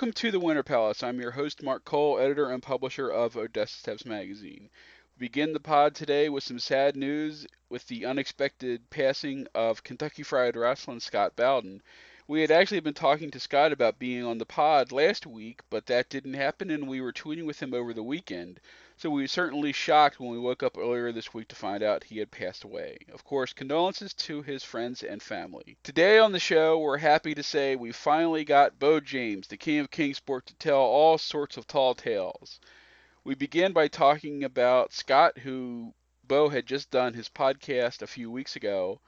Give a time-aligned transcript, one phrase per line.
[0.00, 1.02] Welcome to the Winter Palace.
[1.02, 4.70] I'm your host, Mark Cole, editor and publisher of Odessa Steps magazine.
[5.18, 10.22] We begin the pod today with some sad news with the unexpected passing of Kentucky
[10.22, 11.82] Fried Wrestling Scott Bowden.
[12.26, 15.84] We had actually been talking to Scott about being on the pod last week, but
[15.84, 18.58] that didn't happen, and we were tweeting with him over the weekend.
[19.00, 22.04] So we were certainly shocked when we woke up earlier this week to find out
[22.04, 22.98] he had passed away.
[23.10, 25.78] Of course, condolences to his friends and family.
[25.82, 29.78] Today on the show, we're happy to say we finally got Beau James, the king
[29.78, 32.60] of Kingsport, to tell all sorts of tall tales.
[33.24, 38.30] We begin by talking about Scott, who Beau had just done his podcast a few
[38.30, 39.00] weeks ago.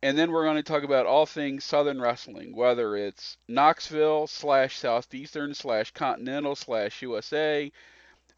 [0.00, 4.78] And then we're going to talk about all things Southern wrestling, whether it's Knoxville slash
[4.78, 7.72] Southeastern slash Continental slash USA,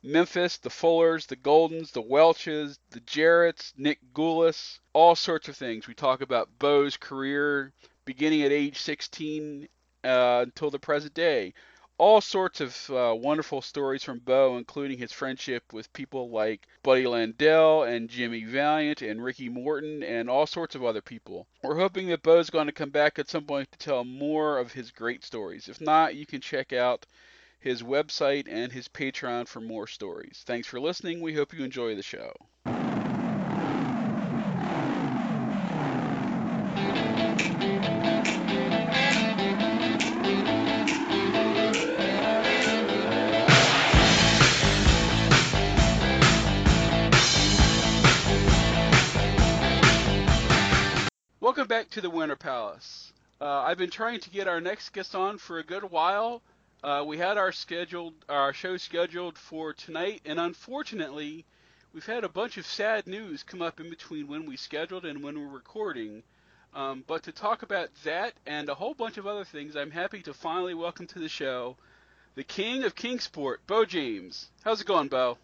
[0.02, 5.88] Memphis, the Fullers, the Goldens, the Welches, the Jarretts, Nick Gulas, all sorts of things.
[5.88, 7.72] We talk about Beau's career
[8.04, 9.68] beginning at age 16
[10.04, 11.54] uh, until the present day.
[11.98, 17.06] All sorts of uh, wonderful stories from Beau, including his friendship with people like Buddy
[17.06, 21.46] Landell and Jimmy Valiant and Ricky Morton and all sorts of other people.
[21.62, 24.72] We're hoping that Beau's going to come back at some point to tell more of
[24.72, 25.68] his great stories.
[25.68, 27.06] If not, you can check out
[27.66, 30.44] his website, and his Patreon for more stories.
[30.46, 31.20] Thanks for listening.
[31.20, 32.32] We hope you enjoy the show.
[51.40, 53.12] Welcome back to the Winter Palace.
[53.40, 56.42] Uh, I've been trying to get our next guest on for a good while,
[56.82, 61.44] uh, we had our scheduled our show scheduled for tonight, and unfortunately,
[61.92, 65.22] we've had a bunch of sad news come up in between when we scheduled and
[65.22, 66.22] when we're recording.
[66.74, 70.20] Um, but to talk about that and a whole bunch of other things, I'm happy
[70.22, 71.76] to finally welcome to the show
[72.34, 74.48] the king of Kingsport, Beau James.
[74.62, 75.38] How's it going, Beau?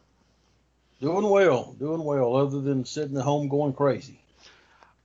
[1.00, 2.36] Doing well, doing well.
[2.36, 4.20] Other than sitting at home going crazy.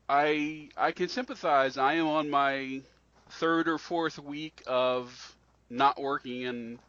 [0.09, 1.77] I I can sympathize.
[1.77, 2.81] I am on my
[3.31, 5.35] third or fourth week of
[5.69, 6.79] not working and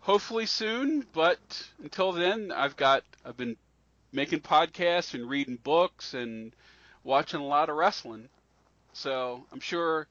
[0.00, 1.38] hopefully soon, but
[1.82, 3.56] until then I've got I've been
[4.12, 6.52] making podcasts and reading books and
[7.04, 8.28] watching a lot of wrestling.
[8.92, 10.06] So, I'm sure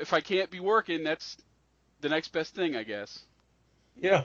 [0.00, 1.36] if I can't be working, that's
[2.00, 3.20] the next best thing, I guess.
[3.96, 4.24] Yeah.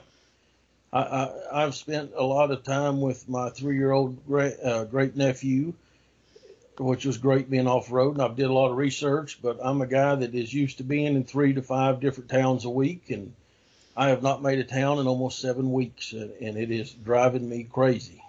[0.92, 5.74] I, I have spent a lot of time with my three-year-old great, uh, great nephew,
[6.78, 9.40] which was great being off road, and I've did a lot of research.
[9.42, 12.64] But I'm a guy that is used to being in three to five different towns
[12.64, 13.34] a week, and
[13.96, 17.64] I have not made a town in almost seven weeks, and it is driving me
[17.64, 18.22] crazy.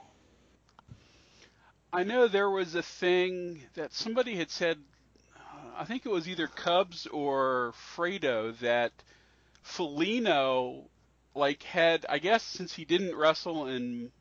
[1.91, 4.77] I know there was a thing that somebody had said.
[5.38, 8.91] Uh, I think it was either Cubs or Fredo that
[9.66, 10.83] Felino
[11.33, 14.12] like had I guess since he didn't wrestle in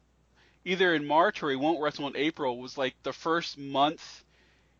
[0.65, 4.25] either in March or he won't wrestle in April was like the first month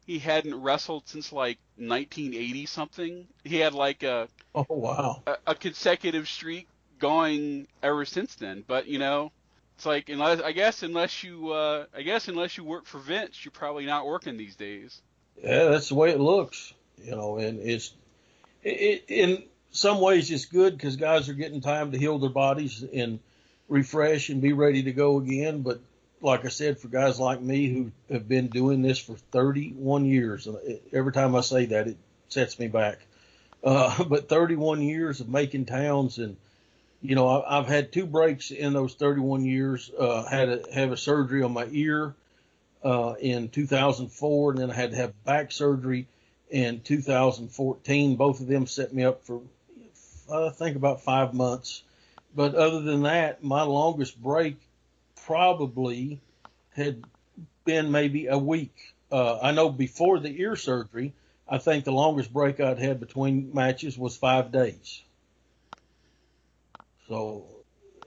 [0.07, 3.27] he hadn't wrestled since like 1980 something.
[3.43, 6.69] He had like a oh wow a, a consecutive streak
[6.99, 8.65] going ever since then.
[8.67, 9.33] But you know,
[9.77, 13.45] it's like unless I guess unless you uh, I guess unless you work for Vince,
[13.45, 15.01] you're probably not working these days.
[15.43, 16.75] Yeah, that's the way it looks.
[17.03, 17.95] You know, and it's
[18.63, 19.43] it, it in
[19.73, 23.19] some ways it's good because guys are getting time to heal their bodies and
[23.69, 25.63] refresh and be ready to go again.
[25.63, 25.81] But
[26.21, 30.47] like I said, for guys like me who have been doing this for 31 years,
[30.47, 30.59] and
[30.93, 31.97] every time I say that, it
[32.29, 32.99] sets me back.
[33.63, 36.37] Uh, but 31 years of making towns, and
[37.03, 39.91] you know, I, I've had two breaks in those 31 years.
[39.99, 42.15] Uh, had to have a surgery on my ear
[42.83, 46.07] uh, in 2004, and then I had to have back surgery
[46.51, 48.17] in 2014.
[48.17, 49.43] Both of them set me up for,
[50.33, 51.83] I think, about five months
[52.35, 54.57] but other than that, my longest break
[55.25, 56.21] probably
[56.75, 57.05] had
[57.65, 58.95] been maybe a week.
[59.11, 61.15] Uh, I know before the ear surgery,
[61.49, 65.03] I think the longest break I'd had between matches was five days.
[67.09, 67.47] So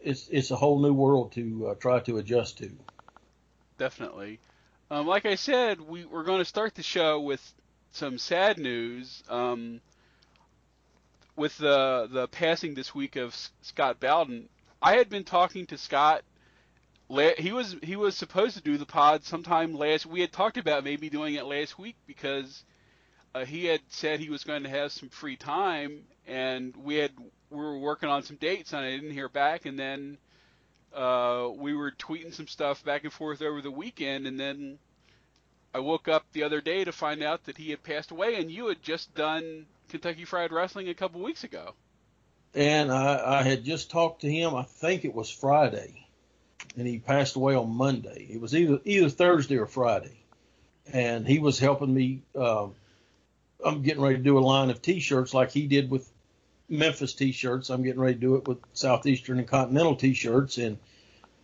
[0.01, 2.71] it's it's a whole new world to uh, try to adjust to.
[3.77, 4.39] Definitely.
[4.89, 7.41] Um, like I said, we, we're going to start the show with
[7.91, 9.23] some sad news.
[9.29, 9.81] Um,
[11.37, 14.49] with the the passing this week of Scott Bowden,
[14.81, 16.23] I had been talking to Scott.
[17.37, 20.05] He was he was supposed to do the pod sometime last.
[20.05, 22.65] We had talked about maybe doing it last week because
[23.33, 27.11] uh, he had said he was going to have some free time, and we had
[27.49, 29.65] we were working on some dates, and I didn't hear back.
[29.65, 30.17] And then
[30.93, 34.79] uh, we were tweeting some stuff back and forth over the weekend, and then
[35.73, 38.51] I woke up the other day to find out that he had passed away, and
[38.51, 41.73] you had just done Kentucky Fried Wrestling a couple weeks ago.
[42.53, 44.55] and I, I had just talked to him.
[44.55, 46.07] I think it was Friday,
[46.75, 48.27] and he passed away on Monday.
[48.29, 50.17] It was either either Thursday or Friday,
[50.91, 52.23] and he was helping me.
[52.35, 52.67] Uh,
[53.63, 56.09] I'm getting ready to do a line of T-shirts like he did with
[56.69, 57.69] Memphis T-shirts.
[57.69, 60.77] I'm getting ready to do it with Southeastern and Continental T-shirts, and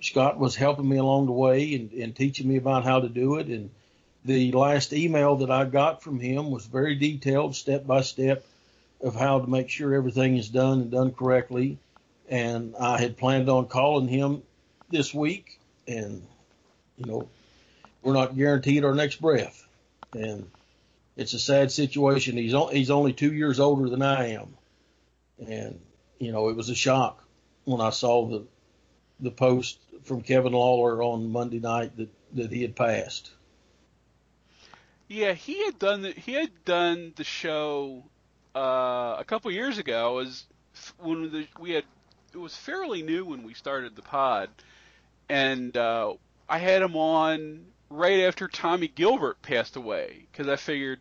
[0.02, 3.36] Scott was helping me along the way and, and teaching me about how to do
[3.36, 3.48] it.
[3.48, 3.72] And
[4.26, 8.46] the last email that I got from him was very detailed, step by step,
[9.02, 11.78] of how to make sure everything is done and done correctly.
[12.30, 14.44] And I had planned on calling him
[14.90, 16.26] this week, and
[16.98, 17.28] you know,
[18.02, 19.68] we're not guaranteed our next breath,
[20.14, 20.50] and
[21.18, 22.38] it's a sad situation.
[22.38, 24.54] He's on, he's only two years older than I am,
[25.46, 25.80] and
[26.18, 27.22] you know, it was a shock
[27.66, 28.46] when I saw the
[29.20, 33.32] the post from Kevin Lawler on Monday night that that he had passed.
[35.08, 38.04] Yeah, he had done the, he had done the show
[38.56, 40.14] uh, a couple years ago.
[40.14, 40.46] Was
[40.98, 41.84] when the, we had
[42.34, 44.50] it was fairly new when we started the pod,
[45.30, 46.14] and uh,
[46.50, 51.00] I had him on right after Tommy Gilbert passed away because I figured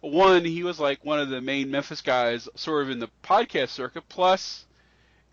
[0.00, 3.68] one he was like one of the main Memphis guys sort of in the podcast
[3.68, 4.08] circuit.
[4.08, 4.64] Plus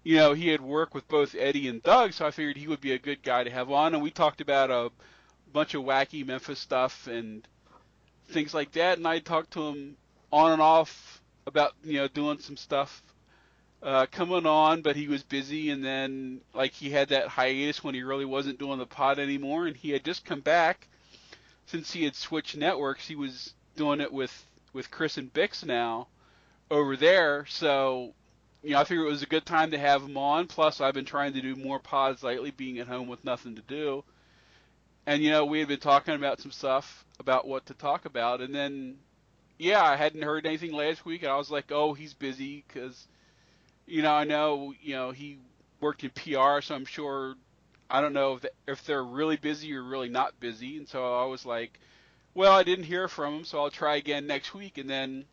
[0.03, 2.81] you know he had worked with both Eddie and Doug so I figured he would
[2.81, 3.93] be a good guy to have on.
[3.93, 4.91] And we talked about a
[5.53, 7.47] bunch of wacky Memphis stuff and
[8.29, 9.97] things like that and I talked to him
[10.31, 13.01] on and off about you know doing some stuff
[13.81, 17.95] uh, coming on, but he was busy, and then like he had that hiatus when
[17.95, 20.87] he really wasn't doing the pod anymore, and he had just come back
[21.65, 23.07] since he had switched networks.
[23.07, 26.07] He was doing it with with Chris and Bix now
[26.69, 28.13] over there, so
[28.63, 30.47] you know I figured it was a good time to have him on.
[30.47, 33.61] Plus, I've been trying to do more pods lately, being at home with nothing to
[33.61, 34.03] do,
[35.09, 38.41] and you know we had been talking about some stuff about what to talk about,
[38.41, 38.95] and then
[39.57, 43.07] yeah, I hadn't heard anything last week, and I was like, oh, he's busy because
[43.87, 45.39] you know, I know, you know, he
[45.81, 47.33] worked in PR, so I'm sure,
[47.89, 50.77] I don't know if, if they're really busy or really not busy.
[50.77, 51.79] And so I was like,
[52.35, 54.77] well, I didn't hear from him, so I'll try again next week.
[54.77, 55.25] And then,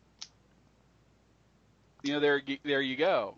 [2.01, 3.35] you know, there, there you go.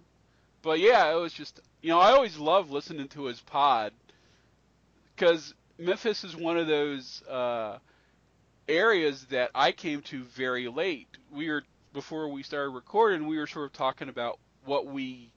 [0.61, 3.91] But yeah, it was just, you know, I always love listening to his pod
[5.15, 7.77] because Memphis is one of those uh,
[8.67, 11.07] areas that I came to very late.
[11.31, 15.31] We were before we started recording, we were sort of talking about what we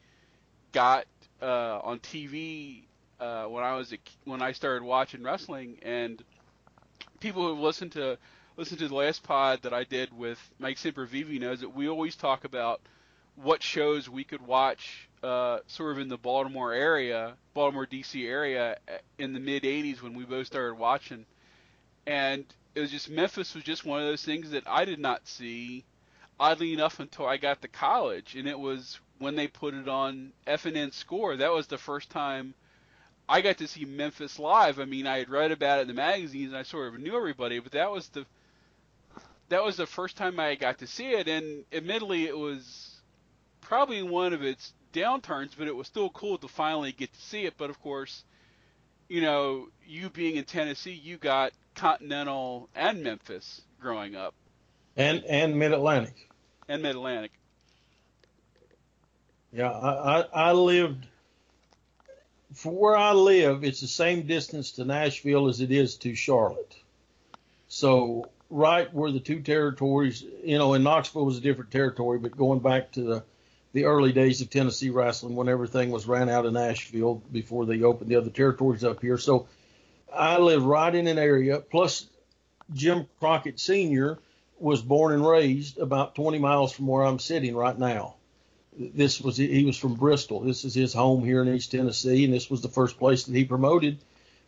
[0.72, 1.06] got
[1.40, 2.82] uh, on TV
[3.20, 6.22] uh, when I was a, when I started watching wrestling, and
[7.20, 8.18] people who listened to
[8.56, 12.16] listened to the last pod that I did with Mike Sempervive knows that we always
[12.16, 12.80] talk about
[13.36, 18.26] what shows we could watch uh, sort of in the Baltimore area, Baltimore D.C.
[18.26, 21.26] area uh, in the mid '80s when we both started watching,
[22.06, 25.28] and it was just Memphis was just one of those things that I did not
[25.28, 25.84] see
[26.40, 30.32] oddly enough until I got to college, and it was when they put it on
[30.46, 31.36] FNN Score.
[31.36, 32.54] That was the first time
[33.28, 34.80] I got to see Memphis live.
[34.80, 37.16] I mean, I had read about it in the magazines and I sort of knew
[37.16, 38.26] everybody, but that was the
[39.48, 41.28] that was the first time I got to see it.
[41.28, 43.00] And admittedly, it was
[43.60, 47.44] probably one of its downturns, but it was still cool to finally get to see
[47.44, 47.54] it.
[47.56, 48.24] But of course,
[49.08, 54.34] you know, you being in Tennessee, you got Continental and Memphis growing up,
[54.96, 56.28] and and Mid Atlantic,
[56.68, 57.32] and Mid Atlantic.
[59.52, 61.06] Yeah, I, I, I lived
[62.54, 63.64] for where I live.
[63.64, 66.76] It's the same distance to Nashville as it is to Charlotte.
[67.68, 72.36] So right where the two territories, you know, in Knoxville was a different territory, but
[72.36, 73.24] going back to the
[73.72, 77.82] the early days of Tennessee wrestling when everything was ran out of Nashville before they
[77.82, 79.18] opened the other territories up here.
[79.18, 79.48] So
[80.14, 81.60] I live right in an area.
[81.60, 82.06] Plus,
[82.72, 84.18] Jim Crockett Sr.
[84.58, 88.16] was born and raised about 20 miles from where I'm sitting right now
[88.76, 90.40] this was he was from Bristol.
[90.40, 93.34] This is his home here in East Tennessee, and this was the first place that
[93.34, 93.98] he promoted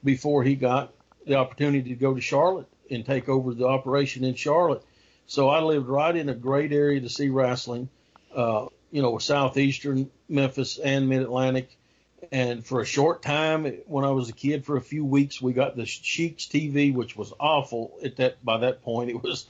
[0.02, 0.92] before he got
[1.26, 4.82] the opportunity to go to Charlotte and take over the operation in Charlotte.
[5.26, 7.88] So I lived right in a great area to see wrestling,
[8.34, 11.76] uh, you know, southeastern Memphis and Mid Atlantic.
[12.30, 15.52] And for a short time, when I was a kid, for a few weeks, we
[15.52, 18.42] got the Sheik's TV, which was awful at that.
[18.44, 19.46] By that point, it was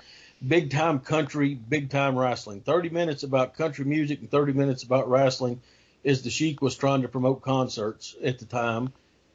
[0.46, 2.62] big time country, big time wrestling.
[2.62, 5.60] 30 minutes about country music and 30 minutes about wrestling
[6.06, 8.94] as the Sheik was trying to promote concerts at the time.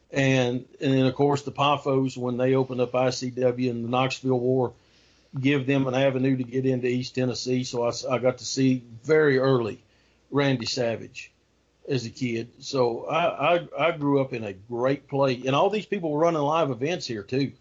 [0.09, 4.39] And, and then of course the Poffos, when they opened up ICW and the Knoxville
[4.39, 4.73] War,
[5.39, 7.63] give them an avenue to get into East Tennessee.
[7.63, 9.83] So I, I got to see very early
[10.31, 11.31] Randy Savage
[11.87, 12.49] as a kid.
[12.59, 16.19] So I, I, I grew up in a great place and all these people were
[16.19, 17.53] running live events here too.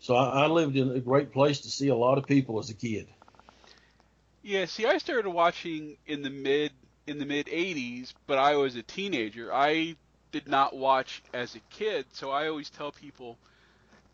[0.00, 2.70] So I, I lived in a great place to see a lot of people as
[2.70, 3.08] a kid.
[4.42, 6.72] Yeah, see, I started watching in the mid
[7.06, 9.52] in the mid 80s, but I was a teenager.
[9.52, 9.96] I
[10.32, 13.38] did not watch as a kid, so I always tell people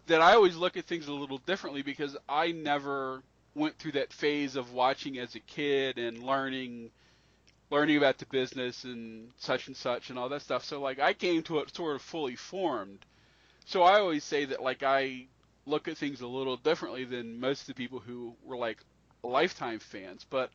[0.07, 3.23] that I always look at things a little differently because I never
[3.55, 6.91] went through that phase of watching as a kid and learning
[7.73, 10.63] learning about the business and such and such and all that stuff.
[10.63, 12.99] So like I came to it sort of fully formed.
[13.65, 15.25] So I always say that like I
[15.65, 18.77] look at things a little differently than most of the people who were like
[19.23, 20.27] lifetime fans.
[20.29, 20.51] But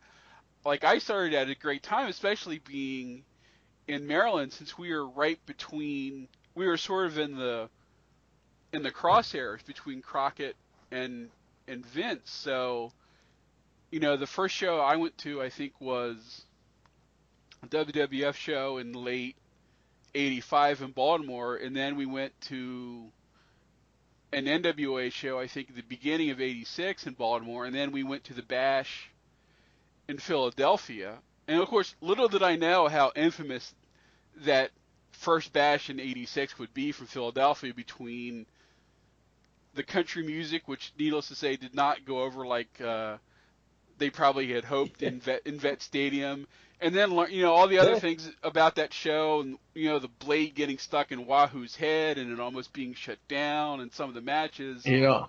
[0.63, 3.23] like I started at a great time, especially being
[3.87, 7.67] in Maryland since we were right between we were sort of in the
[8.71, 10.55] in the crosshairs between Crockett
[10.91, 11.29] and
[11.67, 12.29] and Vince.
[12.29, 12.91] So,
[13.89, 16.43] you know, the first show I went to I think was
[17.65, 19.35] WWF show in late
[20.15, 23.11] 85 in Baltimore and then we went to
[24.31, 28.03] an NWA show I think at the beginning of 86 in Baltimore and then we
[28.03, 29.09] went to the Bash
[30.07, 31.17] in Philadelphia.
[31.47, 33.73] And of course, little did I know how infamous
[34.37, 34.71] that
[35.11, 38.45] first bash in 86 would be from Philadelphia between
[39.73, 43.17] the country music, which needless to say did not go over like uh,
[43.97, 46.47] they probably had hoped in Vet, in Vet Stadium,
[46.79, 49.99] and then learn you know all the other things about that show, and you know
[49.99, 54.09] the blade getting stuck in Wahoo's head and it almost being shut down, and some
[54.09, 54.85] of the matches.
[54.85, 55.25] Yeah.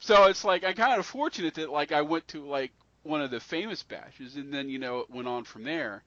[0.00, 3.30] So it's like I'm kind of fortunate that like I went to like one of
[3.30, 6.02] the famous bashes, and then you know it went on from there.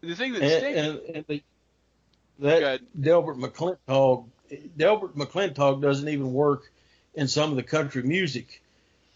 [0.00, 1.42] The thing that and, and, and the,
[2.40, 4.26] that Delbert McClintock,
[4.76, 6.70] Delbert McClintock doesn't even work
[7.14, 8.60] in some of the country music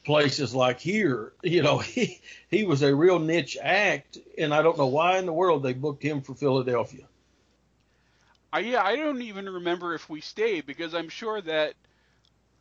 [0.09, 1.35] places like here.
[1.43, 5.27] You know, he he was a real niche act, and I don't know why in
[5.27, 7.05] the world they booked him for Philadelphia.
[8.53, 11.75] Uh, yeah, I don't even remember if we stayed because I'm sure that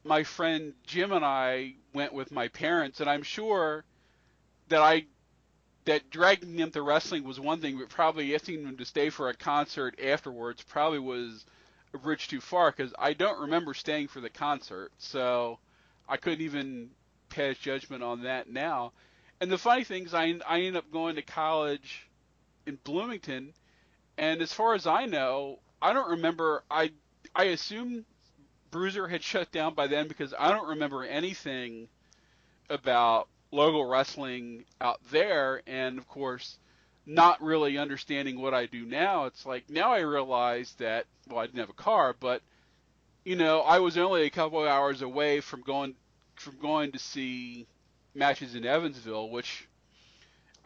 [0.03, 3.85] my friend Jim and I went with my parents, and I'm sure
[4.67, 5.05] that I
[5.85, 9.29] that dragging them to wrestling was one thing, but probably asking them to stay for
[9.29, 11.45] a concert afterwards probably was
[11.93, 15.59] a bridge too far because I don't remember staying for the concert, so
[16.09, 16.89] I couldn't even
[17.29, 18.93] pass judgment on that now.
[19.39, 22.07] And the funny thing is, I I ended up going to college
[22.65, 23.53] in Bloomington,
[24.17, 26.63] and as far as I know, I don't remember.
[26.69, 26.91] I
[27.35, 28.05] I assume
[28.71, 31.87] Bruiser had shut down by then because I don't remember anything
[32.69, 36.57] about local wrestling out there, and of course,
[37.05, 39.25] not really understanding what I do now.
[39.25, 42.41] It's like now I realize that well, I didn't have a car, but
[43.23, 45.95] you know, I was only a couple of hours away from going
[46.41, 47.67] from going to see
[48.13, 49.67] matches in Evansville, which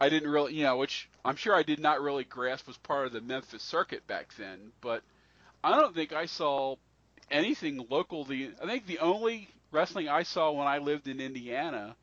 [0.00, 3.06] I didn't really, you know, which I'm sure I did not really grasp was part
[3.06, 4.72] of the Memphis circuit back then.
[4.80, 5.02] But
[5.62, 6.76] I don't think I saw
[7.30, 8.24] anything local.
[8.24, 11.96] The I think the only wrestling I saw when I lived in Indiana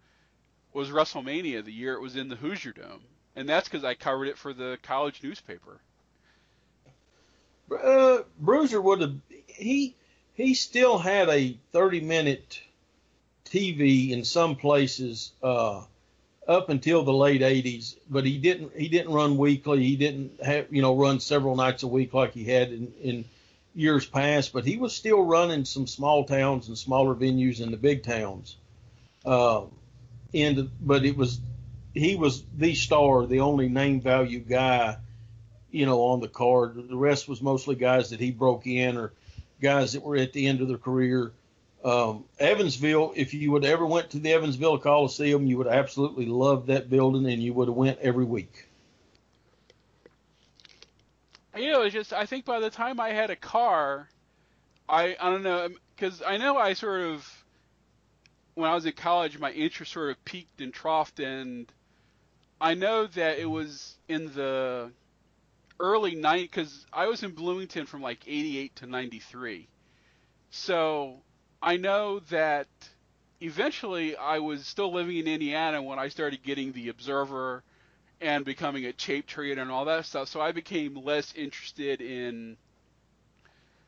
[0.74, 3.04] was WrestleMania the year it was in the Hoosier Dome,
[3.36, 5.80] and that's because I covered it for the college newspaper.
[7.72, 9.16] Uh, Bruiser would have
[9.48, 9.96] he
[10.34, 12.62] he still had a 30 minute
[13.50, 15.84] TV in some places uh,
[16.48, 19.84] up until the late 80s, but he didn't he didn't run weekly.
[19.84, 23.26] He didn't have you know run several nights a week like he had in, in
[23.76, 24.54] years past.
[24.54, 28.58] But he was still running some small towns and smaller venues in the big towns.
[29.26, 29.66] Uh,
[30.34, 31.40] and but it was
[31.94, 34.98] he was the star, the only name value guy,
[35.72, 36.76] you know, on the card.
[36.90, 39.14] The rest was mostly guys that he broke in or
[39.62, 41.32] guys that were at the end of their career.
[41.84, 46.68] Um, Evansville, if you would ever went to the Evansville Coliseum, you would absolutely love
[46.68, 48.68] that building, and you would have went every week.
[51.56, 54.10] You know, it's just I think by the time I had a car,
[54.88, 57.46] I I don't know because I know I sort of
[58.56, 61.72] when I was in college, my interest sort of peaked and troughed, and
[62.60, 64.92] I know that it was in the
[65.80, 69.68] early 90s because I was in Bloomington from like 88 to 93.
[70.52, 71.22] So
[71.62, 72.68] I know that
[73.42, 77.64] eventually I was still living in Indiana when I started getting the Observer
[78.22, 80.30] and becoming a tape trader and all that stuff.
[80.30, 82.58] So I became less interested in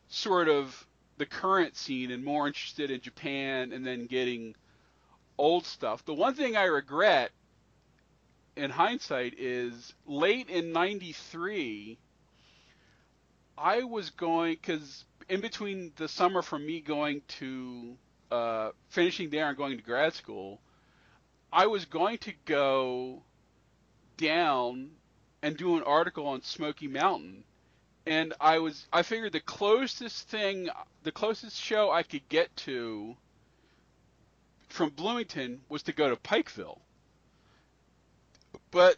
[0.09, 0.85] sort of
[1.17, 4.55] the current scene and more interested in Japan and then getting
[5.37, 6.03] old stuff.
[6.05, 7.31] The one thing I regret
[8.55, 11.97] in hindsight is late in 93
[13.57, 17.95] I was going cuz in between the summer from me going to
[18.29, 20.59] uh, finishing there and going to grad school,
[21.53, 23.23] I was going to go
[24.17, 24.91] down
[25.41, 27.45] and do an article on Smoky Mountain
[28.05, 30.69] and I was I figured the closest thing
[31.03, 33.15] the closest show I could get to
[34.67, 36.79] from Bloomington was to go to Pikeville.
[38.71, 38.97] But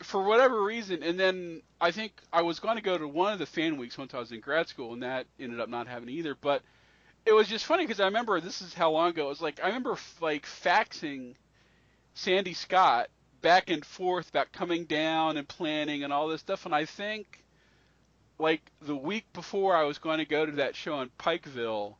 [0.00, 3.38] for whatever reason, and then I think I was going to go to one of
[3.38, 6.14] the fan weeks once I was in grad school, and that ended up not happening
[6.16, 6.36] either.
[6.40, 6.62] But
[7.26, 9.40] it was just funny because I remember this is how long ago it was.
[9.40, 11.34] Like I remember like faxing
[12.14, 13.08] Sandy Scott
[13.42, 17.44] back and forth about coming down and planning and all this stuff, and I think
[18.38, 21.96] like the week before I was going to go to that show in Pikeville,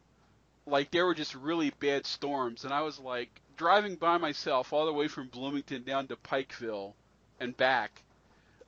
[0.67, 4.87] like there were just really bad storms, and I was like driving by myself all
[4.87, 6.95] the way from Bloomington down to Pikeville
[7.41, 8.03] and back.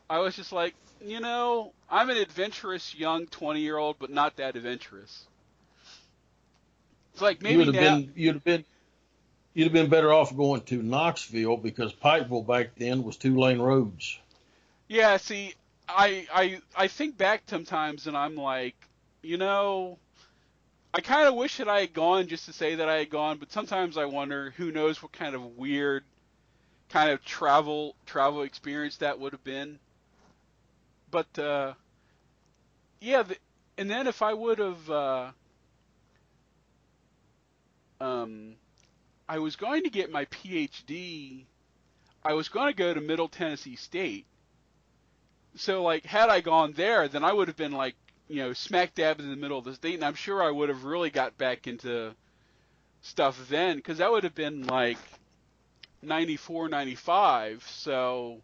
[0.08, 0.74] I was just like,
[1.04, 5.26] you know, I'm an adventurous young 20 year old, but not that adventurous.
[7.12, 8.64] It's like maybe you'd have now, been you'd have been
[9.54, 13.58] you'd have been better off going to Knoxville because Pikeville back then was two lane
[13.58, 14.18] roads.
[14.88, 15.54] Yeah, see,
[15.88, 18.76] I I I think back sometimes and I'm like,
[19.22, 19.98] you know,
[20.92, 23.38] I kind of wish that I had gone just to say that I had gone,
[23.38, 26.04] but sometimes I wonder who knows what kind of weird
[26.90, 29.78] kind of travel travel experience that would have been.
[31.11, 31.75] But uh,
[33.00, 33.37] yeah, the,
[33.78, 35.30] and then if I would have, uh,
[38.00, 38.54] um,
[39.28, 41.44] I was going to get my PhD.
[42.23, 44.26] I was going to go to Middle Tennessee State.
[45.56, 47.94] So like, had I gone there, then I would have been like,
[48.28, 50.68] you know, smack dab in the middle of the state, and I'm sure I would
[50.68, 52.14] have really got back into
[53.00, 54.99] stuff then, because that would have been like
[56.02, 57.64] 94, 95.
[57.69, 58.40] So,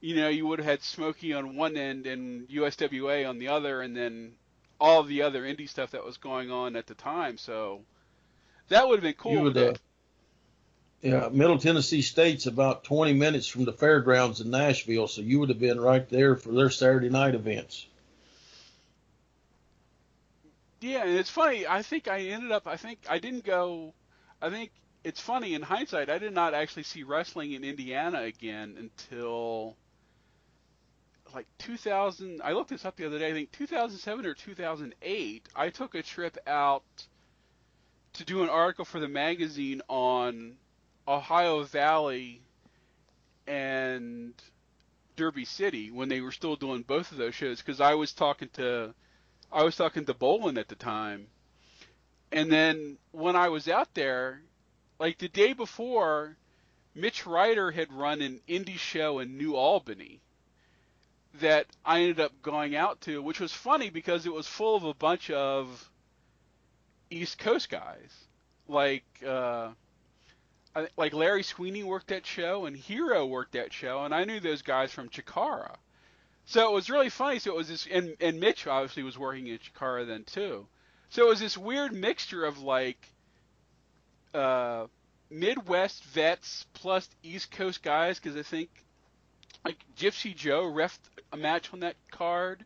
[0.00, 3.80] you know, you would have had Smokey on one end and USWA on the other,
[3.80, 4.32] and then
[4.80, 7.38] all the other indie stuff that was going on at the time.
[7.38, 7.82] So
[8.68, 9.42] that would have been cool.
[9.42, 9.74] Would, uh,
[11.02, 15.48] yeah, Middle Tennessee State's about 20 minutes from the fairgrounds in Nashville, so you would
[15.48, 17.86] have been right there for their Saturday night events.
[20.80, 21.66] Yeah, and it's funny.
[21.66, 22.66] I think I ended up.
[22.66, 23.94] I think I didn't go.
[24.40, 24.72] I think
[25.04, 26.10] it's funny in hindsight.
[26.10, 29.76] I did not actually see wrestling in Indiana again until
[31.34, 32.40] like 2000.
[32.42, 33.30] I looked this up the other day.
[33.30, 35.48] I think 2007 or 2008.
[35.56, 36.84] I took a trip out
[38.14, 40.56] to do an article for the magazine on
[41.08, 42.42] Ohio Valley
[43.46, 44.34] and
[45.16, 48.48] Derby City when they were still doing both of those shows because I was talking
[48.54, 48.94] to
[49.50, 51.26] I was talking to Bolin at the time.
[52.30, 54.40] And then when I was out there,
[54.98, 56.36] like the day before,
[56.94, 60.20] Mitch Ryder had run an indie show in New Albany
[61.40, 64.84] that I ended up going out to, which was funny because it was full of
[64.84, 65.90] a bunch of
[67.10, 68.26] East Coast guys.
[68.68, 69.70] Like uh
[70.96, 74.62] like Larry Sweeney worked that show and Hero worked that show and I knew those
[74.62, 75.76] guys from Chikara.
[76.44, 77.38] So it was really funny.
[77.38, 80.66] So it was this, and, and Mitch obviously was working in Chikara then too.
[81.10, 83.11] So it was this weird mixture of like
[84.34, 84.86] uh,
[85.30, 88.70] Midwest vets plus East Coast guys because I think
[89.64, 90.98] like Gypsy Joe refed
[91.32, 92.64] a match on that card,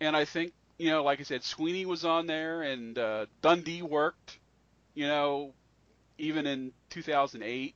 [0.00, 3.82] and I think you know, like I said, Sweeney was on there and uh, Dundee
[3.82, 4.38] worked,
[4.94, 5.52] you know,
[6.18, 7.74] even in 2008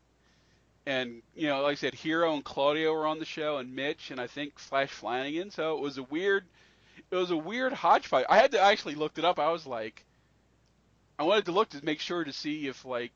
[0.86, 4.10] and you know, like I said, Hero and Claudio were on the show, and Mitch,
[4.12, 5.50] and I think Flash Flanagan.
[5.50, 6.44] So it was a weird,
[7.10, 8.24] it was a weird hodgepodge.
[8.30, 9.38] I had to actually looked it up.
[9.38, 10.04] I was like,
[11.18, 13.12] I wanted to look to make sure to see if like,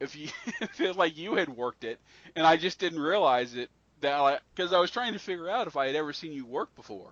[0.00, 0.28] if you,
[0.60, 1.98] if it, like you had worked it,
[2.36, 5.76] and I just didn't realize it that because I was trying to figure out if
[5.76, 7.10] I had ever seen you work before.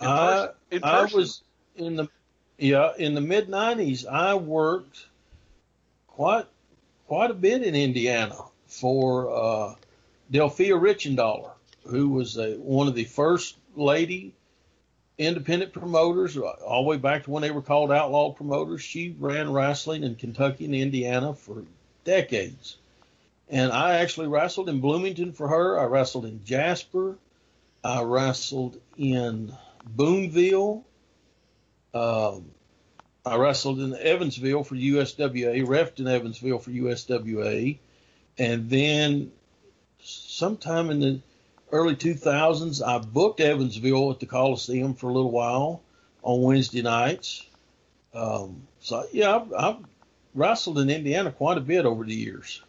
[0.00, 1.42] In uh, in I was
[1.76, 2.08] in the
[2.58, 4.06] yeah in the mid '90s.
[4.06, 5.06] I worked
[6.06, 6.46] quite
[7.06, 9.74] quite a bit in Indiana for uh,
[10.30, 11.52] Delphia Richendollar,
[11.86, 14.32] who was a, one of the first lady
[15.20, 18.80] independent promoters, uh, all the way back to when they were called outlaw promoters.
[18.80, 21.64] She ran wrestling in Kentucky and Indiana for
[22.04, 22.76] decades.
[23.48, 25.78] And I actually wrestled in Bloomington for her.
[25.78, 27.18] I wrestled in Jasper.
[27.84, 29.54] I wrestled in
[29.84, 30.84] Boonville.
[31.92, 32.52] Um,
[33.26, 37.78] I wrestled in Evansville for USWA, refed in Evansville for USWA.
[38.38, 39.32] And then
[40.02, 41.20] sometime in the
[41.72, 45.82] early 2000s, I booked Evansville at the Coliseum for a little while
[46.22, 47.46] on Wednesday nights.
[48.14, 49.76] Um, so yeah, I've, I've
[50.34, 52.62] wrestled in Indiana quite a bit over the years.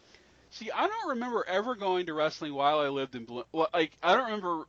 [0.51, 3.25] See, I don't remember ever going to wrestling while I lived in.
[3.51, 4.65] Well, like I don't remember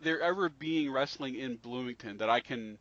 [0.00, 2.78] there ever being wrestling in Bloomington that I can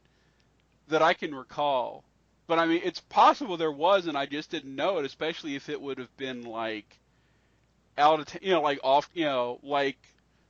[0.87, 2.03] that I can recall.
[2.47, 5.05] But I mean, it's possible there was, and I just didn't know it.
[5.05, 6.97] Especially if it would have been like
[7.97, 9.97] out of t- you know like off you know like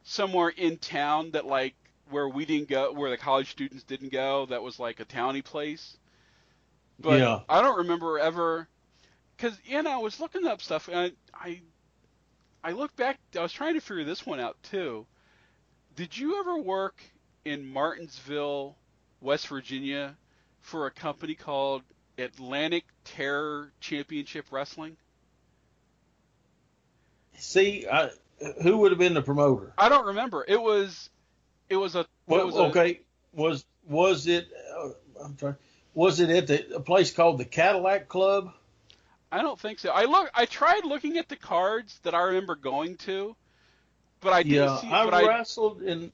[0.04, 1.76] somewhere in town that like
[2.10, 5.42] where we didn't go where the college students didn't go that was like a towny
[5.42, 5.98] place
[7.00, 7.40] but yeah.
[7.48, 8.68] i don't remember ever
[9.38, 11.62] because you know i was looking up stuff and I, I
[12.64, 15.06] i looked back i was trying to figure this one out too
[16.00, 17.04] did you ever work
[17.44, 18.78] in Martinsville,
[19.20, 20.16] West Virginia,
[20.62, 21.82] for a company called
[22.18, 24.96] Atlantic Terror Championship Wrestling?
[27.38, 28.12] See, I,
[28.64, 29.74] who would have been the promoter?
[29.78, 30.46] I don't remember.
[30.48, 31.10] It was,
[31.70, 32.06] it was a.
[32.28, 33.00] Well, it was a- okay,
[33.34, 34.48] was was it?
[34.78, 34.90] Uh,
[35.24, 35.56] I'm trying.
[35.94, 38.54] Was it at the, a place called the Cadillac Club?
[39.32, 39.90] I don't think so.
[39.90, 40.30] I look.
[40.34, 43.36] I tried looking at the cards that I remember going to,
[44.22, 44.88] but I didn't Yeah, see.
[44.88, 46.12] I but I wrestled in.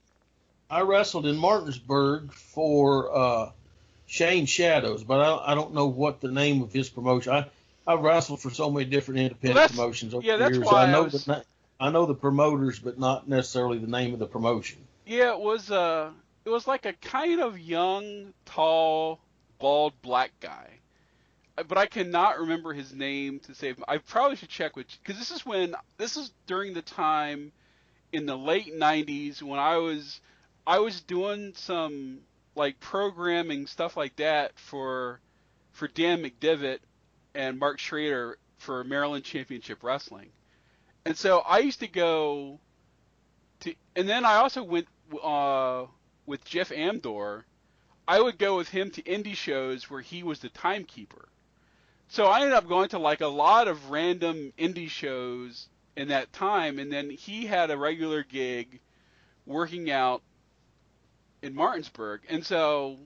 [0.70, 3.52] I wrestled in Martinsburg for uh,
[4.08, 7.34] Shane Shadows, but I, I don't know what the name of his promotion.
[7.34, 7.46] I
[7.88, 10.66] I wrestled for so many different independent that's- promotions over yeah, the that's years.
[10.66, 11.46] why I I know was- the
[11.80, 14.80] I know the promoters, but not necessarily the name of the promotion.
[15.06, 16.12] yeah, it was uh
[16.46, 19.20] it was like a kind of young, tall,
[19.60, 20.70] bald black guy.
[21.58, 23.84] Uh, But I cannot remember his name to save.
[23.88, 27.52] I probably should check which because this is when this is during the time
[28.12, 30.22] in the late '90s when I was
[30.68, 32.20] I was doing some
[32.56, 35.20] like programming stuff like that for
[35.72, 36.80] for Dan McDevitt
[37.34, 40.30] and Mark Schrader for Maryland Championship Wrestling.
[41.06, 42.60] And so I used to go
[43.62, 44.88] to, and then I also went
[45.24, 45.86] uh,
[46.26, 47.44] with Jeff Amdor.
[48.08, 51.28] I would go with him to indie shows where he was the timekeeper.
[52.08, 56.34] So I ended up going to like a lot of random indie shows in that
[56.34, 58.80] time, and then he had a regular gig
[59.46, 60.22] working out
[61.42, 62.98] in Martinsburg, and so,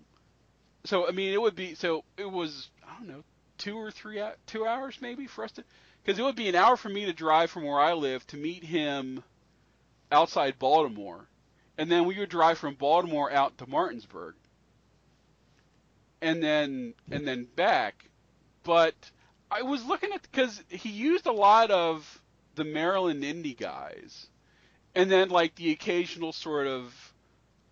[0.85, 3.23] so I mean, it would be so it was I don't know
[3.57, 5.63] two or three two hours maybe for us to
[6.03, 8.37] because it would be an hour for me to drive from where I live to
[8.37, 9.23] meet him
[10.11, 11.27] outside Baltimore,
[11.77, 14.35] and then we would drive from Baltimore out to Martinsburg,
[16.21, 18.09] and then and then back.
[18.63, 18.95] But
[19.51, 22.21] I was looking at because he used a lot of
[22.55, 24.27] the Maryland indie guys,
[24.95, 27.13] and then like the occasional sort of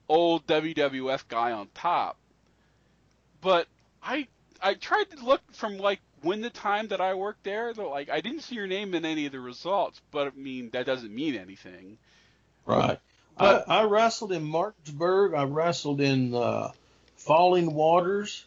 [0.09, 2.17] old WWF guy on top.
[3.41, 3.67] But
[4.01, 4.27] I
[4.61, 8.10] I tried to look from like when the time that I worked there, though like
[8.10, 11.13] I didn't see your name in any of the results, but I mean that doesn't
[11.13, 11.97] mean anything.
[12.65, 12.99] Right.
[13.38, 15.34] But- I, I wrestled in Martinsburg.
[15.34, 16.71] I wrestled in uh,
[17.17, 18.45] Falling Waters.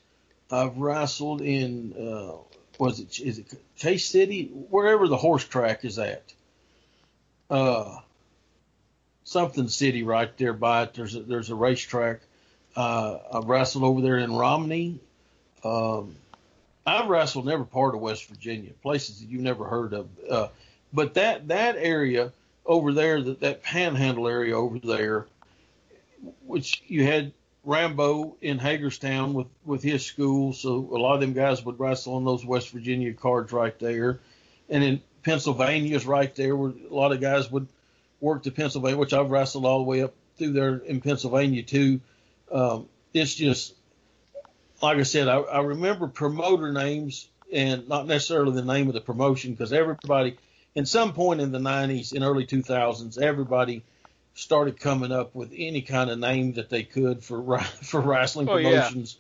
[0.51, 2.39] I've wrestled in uh,
[2.79, 6.23] was it is it Chase City, wherever the horse track is at.
[7.49, 7.99] Uh,
[9.25, 10.95] something city right there by it.
[10.95, 12.21] There's a, there's a racetrack.
[12.75, 14.99] Uh, I wrestled over there in Romney.
[15.65, 16.17] Um,
[16.91, 20.09] I've wrestled in every part of West Virginia, places that you've never heard of.
[20.29, 20.49] Uh,
[20.93, 22.33] but that that area
[22.67, 25.27] over there, that, that panhandle area over there,
[26.47, 27.33] which you had
[27.65, 30.53] Rambo in Hagerstown with, with his school.
[30.53, 34.21] So a lot of them guys would wrestle on those West Virginia cards right there.
[34.69, 37.69] And in Pennsylvania is right there where a lot of guys would
[38.21, 42.01] work to Pennsylvania, which I've wrestled all the way up through there in Pennsylvania too.
[42.51, 43.75] Um, it's just,
[44.83, 49.01] like I said, I, I remember promoter names and not necessarily the name of the
[49.01, 50.39] promotion because everybody,
[50.75, 53.83] in some point in the 90s and early 2000s, everybody
[54.35, 58.57] started coming up with any kind of name that they could for for wrestling Oh,
[58.57, 58.83] yeah.
[58.83, 59.19] promotions.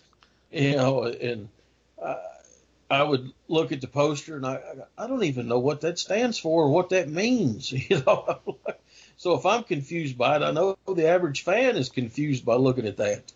[0.52, 1.48] You know, and
[2.02, 2.16] uh,
[2.90, 4.60] I would look at the poster and I
[4.98, 7.72] I don't even know what that stands for or what that means.
[7.90, 8.40] You know,
[9.16, 12.86] so if I'm confused by it, I know the average fan is confused by looking
[12.86, 13.32] at that.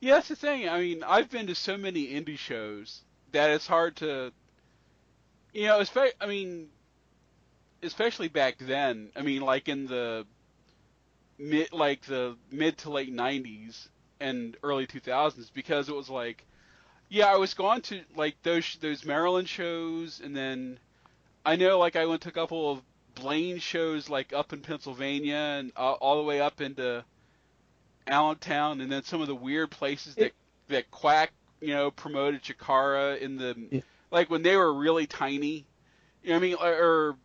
[0.00, 0.68] Yeah, that's the thing.
[0.68, 4.32] I mean, I've been to so many indie shows that it's hard to,
[5.52, 6.14] you know, especially.
[6.20, 6.68] I mean,
[7.82, 9.10] especially back then.
[9.16, 10.26] I mean, like in the
[11.38, 13.88] mid, like the mid to late '90s
[14.20, 16.44] and early 2000s, because it was like,
[17.08, 20.78] yeah, I was going to like those those Maryland shows, and then
[21.46, 22.82] I know like I went to a couple of
[23.14, 27.04] Blaine shows like up in Pennsylvania and uh, all the way up into
[28.08, 30.32] Allentown, and then some of the weird places that
[30.68, 33.80] that Quack, you know, promoted Chikara in the Yeah.
[34.10, 35.66] like when they were really tiny.
[36.22, 37.16] You know, I mean, or, or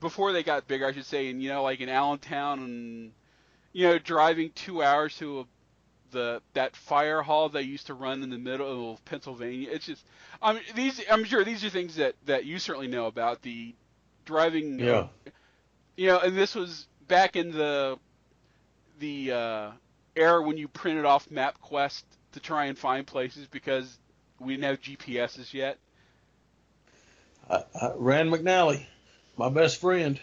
[0.00, 3.12] before they got bigger, I should say, and you know, like in Allentown, and
[3.72, 5.44] you know, driving two hours to a,
[6.10, 9.68] the that fire hall they used to run in the middle of Pennsylvania.
[9.70, 10.04] It's just,
[10.42, 13.74] I mean, these I'm sure these are things that that you certainly know about the
[14.24, 14.78] driving.
[14.80, 15.06] Yeah.
[15.96, 17.98] You know, and this was back in the
[18.98, 19.70] the uh,
[20.20, 22.02] era when you printed off MapQuest
[22.32, 23.98] to try and find places because
[24.38, 25.78] we didn't have GPSs yet.
[27.48, 28.84] I, I, Rand McNally,
[29.36, 30.20] my best friend,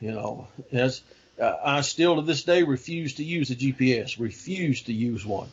[0.00, 1.02] you know, as
[1.40, 5.48] uh, I still to this day refuse to use a GPS, refuse to use one.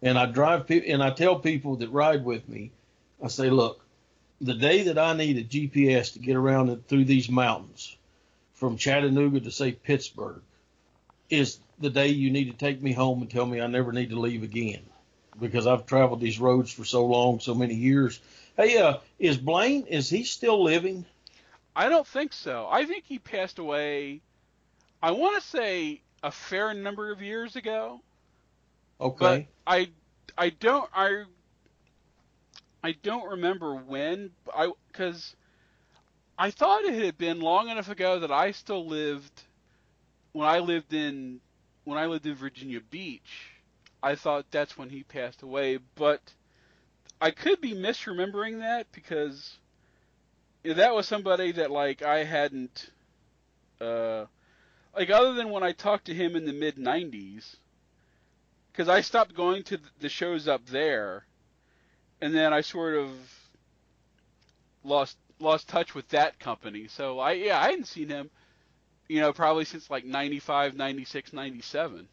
[0.00, 2.70] And I drive people, and I tell people that ride with me,
[3.22, 3.84] I say, look,
[4.40, 7.96] the day that I need a GPS to get around through these mountains,
[8.54, 10.40] from Chattanooga to say Pittsburgh,
[11.28, 14.10] is the day you need to take me home and tell me I never need
[14.10, 14.82] to leave again
[15.40, 18.20] because I've traveled these roads for so long, so many years.
[18.56, 21.04] Hey, uh, is Blaine, is he still living?
[21.76, 22.66] I don't think so.
[22.68, 24.20] I think he passed away,
[25.02, 28.00] I want to say a fair number of years ago.
[29.00, 29.48] Okay.
[29.64, 29.90] But I,
[30.36, 31.24] I don't, I,
[32.82, 35.36] I don't remember when, I, because
[36.36, 39.42] I thought it had been long enough ago that I still lived,
[40.32, 41.40] when I lived in,
[41.88, 43.48] when I lived in Virginia Beach,
[44.02, 46.20] I thought that's when he passed away, but
[47.18, 49.56] I could be misremembering that because
[50.64, 52.90] that was somebody that like I hadn't
[53.80, 54.26] uh
[54.94, 57.56] like other than when I talked to him in the mid 90s
[58.74, 61.24] cuz I stopped going to the shows up there
[62.20, 63.10] and then I sort of
[64.84, 66.86] lost lost touch with that company.
[66.86, 68.30] So I yeah, I hadn't seen him
[69.08, 72.08] you know probably since like 95, 96, 97.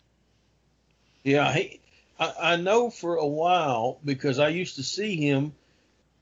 [1.23, 1.79] Yeah, he,
[2.19, 5.53] I, I know for a while because I used to see him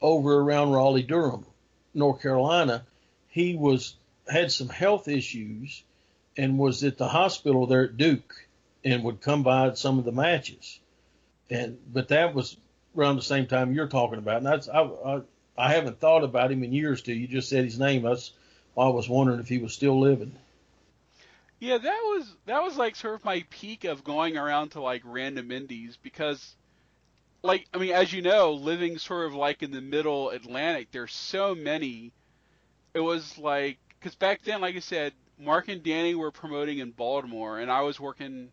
[0.01, 1.45] over around Raleigh, Durham,
[1.93, 2.85] North Carolina.
[3.27, 3.95] He was
[4.27, 5.83] had some health issues
[6.37, 8.47] and was at the hospital there at Duke
[8.83, 10.79] and would come by at some of the matches.
[11.49, 12.57] And but that was
[12.97, 14.37] around the same time you're talking about.
[14.37, 15.21] And that's I I,
[15.57, 17.01] I haven't thought about him in years.
[17.01, 17.13] Too.
[17.13, 18.03] You just said his name.
[18.03, 18.31] That's
[18.73, 20.35] why I was wondering if he was still living.
[21.63, 25.01] Yeah, that was that was like sort of my peak of going around to like
[25.05, 26.57] random indies because
[27.41, 31.13] like I mean as you know, living sort of like in the middle Atlantic, there's
[31.13, 32.11] so many
[32.93, 36.91] it was like cuz back then like I said, Mark and Danny were promoting in
[36.91, 38.51] Baltimore and I was working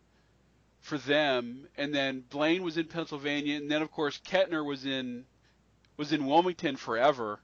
[0.78, 5.24] for them and then Blaine was in Pennsylvania and then of course Kettner was in
[5.96, 7.40] was in Wilmington forever.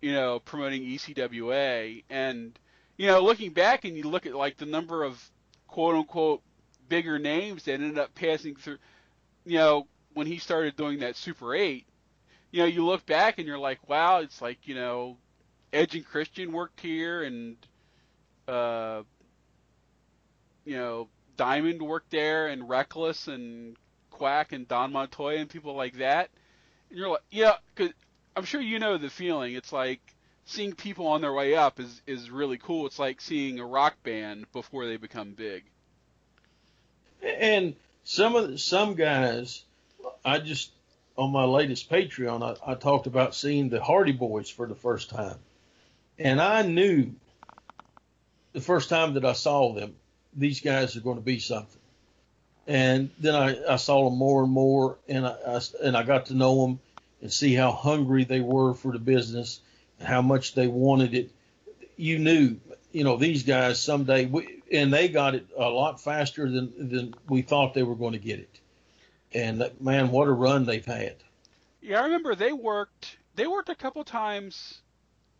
[0.00, 2.56] You know, promoting ECWA and
[2.96, 5.22] you know, looking back and you look at like the number of
[5.68, 6.42] quote unquote
[6.88, 8.78] bigger names that ended up passing through,
[9.44, 11.84] you know, when he started doing that Super 8,
[12.52, 15.16] you know, you look back and you're like, wow, it's like, you know,
[15.72, 17.56] Edge and Christian worked here and,
[18.46, 19.02] uh,
[20.64, 23.76] you know, Diamond worked there and Reckless and
[24.10, 26.30] Quack and Don Montoya and people like that.
[26.90, 27.90] And you're like, yeah, cause
[28.36, 29.54] I'm sure you know the feeling.
[29.54, 30.00] It's like,
[30.46, 32.86] seeing people on their way up is is really cool.
[32.86, 35.64] It's like seeing a rock band before they become big.
[37.22, 39.64] And some of the, some guys,
[40.24, 40.70] I just
[41.16, 45.10] on my latest Patreon, I, I talked about seeing the Hardy Boys for the first
[45.10, 45.38] time,
[46.18, 47.12] and I knew
[48.52, 49.94] the first time that I saw them,
[50.36, 51.80] these guys are going to be something.
[52.66, 56.26] And then I, I saw them more and more, and I, I and I got
[56.26, 56.80] to know them
[57.22, 59.60] and see how hungry they were for the business
[60.04, 61.30] how much they wanted it.
[61.96, 62.56] You knew,
[62.92, 67.14] you know, these guys someday, we, and they got it a lot faster than than
[67.28, 68.60] we thought they were going to get it.
[69.32, 71.16] And man, what a run they've had.
[71.80, 73.16] Yeah, I remember they worked.
[73.34, 74.80] They worked a couple times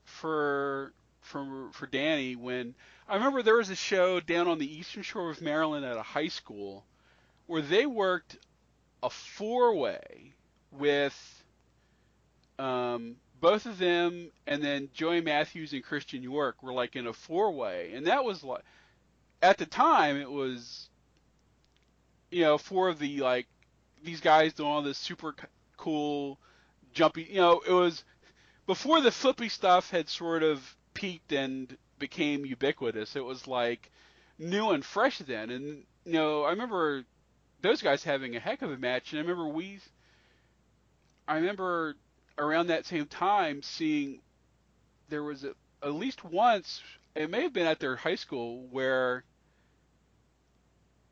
[0.04, 2.74] for for for Danny when
[3.08, 6.02] I remember there was a show down on the eastern shore of Maryland at a
[6.02, 6.84] high school
[7.46, 8.36] where they worked
[9.02, 10.32] a four way
[10.70, 11.44] with
[12.58, 17.12] um, both of them and then Joey Matthews and Christian York were like in a
[17.12, 18.62] four way, and that was like
[19.42, 20.88] at the time it was
[22.30, 23.46] you know four of the like
[24.02, 25.34] these guys doing all this super
[25.76, 26.38] cool
[26.94, 28.02] jumpy you know it was
[28.66, 33.90] before the flippy stuff had sort of peaked and became ubiquitous it was like
[34.38, 35.50] new and fresh then.
[35.50, 37.04] And you know i remember
[37.60, 39.12] those guys having a heck of a match.
[39.12, 39.80] And i remember we
[41.28, 41.94] i remember
[42.38, 44.20] around that same time seeing
[45.08, 46.82] there was a, at least once
[47.14, 49.24] it may have been at their high school where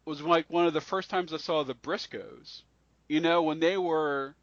[0.05, 2.63] it was like one of the first times I saw the Briscoes.
[3.09, 4.35] You know, when they were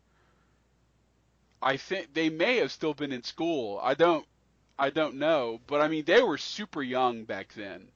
[1.62, 3.80] I think they may have still been in school.
[3.84, 4.26] I don't
[4.78, 7.90] I don't know, but I mean they were super young back then.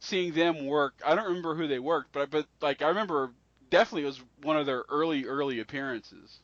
[0.00, 3.32] Seeing them work, I don't remember who they worked, but but like I remember
[3.70, 6.40] definitely it was one of their early early appearances.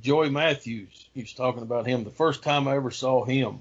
[0.00, 1.08] Joey Matthews.
[1.14, 2.04] He was talking about him.
[2.04, 3.60] The first time I ever saw him,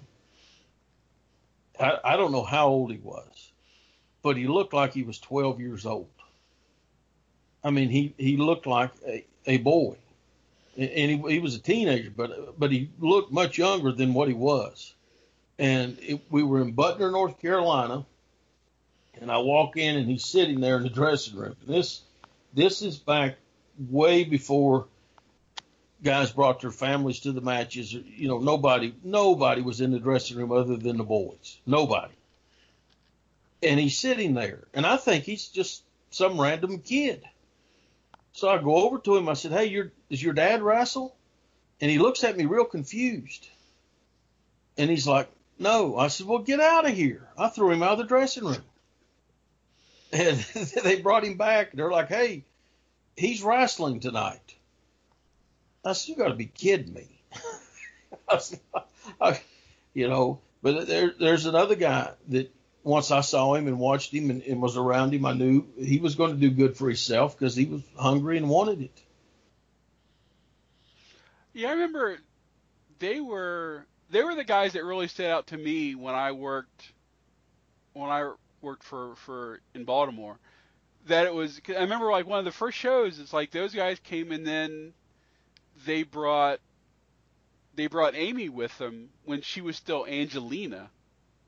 [1.79, 3.51] I, I don't know how old he was,
[4.21, 6.09] but he looked like he was 12 years old.
[7.63, 9.95] I mean, he, he looked like a, a boy,
[10.75, 14.33] and he, he was a teenager, but but he looked much younger than what he
[14.33, 14.93] was.
[15.59, 18.05] And it, we were in Butner, North Carolina,
[19.21, 21.55] and I walk in and he's sitting there in the dressing room.
[21.61, 22.01] And this
[22.53, 23.37] this is back
[23.77, 24.87] way before
[26.03, 27.93] guys brought their families to the matches.
[27.93, 31.59] You know, nobody nobody was in the dressing room other than the boys.
[31.65, 32.13] Nobody.
[33.63, 37.23] and he's sitting there, and I think he's just some random kid.
[38.33, 39.29] So I go over to him.
[39.29, 41.15] I said, "Hey, your does your dad wrestle?"
[41.81, 43.47] And he looks at me real confused,
[44.77, 47.93] and he's like, "No." I said, "Well, get out of here." I threw him out
[47.93, 48.63] of the dressing room,
[50.11, 50.37] and
[50.83, 51.71] they brought him back.
[51.73, 52.43] They're like, "Hey,
[53.17, 54.55] he's wrestling tonight."
[55.85, 57.07] I said, "You got to be kidding me."
[58.29, 58.59] I said,
[59.19, 59.39] I,
[59.93, 64.29] you know, but there, there's another guy that once I saw him and watched him
[64.29, 67.37] and, and was around him, I knew he was going to do good for himself
[67.37, 69.01] because he was hungry and wanted it.
[71.53, 72.17] Yeah, I remember
[72.99, 76.91] they were they were the guys that really stood out to me when I worked
[77.93, 80.39] when I worked for for in Baltimore.
[81.07, 83.19] That it was I remember like one of the first shows.
[83.19, 84.93] It's like those guys came and then
[85.85, 86.59] they brought
[87.75, 90.91] they brought Amy with them when she was still Angelina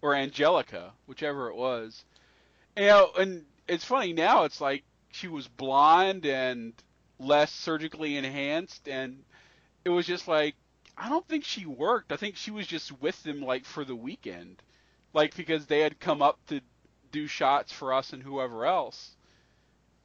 [0.02, 2.04] or Angelica, whichever it was.
[2.76, 4.44] You know, and it's funny now.
[4.44, 6.74] It's like she was blonde and
[7.20, 9.24] less surgically enhanced, and
[9.84, 10.56] it was just like
[10.98, 12.12] I don't think she worked.
[12.12, 14.62] I think she was just with them like for the weekend,
[15.14, 16.62] like because they had come up to
[17.12, 19.16] do shots for us and whoever else.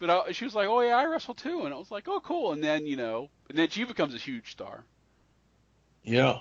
[0.00, 2.20] But I, she was like, "Oh yeah, I wrestle too," and I was like, "Oh
[2.20, 4.84] cool." And then you know, and then she becomes a huge star.
[6.02, 6.38] Yeah.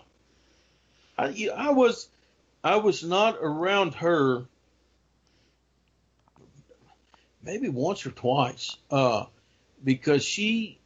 [1.18, 2.08] I, I was
[2.64, 4.46] I was not around her
[7.44, 9.26] maybe once or twice uh,
[9.84, 10.80] because she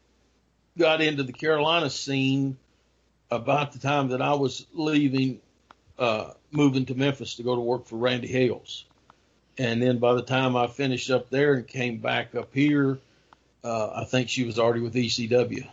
[0.78, 2.58] got into the Carolina scene
[3.30, 5.40] about the time that I was leaving,
[6.00, 8.86] uh, moving to Memphis to go to work for Randy Hales.
[9.58, 12.98] And then by the time I finished up there and came back up here,
[13.64, 15.68] uh, I think she was already with ECW.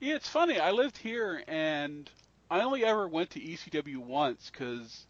[0.00, 0.58] Yeah, it's funny.
[0.58, 2.10] I lived here and
[2.50, 5.06] I only ever went to ECW once because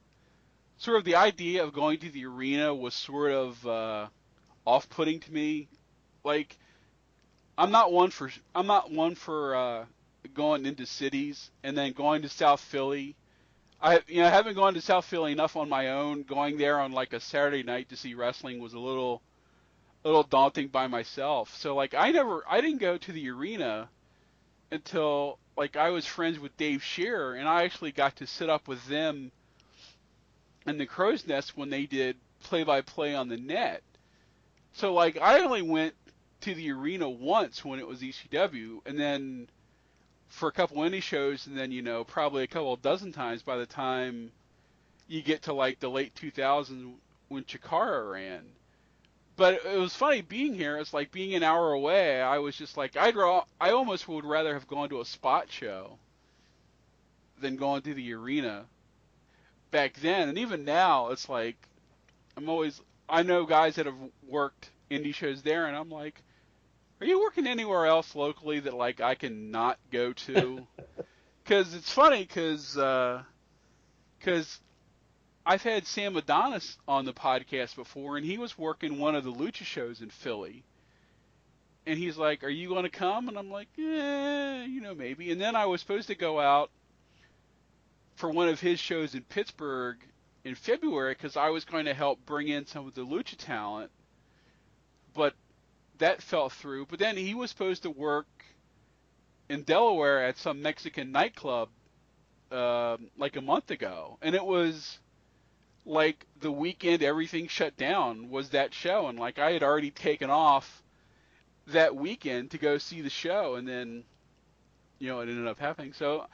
[0.78, 4.06] sort of the idea of going to the arena was sort of uh,
[4.66, 5.68] off-putting to me.
[6.24, 6.58] Like,
[7.56, 9.84] I'm not one for I'm not one for uh,
[10.34, 13.16] going into cities and then going to South Philly.
[13.82, 16.22] I you know I haven't gone to South Philly enough on my own.
[16.22, 19.22] Going there on like a Saturday night to see wrestling was a little
[20.04, 21.54] a little daunting by myself.
[21.56, 23.88] So like I never I didn't go to the arena
[24.70, 28.68] until like I was friends with Dave Scherer and I actually got to sit up
[28.68, 29.32] with them
[30.66, 33.82] in the Crow's Nest when they did play-by-play on the net.
[34.74, 35.94] So like I only went
[36.42, 39.48] to the arena once when it was ECW, and then
[40.32, 43.56] for a couple indie shows, and then you know probably a couple dozen times by
[43.56, 44.32] the time
[45.08, 46.92] you get to like the late 2000s
[47.28, 48.42] when Chikara ran
[49.36, 50.78] but it was funny being here.
[50.78, 52.20] It's like being an hour away.
[52.20, 55.50] I was just like, I'd ra- I almost would rather have gone to a spot
[55.50, 55.98] show
[57.40, 58.66] than going to the arena
[59.70, 60.28] back then.
[60.28, 61.56] And even now, it's like
[62.36, 62.80] I'm always.
[63.08, 63.96] I know guys that have
[64.28, 66.22] worked indie shows there, and I'm like,
[67.02, 70.66] are you working anywhere else locally that like I can not go to?
[71.44, 73.26] Because it's funny, because because
[74.24, 79.24] uh, I've had Sam Adonis on the podcast before, and he was working one of
[79.24, 80.62] the lucha shows in Philly.
[81.84, 85.32] And he's like, "Are you going to come?" And I'm like, "Yeah, you know, maybe."
[85.32, 86.70] And then I was supposed to go out
[88.14, 89.96] for one of his shows in Pittsburgh
[90.44, 93.90] in February because I was going to help bring in some of the lucha talent,
[95.12, 95.34] but
[96.02, 96.86] that fell through.
[96.86, 98.26] But then he was supposed to work
[99.48, 101.68] in Delaware at some Mexican nightclub
[102.50, 104.98] uh, like a month ago, and it was
[105.84, 109.08] like the weekend everything shut down was that show.
[109.08, 110.82] And like I had already taken off
[111.68, 113.54] that weekend to go see the show.
[113.54, 114.04] And then
[114.98, 115.92] you know it ended up happening.
[115.92, 116.26] So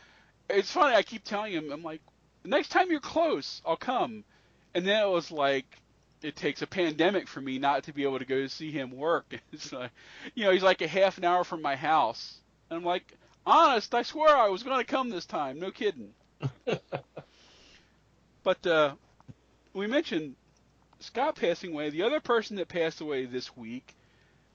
[0.51, 2.03] it's funny I keep telling him I'm like
[2.45, 4.25] next time you're close I'll come.
[4.75, 5.67] And then it was like
[6.23, 9.35] it takes a pandemic for me not to be able to go see him work
[9.53, 9.91] it's like
[10.35, 12.39] you know he's like a half an hour from my house
[12.71, 13.17] and I'm like
[13.47, 16.11] honest I swear I was going to come this time no kidding
[18.43, 18.95] but uh
[19.73, 20.35] we mentioned
[21.01, 21.91] Scott passing away.
[21.91, 23.95] The other person that passed away this week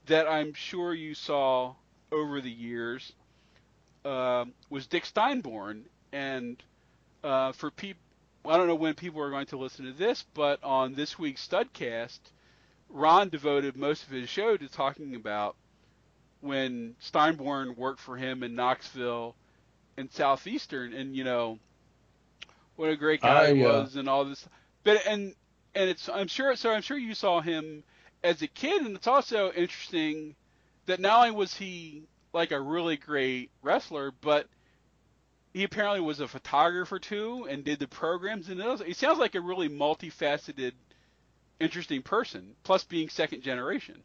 [0.06, 1.74] that I'm sure you saw
[2.12, 3.12] over the years
[4.04, 5.84] uh, was Dick Steinborn.
[6.12, 6.62] And
[7.22, 8.02] uh, for people,
[8.46, 11.46] I don't know when people are going to listen to this, but on this week's
[11.46, 12.18] Studcast,
[12.90, 15.56] Ron devoted most of his show to talking about
[16.40, 19.34] when Steinborn worked for him in Knoxville
[19.96, 21.58] and Southeastern, and you know
[22.76, 24.46] what a great guy he uh, was, and all this.
[24.82, 25.34] But and
[25.74, 27.82] and it's I'm sure so I'm sure you saw him
[28.22, 30.34] as a kid, and it's also interesting
[30.86, 34.46] that not only was he like a really great wrestler, but
[35.54, 38.82] he apparently was a photographer too and did the programs and those.
[38.82, 40.72] He sounds like a really multifaceted,
[41.60, 42.56] interesting person.
[42.64, 44.02] Plus, being second generation.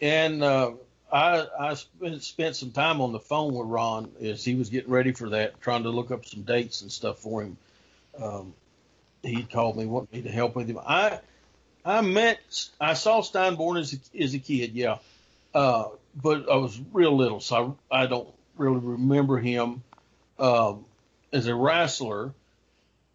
[0.00, 0.72] And uh,
[1.10, 4.90] I I spent, spent some time on the phone with Ron as he was getting
[4.90, 7.56] ready for that, trying to look up some dates and stuff for him.
[8.20, 8.54] Um,
[9.22, 10.80] he called me, wanted me to help with him.
[10.84, 11.20] I
[11.84, 12.40] I met,
[12.80, 14.98] I saw Steinborn as a, as a kid, yeah,
[15.54, 15.84] uh,
[16.20, 19.82] but I was real little, so I, I don't really remember him
[20.38, 20.84] um,
[21.32, 22.34] as a wrestler.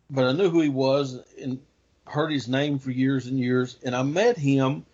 [0.09, 1.59] But I knew who he was and
[2.05, 3.77] heard his name for years and years.
[3.83, 4.85] And I met him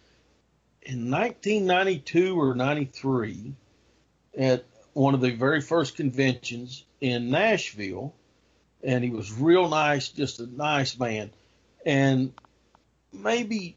[0.82, 3.54] in 1992 or 93
[4.38, 8.14] at one of the very first conventions in Nashville.
[8.84, 11.32] And he was real nice, just a nice man.
[11.86, 12.34] And
[13.12, 13.76] maybe,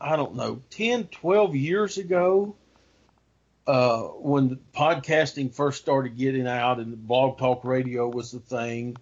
[0.00, 2.54] I don't know, 10, 12 years ago,
[3.66, 8.96] uh, when podcasting first started getting out and blog talk radio was the thing,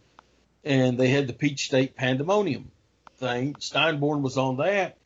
[0.65, 2.71] and they had the Peach State Pandemonium
[3.19, 4.97] thing, Steinborn was on that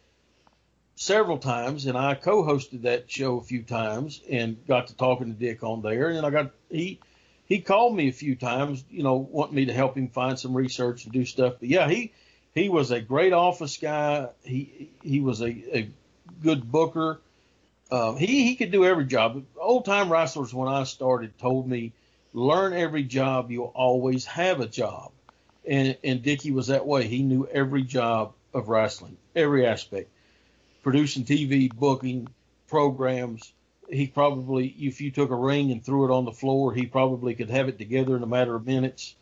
[0.96, 5.32] several times, and I co-hosted that show a few times and got to talking to
[5.32, 6.10] Dick on there.
[6.10, 7.00] And I got he
[7.46, 10.56] he called me a few times, you know, wanting me to help him find some
[10.56, 11.54] research and do stuff.
[11.60, 12.12] But yeah, he
[12.54, 14.28] he was a great office guy.
[14.42, 15.90] He he was a, a
[16.42, 17.20] good booker.
[17.94, 19.44] Uh, he he could do every job.
[19.56, 21.92] Old time wrestlers when I started told me,
[22.32, 23.52] learn every job.
[23.52, 25.12] You'll always have a job.
[25.64, 27.06] And and Dickie was that way.
[27.06, 30.10] He knew every job of wrestling, every aspect,
[30.82, 32.26] producing TV, booking,
[32.66, 33.52] programs.
[33.88, 37.36] He probably, if you took a ring and threw it on the floor, he probably
[37.36, 39.14] could have it together in a matter of minutes.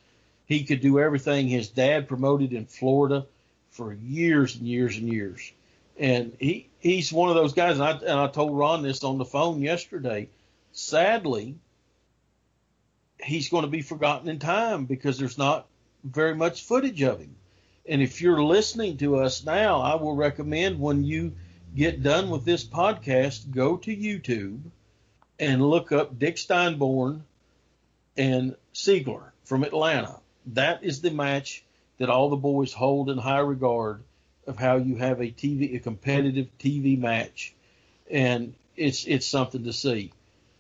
[0.46, 3.26] He could do everything his dad promoted in Florida
[3.70, 5.52] for years and years and years.
[5.99, 7.78] And he he's one of those guys.
[7.78, 10.28] And I, and I told Ron this on the phone yesterday.
[10.72, 11.57] Sadly,
[13.22, 15.66] he's going to be forgotten in time because there's not
[16.05, 17.36] very much footage of him.
[17.88, 21.32] And if you're listening to us now, I will recommend when you
[21.74, 24.61] get done with this podcast, go to YouTube
[25.38, 27.22] and look up Dick Steinborn
[28.16, 30.20] and Seigler from Atlanta.
[30.47, 31.64] That is the match
[31.99, 34.03] that all the boys hold in high regard
[34.47, 37.55] of how you have a TV, a competitive TV match,
[38.11, 40.12] and it's it's something to see.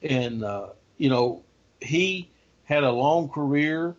[0.02, 0.68] And uh,
[0.98, 1.42] you know,
[1.80, 2.30] he
[2.64, 3.96] had a long career.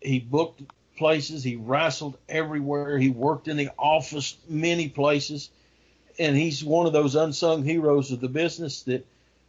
[0.00, 0.62] He booked
[0.96, 1.44] places.
[1.44, 2.98] He wrestled everywhere.
[2.98, 5.50] He worked in the office many places,
[6.18, 9.06] and he's one of those unsung heroes of the business that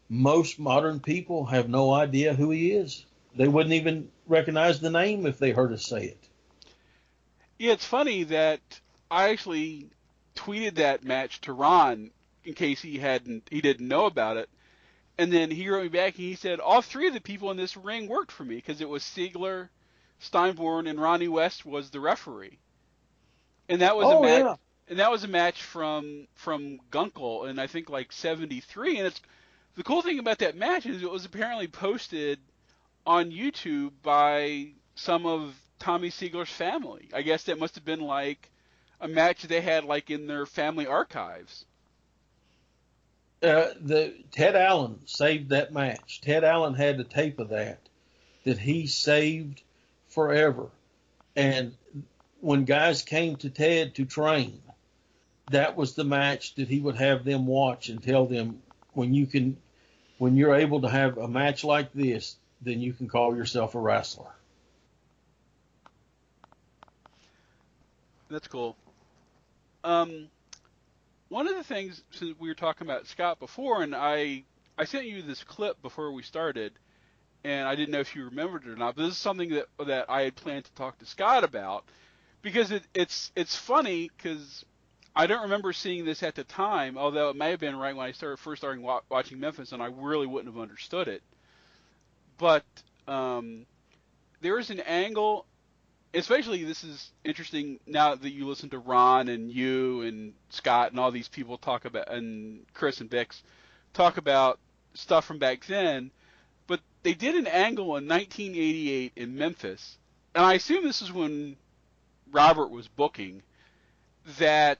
[0.10, 3.06] most modern people have no idea who he is.
[3.36, 6.18] They wouldn't even recognize the name if they heard us say it.
[7.58, 8.62] Yeah, it's funny that
[9.10, 9.90] I actually
[10.36, 12.12] tweeted that match to Ron
[12.44, 14.50] in case he hadn't he didn't know about it.
[15.18, 17.58] And then he wrote me back and he said all three of the people in
[17.58, 19.70] this ring worked for me because it was Seigler,
[20.20, 22.58] Steinborn, and Ronnie West was the referee.
[23.70, 24.44] And that was oh, a match.
[24.44, 24.56] Yeah.
[24.90, 28.98] And that was a match from from Gunkel in I think like '73.
[28.98, 29.22] And it's
[29.76, 32.40] the cool thing about that match is it was apparently posted
[33.06, 37.10] on YouTube by some of Tommy Seigler's family.
[37.14, 38.50] I guess that must have been like
[39.04, 41.66] a match they had like in their family archives.
[43.44, 46.22] Uh, the Ted Allen saved that match.
[46.22, 47.80] Ted Allen had the tape of that
[48.46, 49.62] that he saved
[50.08, 50.70] forever.
[51.36, 51.76] And
[52.40, 54.62] when guys came to Ted to train,
[55.52, 58.62] that was the match that he would have them watch and tell them
[58.94, 59.58] when you can
[60.18, 63.80] when you're able to have a match like this, then you can call yourself a
[63.80, 64.32] wrestler.
[68.30, 68.78] That's cool.
[69.84, 70.30] Um,
[71.30, 74.44] one of the things since we were talking about Scott before, and I
[74.78, 76.74] I sent you this clip before we started,
[77.44, 78.96] and I didn't know if you remembered it or not.
[78.96, 81.86] But this is something that that I had planned to talk to Scott about
[82.42, 84.66] because it, it's it's funny because
[85.16, 88.08] I don't remember seeing this at the time, although it may have been right when
[88.08, 91.24] I started first starting wa- watching Memphis, and I really wouldn't have understood it.
[92.38, 92.66] But
[93.08, 93.66] um,
[94.42, 95.46] there is an angle
[96.14, 101.00] especially this is interesting now that you listen to Ron and you and Scott and
[101.00, 103.42] all these people talk about and Chris and Bix
[103.94, 104.60] talk about
[104.94, 106.12] stuff from back then.
[106.68, 109.98] But they did an angle in 1988 in Memphis,
[110.36, 111.58] and I assume this is when
[112.32, 113.44] Robert was booking
[114.40, 114.80] that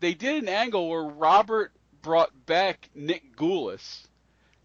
[0.00, 1.72] they did an angle where Robert
[2.02, 4.06] brought back Nick Gulas,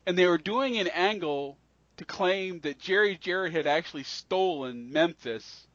[0.06, 1.58] and they were doing an angle
[1.98, 5.68] to claim that Jerry Jarrett had actually stolen Memphis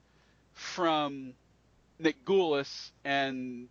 [0.52, 1.34] from
[1.98, 3.68] Nick Gulas and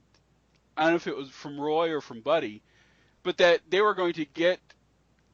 [0.78, 2.62] I don't know if it was from Roy or from Buddy,
[3.24, 4.60] but that they were going to get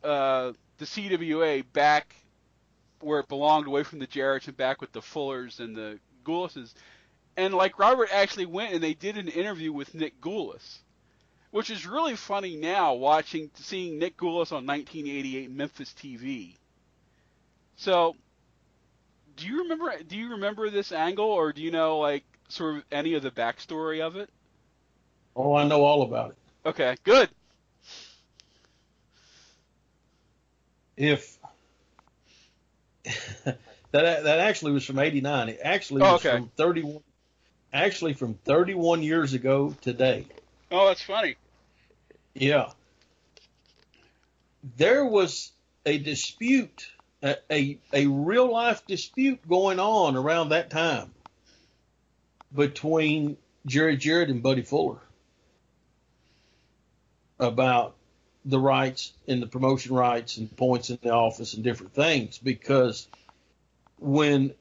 [0.04, 2.16] uh, the CWA back
[3.00, 6.74] where it belonged, away from the Jarretts and back with the Fullers and the Gulases.
[7.36, 10.80] And like Robert actually went and they did an interview with Nick Gulas,
[11.50, 16.56] which is really funny now watching seeing Nick Gulas on 1988 Memphis TV.
[17.82, 18.16] So,
[19.38, 22.84] do you remember do you remember this angle or do you know like sort of
[22.92, 24.30] any of the backstory of it?
[25.36, 26.38] Oh, I know all about it.
[26.64, 27.28] Okay, good.
[30.96, 31.40] If
[33.46, 33.58] that
[33.92, 35.50] that actually was from '89.
[35.50, 36.36] It actually Oh, was okay.
[36.38, 37.02] from 31.
[37.74, 40.28] Actually, from 31 years ago today.
[40.70, 41.36] Oh, that's funny.
[42.36, 42.70] Yeah.
[44.78, 45.52] There was
[45.84, 46.86] a dispute,
[47.24, 51.12] a, a, real life dispute going on around that time
[52.54, 55.00] between Jerry Jarrett and Buddy Fuller
[57.40, 57.96] about
[58.46, 63.08] the rights and the promotion rights and points in the office and different things because
[64.00, 64.54] when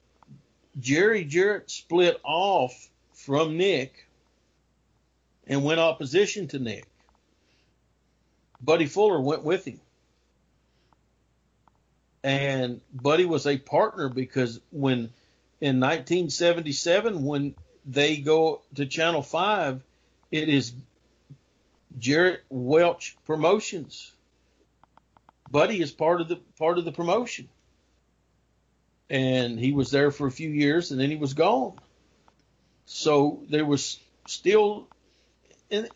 [0.78, 4.06] Jerry Jarrett split off from Nick
[5.46, 6.84] and went opposition to Nick,
[8.60, 9.80] Buddy Fuller went with him.
[12.22, 15.10] And Buddy was a partner because when
[15.60, 17.54] in 1977, when
[17.86, 19.82] they go to Channel 5,
[20.30, 20.72] it is
[21.98, 24.12] Jarrett Welch Promotions.
[25.50, 27.48] Buddy is part of the part of the promotion.
[29.08, 31.74] And he was there for a few years and then he was gone.
[32.86, 34.88] So there was still
[35.70, 35.88] and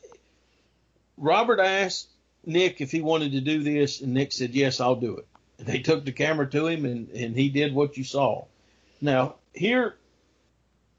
[1.16, 2.09] Robert asked
[2.45, 5.27] Nick if he wanted to do this, and Nick said, Yes, I'll do it.
[5.65, 8.47] They took the camera to him, and, and he did what you saw.
[9.01, 9.97] Now, here,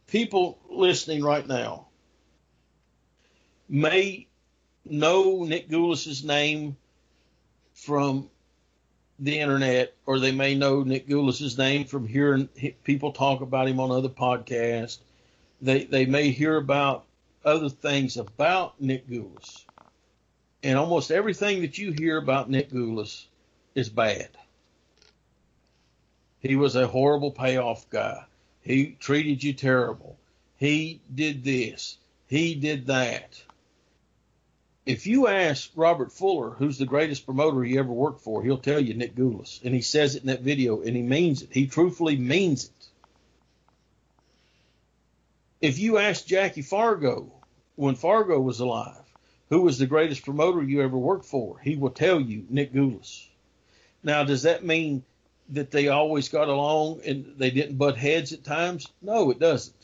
[0.07, 1.87] people listening right now
[3.67, 4.27] may
[4.85, 6.77] know Nick Gulas's name
[7.73, 8.29] from
[9.19, 12.47] the internet, or they may know Nick Gulas's name from hearing
[12.83, 14.99] people talk about him on other podcasts.
[15.61, 17.05] They, they may hear about
[17.43, 19.63] other things about Nick Gulas.
[20.63, 23.25] And almost everything that you hear about Nick Gulas
[23.73, 24.29] is bad.
[26.45, 28.23] He was a horrible payoff guy.
[28.61, 30.15] He treated you terrible.
[30.57, 31.97] He did this.
[32.27, 33.41] He did that.
[34.85, 38.79] If you ask Robert Fuller, who's the greatest promoter he ever worked for, he'll tell
[38.79, 39.59] you Nick Gulas.
[39.63, 41.49] And he says it in that video, and he means it.
[41.51, 42.87] He truthfully means it.
[45.61, 47.31] If you ask Jackie Fargo,
[47.75, 49.01] when Fargo was alive,
[49.49, 53.25] who was the greatest promoter you ever worked for, he will tell you Nick Gulas.
[54.03, 55.03] Now, does that mean
[55.49, 58.87] that they always got along and they didn't butt heads at times?
[59.01, 59.75] No, it doesn't.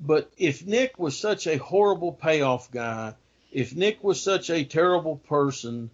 [0.00, 3.14] But if Nick was such a horrible payoff guy,
[3.52, 5.90] if Nick was such a terrible person,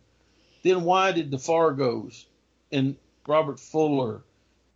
[0.62, 2.24] then why did the Fargos
[2.72, 4.22] and Robert Fuller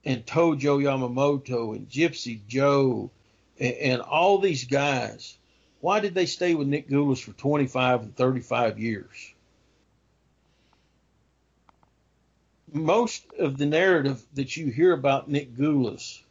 [0.04, 3.10] and Tojo Yamamoto and Gypsy Joe
[3.58, 5.36] and, and all these guys,
[5.80, 9.31] why did they stay with Nick Gulas for 25 and 35 years?
[12.72, 16.22] Most of the narrative that you hear about Nick Gulas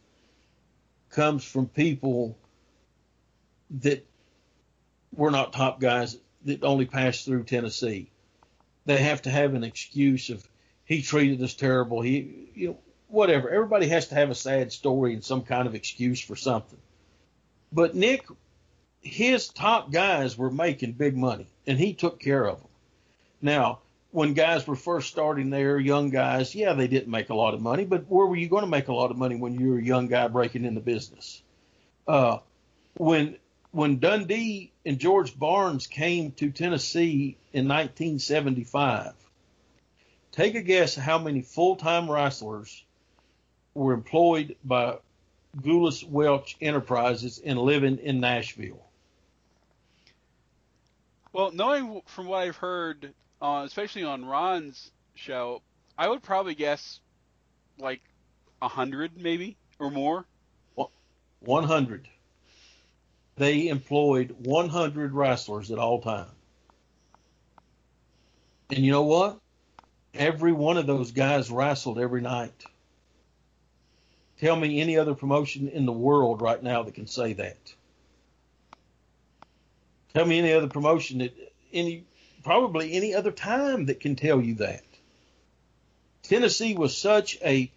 [1.10, 2.36] comes from people
[3.70, 4.04] that
[5.14, 8.10] were not top guys that only passed through Tennessee.
[8.86, 10.46] They have to have an excuse of
[10.84, 12.02] he treated us terrible.
[12.02, 12.78] He, you know,
[13.08, 13.48] whatever.
[13.48, 16.80] Everybody has to have a sad story and some kind of excuse for something.
[17.70, 18.26] But Nick,
[19.00, 22.68] his top guys were making big money, and he took care of them.
[23.40, 23.80] Now,
[24.12, 27.62] when guys were first starting there, young guys, yeah, they didn't make a lot of
[27.62, 29.78] money, but where were you going to make a lot of money when you were
[29.78, 31.42] a young guy breaking in the business?
[32.06, 32.38] Uh,
[32.94, 33.36] when
[33.70, 39.14] when Dundee and George Barnes came to Tennessee in 1975,
[40.30, 42.84] take a guess how many full-time wrestlers
[43.72, 44.98] were employed by
[45.58, 48.84] Gulas Welch Enterprises and living in Nashville.
[51.32, 55.60] Well, knowing from what I've heard, uh, especially on Ron's show,
[55.98, 57.00] I would probably guess
[57.78, 58.00] like
[58.62, 60.24] a hundred, maybe or more.
[61.40, 62.08] 100.
[63.36, 66.28] They employed 100 wrestlers at all time.
[68.70, 69.40] And you know what?
[70.14, 72.64] Every one of those guys wrestled every night.
[74.38, 77.74] Tell me any other promotion in the world right now that can say that.
[80.14, 81.34] Tell me any other promotion that
[81.72, 82.04] any
[82.42, 84.82] probably any other time that can tell you that.
[86.22, 87.70] Tennessee was such a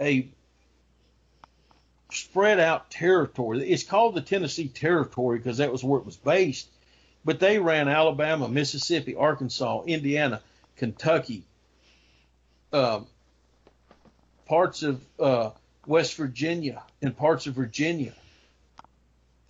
[0.00, 0.28] a
[2.10, 3.70] spread out territory.
[3.70, 6.68] It's called the Tennessee Territory because that was where it was based.
[7.24, 10.40] But they ran Alabama, Mississippi, Arkansas, Indiana,
[10.76, 11.44] Kentucky,
[12.72, 13.06] um,
[14.46, 15.50] parts of uh,
[15.86, 18.14] West Virginia and parts of Virginia.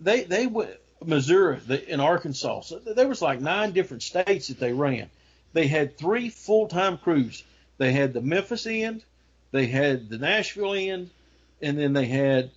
[0.01, 0.71] They they went
[1.05, 2.61] Missouri in Arkansas.
[2.61, 5.09] So there was like nine different states that they ran.
[5.53, 7.43] They had three full time crews.
[7.77, 9.03] They had the Memphis end,
[9.51, 11.09] they had the Nashville end,
[11.61, 12.51] and then they had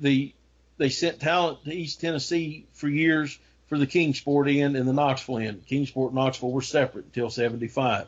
[0.00, 0.32] the
[0.76, 5.38] they sent talent to East Tennessee for years for the Kingsport end and the Knoxville
[5.38, 5.66] end.
[5.66, 8.06] Kingsport and Knoxville were separate until 75.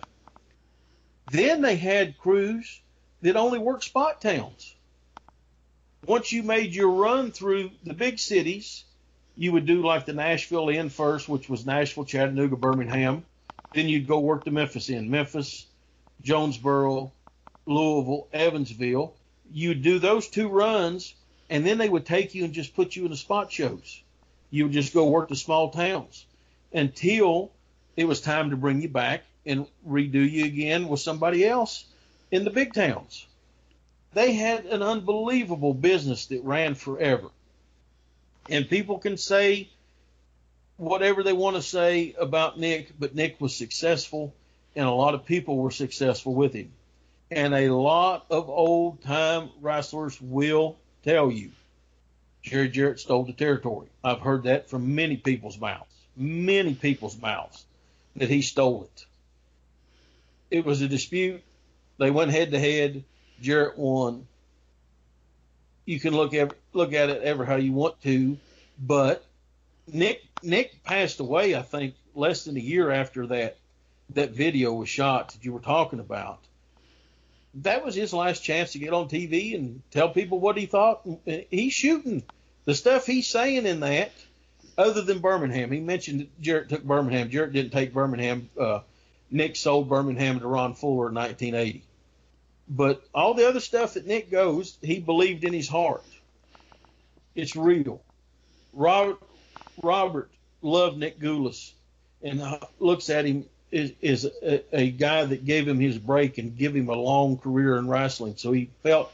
[1.30, 2.80] Then they had crews
[3.22, 4.74] that only worked spot towns.
[6.06, 8.84] Once you made your run through the big cities,
[9.40, 13.24] you would do like the Nashville end first, which was Nashville, Chattanooga, Birmingham.
[13.72, 15.64] Then you'd go work the Memphis end, Memphis,
[16.20, 17.10] Jonesboro,
[17.64, 19.14] Louisville, Evansville.
[19.50, 21.14] You'd do those two runs,
[21.48, 24.02] and then they would take you and just put you in the spot shows.
[24.50, 26.26] You would just go work the small towns
[26.70, 27.50] until
[27.96, 31.86] it was time to bring you back and redo you again with somebody else
[32.30, 33.26] in the big towns.
[34.12, 37.30] They had an unbelievable business that ran forever.
[38.48, 39.68] And people can say
[40.76, 44.34] whatever they want to say about Nick, but Nick was successful,
[44.74, 46.72] and a lot of people were successful with him.
[47.30, 51.50] And a lot of old time wrestlers will tell you
[52.42, 53.88] Jerry Jarrett stole the territory.
[54.02, 57.64] I've heard that from many people's mouths, many people's mouths,
[58.16, 59.06] that he stole it.
[60.50, 61.42] It was a dispute.
[61.98, 63.04] They went head to head.
[63.40, 64.26] Jarrett won.
[65.84, 68.38] You can look at look at it ever how you want to,
[68.78, 69.24] but
[69.86, 71.54] Nick Nick passed away.
[71.54, 73.56] I think less than a year after that
[74.14, 76.40] that video was shot that you were talking about.
[77.54, 81.06] That was his last chance to get on TV and tell people what he thought.
[81.24, 82.22] He's shooting
[82.64, 84.12] the stuff he's saying in that,
[84.78, 85.72] other than Birmingham.
[85.72, 87.30] He mentioned that Jarrett took Birmingham.
[87.30, 88.48] Jarrett didn't take Birmingham.
[88.58, 88.80] Uh,
[89.30, 91.84] Nick sold Birmingham to Ron Fuller in 1980.
[92.70, 96.04] But all the other stuff that Nick goes, he believed in his heart.
[97.34, 98.00] It's real.
[98.72, 99.18] Robert,
[99.82, 100.30] Robert
[100.62, 101.72] loved Nick Gulas
[102.22, 102.40] and
[102.78, 106.74] looks at him as, as a, a, guy that gave him his break and give
[106.76, 108.36] him a long career in wrestling.
[108.36, 109.12] So he felt,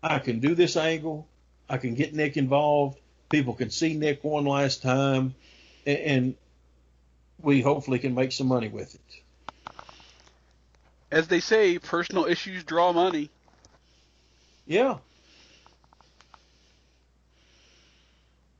[0.00, 1.26] I can do this angle.
[1.68, 2.98] I can get Nick involved.
[3.30, 5.34] People can see Nick one last time,
[5.86, 6.34] and, and
[7.40, 9.22] we hopefully can make some money with it
[11.10, 13.30] as they say, personal issues draw money.
[14.66, 14.98] Yeah.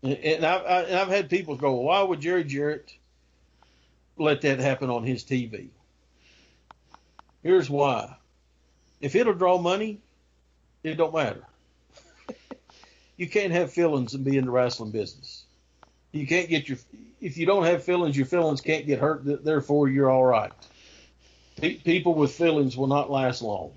[0.02, 2.94] And I've, I, have had people go, why would Jerry Jarrett
[4.16, 5.68] let that happen on his TV?
[7.42, 8.16] Here's why.
[9.00, 10.00] If it'll draw money,
[10.84, 11.44] it don't matter.
[13.16, 15.44] you can't have feelings and be in the wrestling business.
[16.12, 16.78] You can't get your,
[17.20, 19.44] if you don't have feelings, your feelings can't get hurt.
[19.44, 20.52] Therefore, you're all right
[21.60, 23.72] people with feelings will not last long.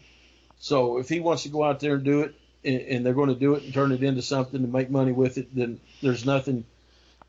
[0.60, 3.30] So if he wants to go out there and do it, and, and they're going
[3.30, 6.26] to do it and turn it into something and make money with it, then there's
[6.26, 6.66] nothing,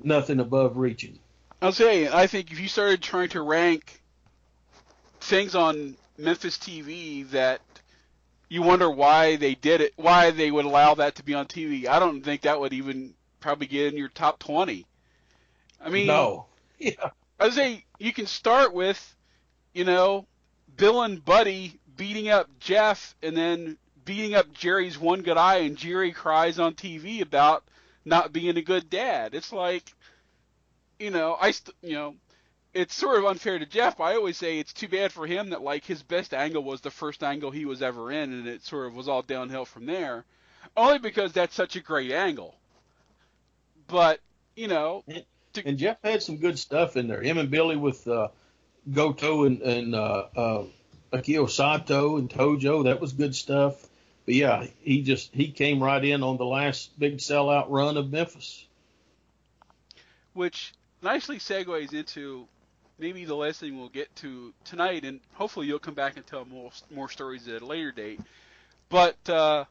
[0.03, 1.18] nothing above reaching.
[1.62, 4.01] I'll say, I think if you started trying to rank
[5.20, 7.61] things on Memphis TV that
[8.48, 11.86] you wonder why they did it, why they would allow that to be on TV,
[11.86, 14.86] I don't think that would even probably get in your top 20.
[15.80, 16.46] I mean, no.
[16.78, 17.11] Yeah.
[17.38, 19.14] I say you can start with,
[19.74, 20.26] you know,
[20.76, 25.76] Bill and Buddy beating up Jeff and then beating up Jerry's one good eye, and
[25.76, 27.64] Jerry cries on TV about
[28.04, 29.34] not being a good dad.
[29.34, 29.92] It's like,
[30.98, 32.14] you know, I, st- you know,
[32.72, 33.98] it's sort of unfair to Jeff.
[33.98, 36.80] But I always say it's too bad for him that like his best angle was
[36.80, 39.86] the first angle he was ever in, and it sort of was all downhill from
[39.86, 40.24] there.
[40.76, 42.54] Only because that's such a great angle.
[43.86, 44.20] But
[44.56, 45.04] you know,
[45.54, 47.22] to, and Jeff had some good stuff in there.
[47.22, 48.28] Him and Billy with uh,
[48.92, 50.64] Goto and, and uh, uh,
[51.12, 52.84] Akio Sato and Tojo.
[52.84, 53.86] That was good stuff.
[54.26, 58.10] But yeah, he just he came right in on the last big sellout run of
[58.10, 58.66] Memphis.
[60.34, 60.72] Which
[61.02, 62.46] nicely segues into
[62.98, 66.44] maybe the last thing we'll get to tonight, and hopefully you'll come back and tell
[66.44, 68.20] more more stories at a later date.
[68.88, 69.64] But uh,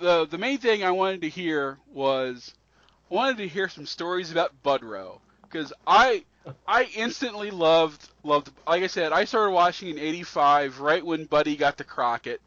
[0.00, 2.54] the the main thing I wanted to hear was
[3.10, 6.24] I wanted to hear some stories about Budrow because I
[6.66, 8.50] I instantly loved loved.
[8.66, 12.40] Like I said, I started watching in '85, right when Buddy got the Crockett,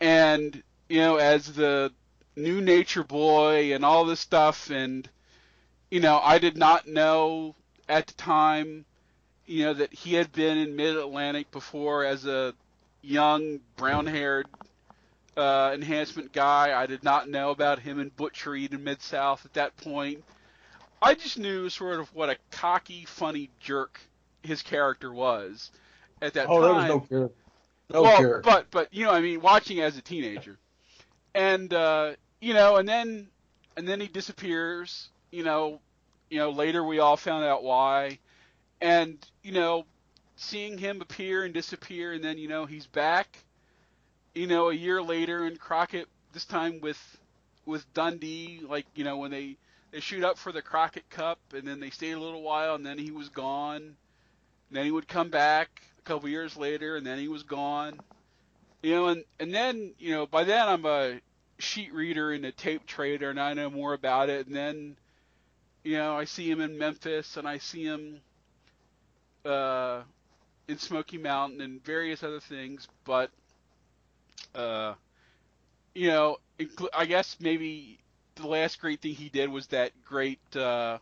[0.00, 1.92] and you know, as the
[2.36, 5.08] new Nature Boy and all this stuff, and
[5.90, 7.54] you know, I did not know
[7.88, 8.84] at the time,
[9.46, 12.54] you know, that he had been in Mid Atlantic before as a
[13.02, 14.46] young brown-haired
[15.36, 16.78] uh, enhancement guy.
[16.80, 20.22] I did not know about him and Butch Reed in Mid South at that point.
[21.02, 24.00] I just knew sort of what a cocky, funny jerk
[24.42, 25.72] his character was
[26.20, 26.62] at that oh, time.
[26.62, 27.36] Oh, there was no character.
[27.90, 28.42] No well, character.
[28.42, 30.56] but but you know, I mean, watching as a teenager,
[31.34, 33.28] and uh, you know, and then
[33.76, 35.08] and then he disappears.
[35.30, 35.80] You know,
[36.30, 38.18] you know, later we all found out why,
[38.80, 39.84] and you know,
[40.36, 43.38] seeing him appear and disappear, and then you know he's back.
[44.34, 47.00] You know, a year later, and Crockett this time with
[47.66, 49.56] with Dundee, like you know when they
[49.92, 52.84] they shoot up for the Crockett Cup, and then they stayed a little while, and
[52.84, 53.82] then he was gone.
[53.82, 58.00] And then he would come back a couple years later, and then he was gone.
[58.82, 61.20] You know, and and then you know by then I'm a
[61.58, 64.46] sheet reader and a tape trader, and I know more about it.
[64.46, 64.96] And then
[65.84, 68.20] you know I see him in Memphis, and I see him
[69.44, 70.02] uh,
[70.68, 73.30] in Smoky Mountain and various other things, but
[74.54, 74.94] uh,
[75.94, 76.38] you know,
[76.94, 78.01] I guess maybe
[78.36, 80.98] the last great thing he did was that great uh,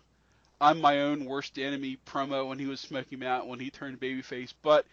[0.61, 4.53] "I'm my own worst enemy" promo when he was Smoky Mountain when he turned babyface.
[4.63, 4.87] But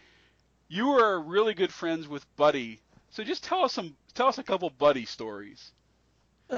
[0.68, 2.80] you were really good friends with Buddy,
[3.10, 5.70] so just tell us some, tell us a couple Buddy stories.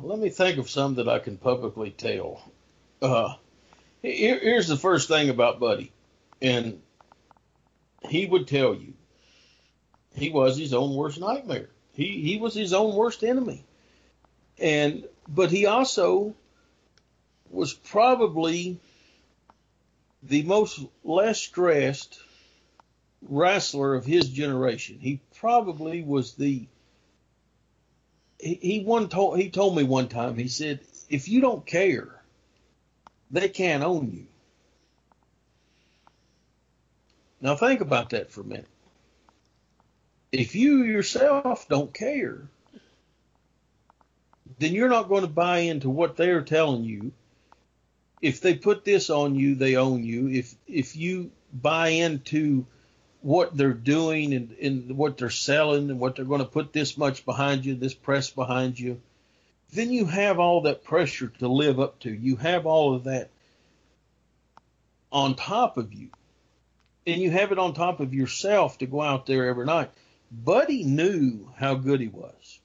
[0.00, 2.52] Let me think of some that I can publicly tell.
[3.02, 3.34] Uh,
[4.02, 5.92] here, here's the first thing about Buddy,
[6.40, 6.80] and
[8.08, 8.94] he would tell you
[10.14, 11.68] he was his own worst nightmare.
[11.92, 13.64] He he was his own worst enemy,
[14.58, 16.34] and but he also
[17.50, 18.78] was probably
[20.22, 22.18] the most less stressed
[23.22, 24.98] wrestler of his generation.
[25.00, 26.66] He probably was the
[28.38, 32.18] he, he one told he told me one time he said if you don't care
[33.30, 34.26] they can't own you.
[37.40, 38.68] Now think about that for a minute.
[40.32, 42.48] If you yourself don't care,
[44.58, 47.12] then you're not going to buy into what they're telling you.
[48.20, 50.28] If they put this on you, they own you.
[50.28, 52.66] If if you buy into
[53.20, 56.96] what they're doing and, and what they're selling and what they're going to put this
[56.96, 59.00] much behind you, this press behind you,
[59.72, 62.10] then you have all that pressure to live up to.
[62.10, 63.30] You have all of that
[65.10, 66.08] on top of you.
[67.06, 69.90] And you have it on top of yourself to go out there every night.
[70.30, 72.57] Buddy knew how good he was.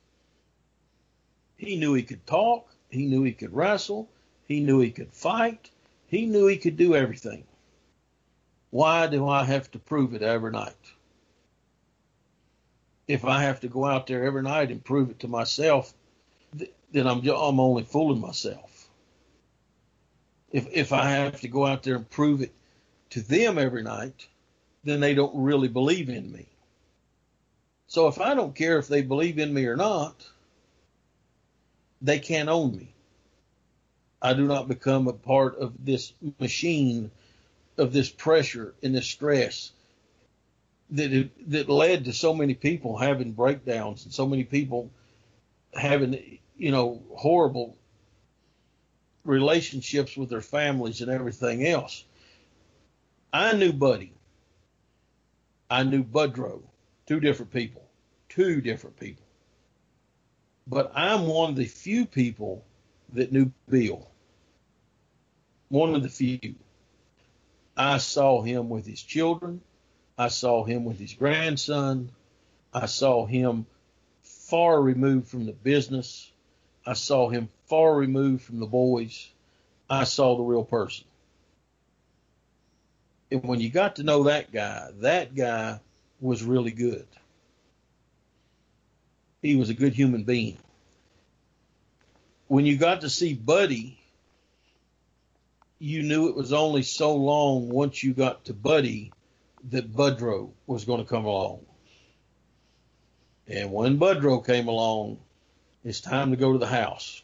[1.64, 2.70] He knew he could talk.
[2.90, 4.10] He knew he could wrestle.
[4.48, 5.70] He knew he could fight.
[6.08, 7.46] He knew he could do everything.
[8.70, 10.76] Why do I have to prove it every night?
[13.08, 15.94] If I have to go out there every night and prove it to myself,
[16.92, 18.90] then I'm I'm only fooling myself.
[20.52, 22.54] If if I have to go out there and prove it
[23.12, 24.28] to them every night,
[24.84, 26.48] then they don't really believe in me.
[27.88, 30.28] So if I don't care if they believe in me or not,
[32.04, 32.94] they can't own me.
[34.22, 37.10] I do not become a part of this machine
[37.78, 39.72] of this pressure and this stress
[40.92, 44.92] that that led to so many people having breakdowns and so many people
[45.74, 47.76] having you know horrible
[49.26, 52.04] relationships with their families and everything else.
[53.32, 54.14] I knew Buddy.
[55.70, 56.62] I knew Budrow,
[57.08, 57.84] two different people,
[58.30, 59.23] two different people.
[60.68, 62.64] But I'm one of the few people
[63.14, 64.08] that knew Bill.
[65.70, 66.56] One of the few.
[67.76, 69.62] I saw him with his children.
[70.18, 72.12] I saw him with his grandson.
[72.74, 73.66] I saw him
[74.22, 76.32] far removed from the business.
[76.86, 79.30] I saw him far removed from the boys.
[79.90, 81.06] I saw the real person.
[83.32, 85.80] And when you got to know that guy, that guy
[86.22, 87.08] was really good.
[89.44, 90.58] He was a good human being.
[92.48, 94.00] When you got to see Buddy,
[95.80, 99.12] you knew it was only so long once you got to Buddy
[99.70, 101.66] that Budrow was going to come along.
[103.46, 105.20] And when Budrow came along,
[105.84, 107.22] it's time to go to the house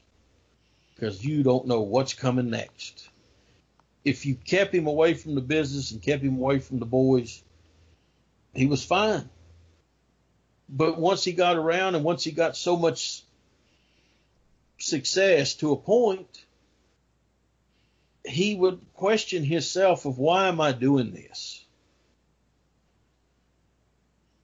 [0.95, 3.07] because you don't know what's coming next.
[4.03, 7.41] If you kept him away from the business and kept him away from the boys,
[8.53, 9.29] he was fine.
[10.69, 13.23] But once he got around and once he got so much
[14.77, 16.45] success to a point,
[18.25, 21.63] he would question himself of why am I doing this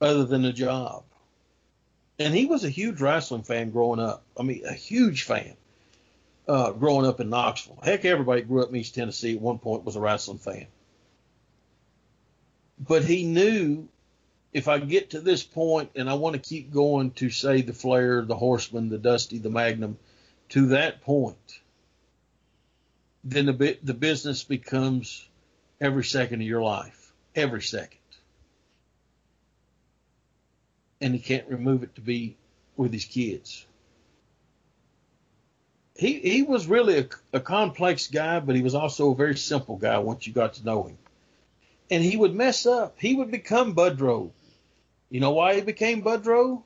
[0.02, 1.04] other than a job.
[2.18, 4.24] And he was a huge wrestling fan growing up.
[4.38, 5.56] I mean, a huge fan
[6.48, 7.80] uh, growing up in Knoxville.
[7.84, 10.68] Heck, everybody grew up in East Tennessee at one point was a wrestling fan.
[12.80, 13.88] But he knew
[14.56, 17.74] if I get to this point and I want to keep going to say the
[17.74, 19.98] Flair, the Horseman, the Dusty, the Magnum,
[20.50, 21.60] to that point,
[23.24, 25.28] then the the business becomes
[25.82, 28.00] every second of your life, every second.
[31.02, 32.38] and he can't remove it to be
[32.78, 33.66] with his kids.
[35.96, 39.78] He he was really a, a complex guy, but he was also a very simple
[39.78, 40.98] guy once you got to know him.
[41.92, 42.96] And he would mess up.
[43.00, 44.32] He would become Budrow.
[45.10, 46.64] You know why he became Budrow?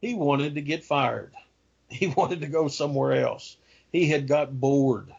[0.00, 1.34] He wanted to get fired.
[1.92, 3.56] He wanted to go somewhere else.
[3.90, 5.12] He had got bored.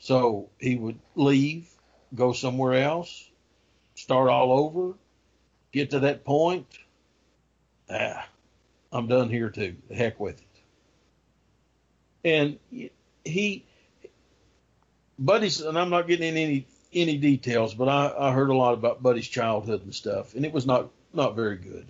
[0.00, 1.68] So he would leave,
[2.16, 3.30] go somewhere else,
[3.94, 4.94] start all over,
[5.70, 6.66] get to that point.
[7.88, 8.26] Ah,
[8.90, 9.76] I'm done here too.
[9.88, 10.46] The heck with it.
[12.24, 12.58] And
[13.24, 13.64] he,
[15.16, 16.66] Buddy's, and I'm not getting in any
[16.96, 20.52] any details, but I, I heard a lot about Buddy's childhood and stuff, and it
[20.52, 21.86] was not not very good.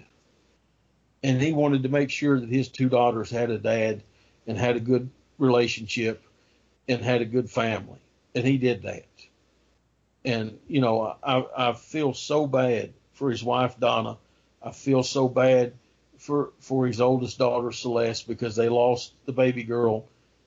[1.23, 4.03] And he wanted to make sure that his two daughters had a dad
[4.47, 6.23] and had a good relationship
[6.89, 7.99] and had a good family,
[8.35, 9.07] and he did that.
[10.25, 14.19] And you know, I I feel so bad for his wife Donna.
[14.63, 15.73] I feel so bad
[16.19, 20.07] for for his oldest daughter Celeste because they lost the baby girl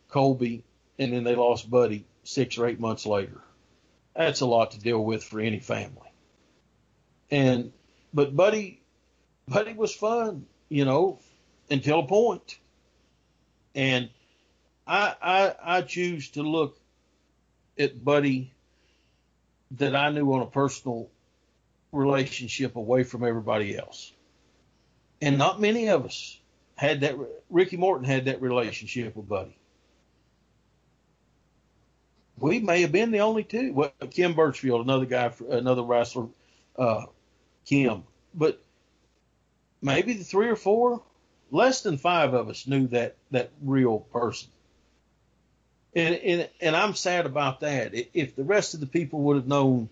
[0.10, 0.64] Colby,
[0.98, 3.42] and then they lost Buddy six or eight months later.
[4.20, 6.12] That's a lot to deal with for any family.
[7.32, 7.72] And
[8.14, 8.82] but Buddy,
[9.48, 11.22] Buddy was fun, you know,
[11.72, 12.58] until a point.
[13.74, 14.10] And
[14.86, 16.78] I I I choose to look
[17.78, 18.54] at Buddy
[19.78, 21.10] that I knew on a personal
[21.94, 24.12] relationship away from everybody else.
[25.22, 26.38] And not many of us
[26.76, 27.16] had that.
[27.50, 29.58] Ricky Morton had that relationship with Buddy
[32.40, 33.74] we may have been the only two.
[33.74, 36.28] Well, Kim Birchfield, another guy, another wrestler,
[36.78, 37.06] uh,
[37.66, 38.62] Kim, but
[39.82, 41.02] maybe the three or four,
[41.52, 44.50] less than five of us knew that that real person.
[45.96, 47.94] And and and I'm sad about that.
[48.14, 49.90] If the rest of the people would have known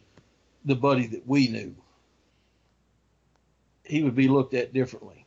[0.66, 1.76] the buddy that we knew,
[3.84, 5.26] he would be looked at differently.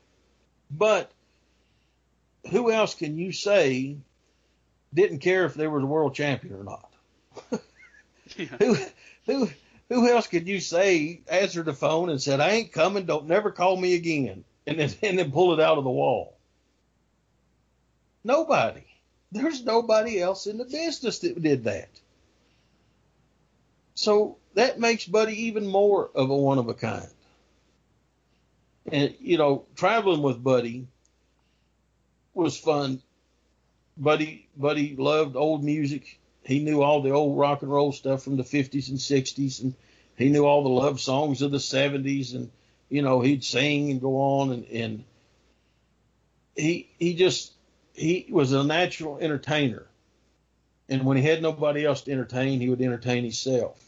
[0.70, 1.10] But
[2.50, 3.96] who else can you say
[4.94, 6.89] didn't care if they were the world champion or not?
[8.36, 8.47] Yeah.
[8.59, 8.76] Who
[9.26, 9.51] who
[9.88, 13.51] who else could you say answered the phone and said, I ain't coming, don't never
[13.51, 16.36] call me again and then and then pull it out of the wall?
[18.22, 18.84] Nobody.
[19.32, 21.88] There's nobody else in the business that did that.
[23.95, 27.09] So that makes Buddy even more of a one of a kind.
[28.91, 30.86] And you know, traveling with Buddy
[32.34, 33.03] was fun.
[33.97, 38.36] Buddy Buddy loved old music he knew all the old rock and roll stuff from
[38.36, 39.74] the 50s and 60s, and
[40.16, 42.51] he knew all the love songs of the 70s, and
[42.88, 45.05] you know he'd sing and go on, and, and
[46.57, 47.53] he he just
[47.95, 49.86] he was a natural entertainer,
[50.88, 53.78] and when he had nobody else to entertain, he would entertain himself.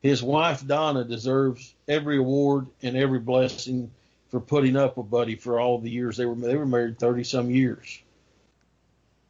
[0.00, 3.92] His wife Donna deserves every award and every blessing
[4.30, 7.24] for putting up with Buddy for all the years they were they were married 30
[7.24, 8.02] some years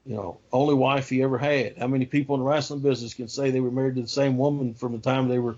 [0.04, 1.78] you know, only wife he ever had.
[1.78, 4.36] How many people in the wrestling business can say they were married to the same
[4.36, 5.56] woman from the time they were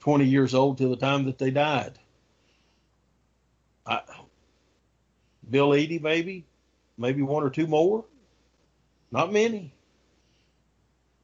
[0.00, 1.98] 20 years old to the time that they died?
[3.86, 4.00] I,
[5.48, 6.46] Bill Eadie, maybe,
[6.96, 8.04] maybe one or two more.
[9.10, 9.74] Not many.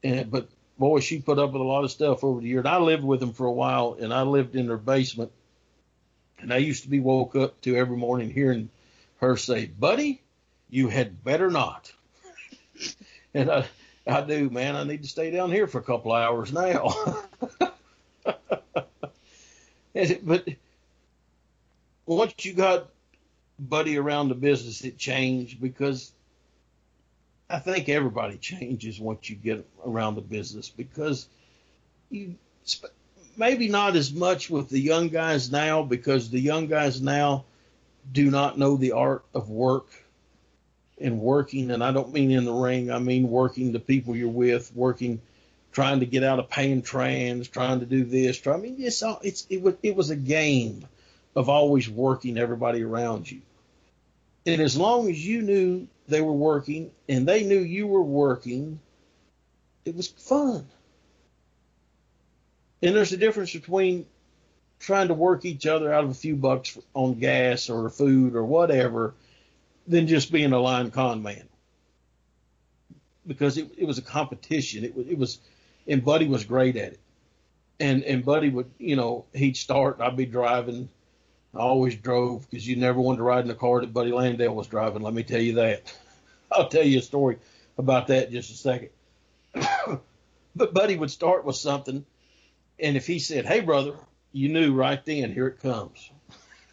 [0.05, 0.49] And but
[0.79, 2.67] boy, she put up with a lot of stuff over the years.
[2.67, 5.33] I lived with them for a while, and I lived in their basement.
[6.39, 8.69] And I used to be woke up to every morning hearing
[9.21, 10.23] her say, "Buddy,
[10.69, 11.93] you had better not."
[13.35, 13.65] and I,
[14.07, 14.77] I do, man.
[14.77, 16.95] I need to stay down here for a couple hours now.
[20.23, 20.49] but
[22.07, 22.89] once you got
[23.59, 26.13] Buddy around the business, it changed because
[27.51, 31.29] I think everybody changes once you get around the business because
[32.11, 32.37] you
[33.37, 37.45] maybe not as much with the young guys now because the young guys now
[38.13, 39.87] do not know the art of work
[41.01, 44.29] and working, and I don't mean in the ring, I mean working the people you're
[44.29, 45.21] with, working,
[45.73, 48.39] trying to get out of paying trans, trying to do this.
[48.39, 50.87] Try, I mean, it's all, it's it was it was a game
[51.37, 53.41] of always working everybody around you,
[54.47, 58.81] and as long as you knew they were working and they knew you were working,
[59.85, 60.67] it was fun.
[62.81, 64.07] And there's a difference between
[64.79, 68.45] trying to work each other out of a few bucks on gas or food or
[68.45, 69.15] whatever
[69.89, 71.49] than just being a line con man
[73.29, 74.85] because it, it was a competition.
[74.85, 75.39] It was, it was,
[75.87, 77.01] and Buddy was great at it.
[77.79, 80.89] And, and Buddy would, you know, he'd start, I'd be driving.
[81.55, 84.55] I always drove because you never wanted to ride in the car that Buddy Landell
[84.55, 85.03] was driving.
[85.03, 85.95] Let me tell you that.
[86.53, 87.39] I'll tell you a story
[87.77, 88.91] about that in just a second.
[90.57, 92.05] but Buddy would start with something.
[92.81, 93.95] And if he said, Hey, brother,
[94.33, 96.11] you knew right then, here it comes.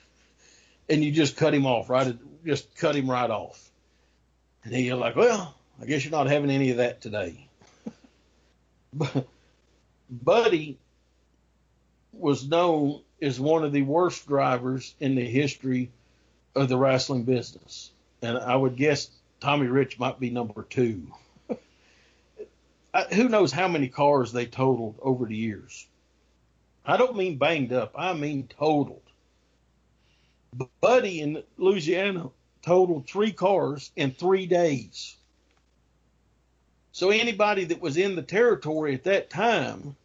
[0.90, 2.16] and you just cut him off, right?
[2.46, 3.72] Just cut him right off.
[4.64, 7.48] And he's like, well, I guess you're not having any of that today.
[8.94, 9.28] but
[10.10, 10.78] Buddy
[12.14, 15.92] was known as one of the worst drivers in the history
[16.56, 17.92] of the wrestling business.
[18.22, 21.12] And I would guess Tommy Rich might be number two.
[23.14, 25.88] Who knows how many cars they totaled over the years?
[26.86, 29.02] I don't mean banged up, I mean totaled.
[30.80, 32.30] Buddy in Louisiana
[32.66, 35.16] totaled three cars in three days.
[36.92, 39.96] So anybody that was in the territory at that time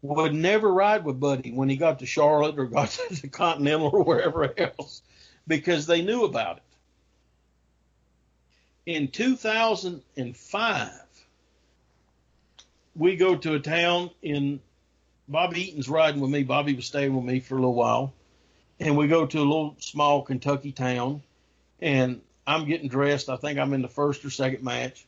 [0.00, 3.90] would never ride with Buddy when he got to Charlotte or got to the Continental
[3.92, 5.02] or wherever else
[5.46, 6.62] because they knew about it.
[8.86, 10.90] In 2005,
[12.96, 14.60] we go to a town in
[15.28, 16.42] Bobby Eaton's riding with me.
[16.42, 18.14] Bobby was staying with me for a little while.
[18.80, 21.22] And we go to a little small Kentucky town
[21.80, 23.28] and I'm getting dressed.
[23.28, 25.06] I think I'm in the first or second match.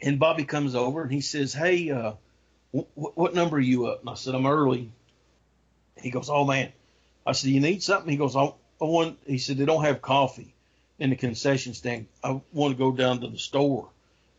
[0.00, 2.14] And Bobby comes over and he says, Hey, uh,
[2.72, 4.00] what number are you up?
[4.00, 4.90] And I said, I'm early.
[5.96, 6.72] He goes, Oh man.
[7.26, 8.10] I said, You need something?
[8.10, 10.54] He goes, I, I want, he said, They don't have coffee
[10.98, 12.06] in the concession stand.
[12.22, 13.88] I want to go down to the store.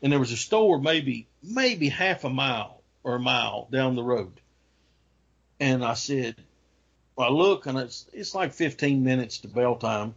[0.01, 4.03] And there was a store maybe, maybe half a mile or a mile down the
[4.03, 4.39] road.
[5.59, 6.35] And I said,
[7.17, 10.15] I look and it's, it's like 15 minutes to bell time.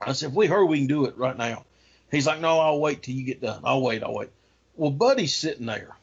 [0.00, 1.64] I said, if we hurry, we can do it right now.
[2.10, 3.62] He's like, no, I'll wait till you get done.
[3.64, 4.02] I'll wait.
[4.02, 4.30] I'll wait.
[4.76, 5.96] Well, Buddy's sitting there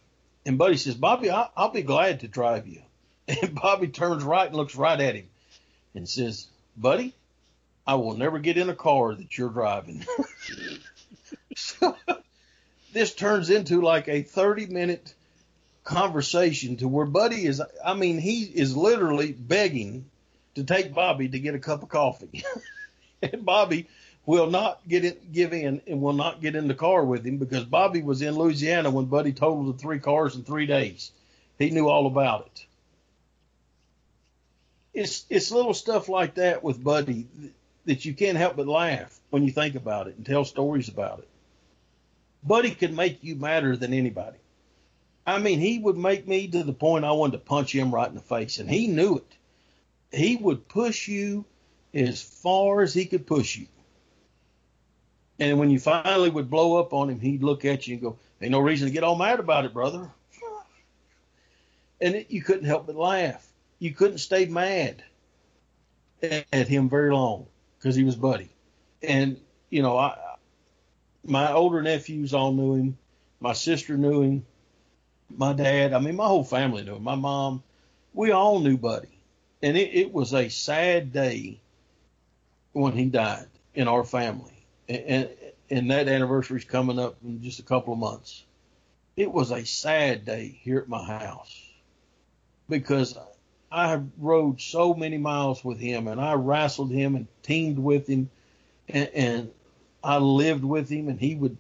[0.46, 2.82] and Buddy says, Bobby, I, I'll be glad to drive you.
[3.42, 5.28] And Bobby turns right and looks right at him
[5.94, 7.14] and says, Buddy,
[7.86, 10.04] I will never get in a car that you're driving.
[11.56, 11.96] so
[12.94, 15.14] this turns into like a 30 minute
[15.90, 20.06] conversation to where Buddy is, I mean, he is literally begging
[20.54, 22.44] to take Bobby to get a cup of coffee.
[23.24, 23.88] and Bobby
[24.26, 27.38] will not get it, give in and will not get in the car with him
[27.38, 31.12] because Bobby was in Louisiana when Buddy totaled the three cars in three days.
[31.58, 32.66] He knew all about it.
[34.94, 37.28] It's it's little stuff like that with Buddy
[37.86, 41.20] that you can't help but laugh when you think about it and tell stories about
[41.20, 41.28] it.
[42.44, 44.38] Buddy could make you madder than anybody.
[45.30, 48.10] I mean, he would make me to the point I wanted to punch him right
[48.10, 49.36] in the face, and he knew it.
[50.12, 51.46] He would push you
[51.94, 53.68] as far as he could push you.
[55.40, 58.18] And when you finally would blow up on him, he'd look at you and go,
[58.42, 60.10] Ain't no reason to get all mad about it, brother.
[62.02, 63.46] And it, you couldn't help but laugh.
[63.80, 65.04] You couldn't stay mad
[66.22, 67.46] at him very long
[67.78, 68.50] because he was buddy.
[69.04, 70.18] And, you know, I,
[71.24, 72.98] my older nephews all knew him.
[73.40, 74.46] My sister knew him.
[75.36, 77.04] My dad, I mean, my whole family knew him.
[77.04, 77.64] My mom,
[78.14, 79.20] we all knew Buddy.
[79.62, 81.60] And it, it was a sad day
[82.72, 84.54] when he died in our family
[84.88, 85.30] and,
[85.70, 88.44] and that anniversary is coming up in just a couple of months.
[89.16, 91.62] It was a sad day here at my house
[92.68, 93.18] because
[93.72, 98.08] I have rode so many miles with him and I wrestled him and teamed with
[98.08, 98.30] him
[98.88, 99.52] and, and
[100.04, 101.58] I lived with him and he would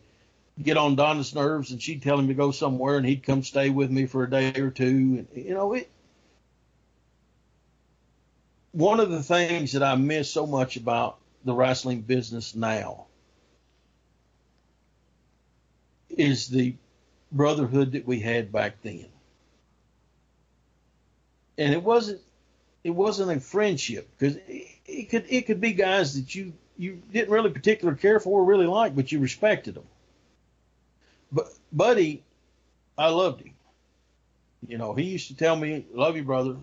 [0.61, 3.69] get on Donna's nerves and she'd tell him to go somewhere and he'd come stay
[3.69, 4.85] with me for a day or two.
[4.85, 5.89] And, you know, it,
[8.71, 13.05] one of the things that I miss so much about the wrestling business now
[16.09, 16.75] is the
[17.31, 19.05] brotherhood that we had back then.
[21.57, 22.21] And it wasn't
[22.83, 27.01] it wasn't a friendship because it, it could it could be guys that you you
[27.11, 29.83] didn't really particularly care for or really like, but you respected them.
[31.31, 32.23] But Buddy,
[32.97, 33.53] I loved him.
[34.67, 36.57] You know, he used to tell me, "Love you, brother,"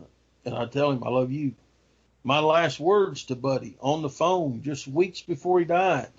[0.44, 1.54] and I tell him, "I love you."
[2.24, 6.10] My last words to Buddy on the phone just weeks before he died,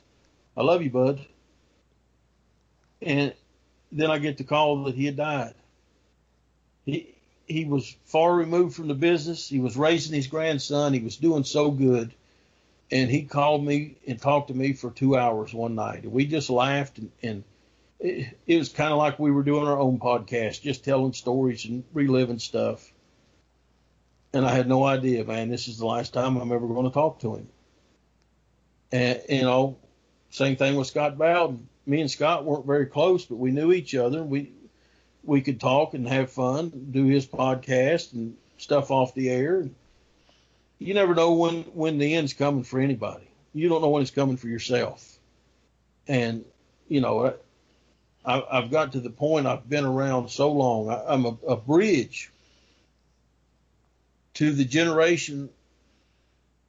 [0.56, 1.26] "I love you, bud."
[3.02, 3.34] and
[3.92, 5.54] then I get the call that he had died.
[6.86, 9.48] He he was far removed from the business.
[9.48, 10.94] He was raising his grandson.
[10.94, 12.14] He was doing so good,
[12.92, 16.04] and he called me and talked to me for two hours one night.
[16.04, 17.44] And we just laughed and, and
[18.00, 21.66] it, it was kind of like we were doing our own podcast, just telling stories
[21.66, 22.92] and reliving stuff.
[24.34, 25.50] And I had no idea, man.
[25.50, 27.48] This is the last time I'm ever going to talk to him.
[28.92, 29.78] And you know,
[30.30, 33.96] same thing with Scott Bowden me and Scott weren't very close, but we knew each
[33.96, 34.22] other.
[34.22, 34.52] We
[35.24, 39.70] we could talk and have fun, do his podcast and stuff off the air.
[40.78, 43.30] You never know when when the end's coming for anybody.
[43.54, 45.18] You don't know when it's coming for yourself.
[46.08, 46.46] And
[46.90, 47.36] you know,
[48.28, 49.48] I, I've got to the point.
[49.48, 50.90] I've been around so long.
[50.90, 52.30] I, I'm a, a bridge
[54.34, 55.50] to the generation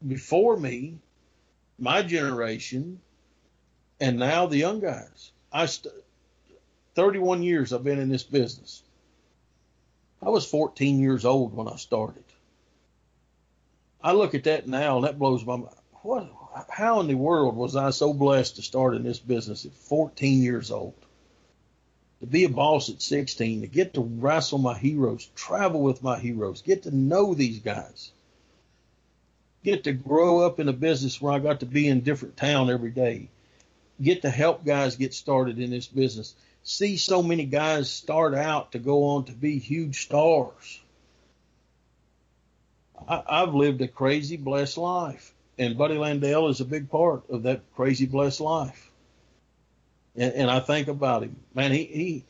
[0.07, 0.99] before me,
[1.77, 3.01] my generation,
[4.01, 5.33] and now the young guys.
[5.53, 5.93] I st-
[6.95, 8.83] 31 years I've been in this business.
[10.23, 12.25] I was 14 years old when I started.
[14.01, 15.75] I look at that now and that blows my mind.
[16.03, 16.31] What?
[16.69, 20.41] How in the world was I so blessed to start in this business at 14
[20.41, 20.95] years old?
[22.21, 26.19] To be a boss at 16, to get to wrestle my heroes, travel with my
[26.19, 28.11] heroes, get to know these guys,
[29.63, 32.71] get to grow up in a business where I got to be in different town
[32.71, 33.29] every day,
[34.03, 38.73] get to help guys get started in this business, see so many guys start out
[38.73, 40.81] to go on to be huge stars.
[43.07, 47.45] I, I've lived a crazy blessed life, and Buddy Landell is a big part of
[47.45, 48.88] that crazy blessed life.
[50.17, 51.73] And, and I think about him, man.
[51.73, 52.25] He he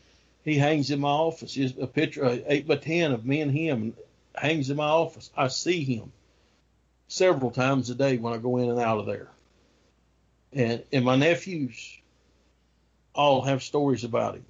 [0.44, 1.54] he hangs in my office.
[1.54, 3.94] He's a picture, eight by ten of me and him,
[4.34, 5.30] hangs in my office.
[5.36, 6.12] I see him
[7.08, 9.28] several times a day when I go in and out of there.
[10.52, 11.98] And and my nephews
[13.14, 14.44] all have stories about him.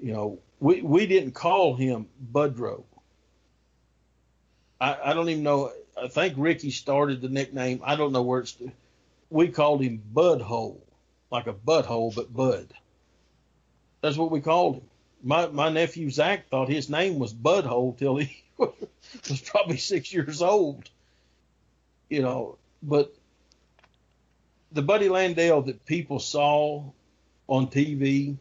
[0.00, 2.84] You know, we we didn't call him Budrow.
[4.80, 5.72] I, I don't even know.
[6.00, 7.80] I think Ricky started the nickname.
[7.84, 8.56] I don't know where it's.
[9.30, 10.78] We called him Budhole,
[11.30, 12.72] like a butthole, but Bud.
[14.00, 14.82] That's what we called him.
[15.22, 20.42] My my nephew Zach thought his name was Budhole till he was probably six years
[20.42, 20.88] old.
[22.08, 23.14] You know, but
[24.72, 26.84] the Buddy Landell that people saw
[27.48, 28.36] on TV,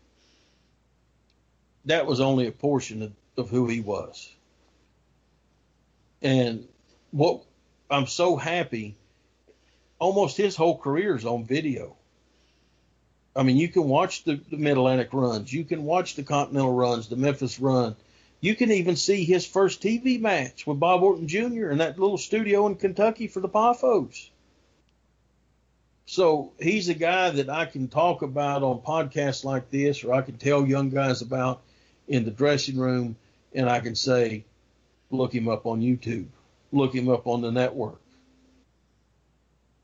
[1.85, 4.31] that was only a portion of, of who he was.
[6.21, 6.67] And
[7.11, 7.43] what
[7.89, 8.95] I'm so happy,
[9.99, 11.95] almost his whole career is on video.
[13.37, 16.73] I mean, you can watch the, the Mid Atlantic runs, you can watch the Continental
[16.73, 17.95] runs, the Memphis run.
[18.39, 21.69] You can even see his first TV match with Bob Orton Jr.
[21.69, 24.29] in that little studio in Kentucky for the Poffos.
[26.07, 30.21] So he's a guy that I can talk about on podcasts like this, or I
[30.21, 31.61] can tell young guys about
[32.07, 33.17] in the dressing room,
[33.53, 34.45] and I can say,
[35.11, 36.27] look him up on YouTube,
[36.71, 38.01] look him up on the network.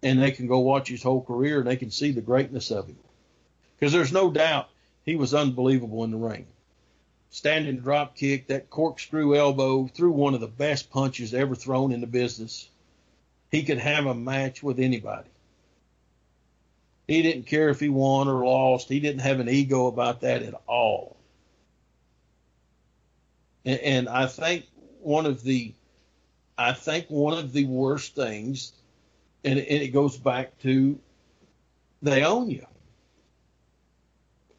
[0.01, 2.87] And they can go watch his whole career and they can see the greatness of
[2.87, 2.97] him.
[3.83, 4.69] Because there's no doubt
[5.03, 6.47] he was unbelievable in the ring.
[7.31, 11.99] Standing drop kick, that corkscrew elbow, threw one of the best punches ever thrown in
[11.99, 12.69] the business.
[13.51, 15.27] He could have a match with anybody.
[17.09, 18.87] He didn't care if he won or lost.
[18.87, 21.17] He didn't have an ego about that at all.
[23.65, 24.63] And, and I think
[25.01, 25.73] one of the,
[26.57, 28.71] I think one of the worst things,
[29.43, 30.97] and, and it goes back to
[32.01, 32.65] they own you.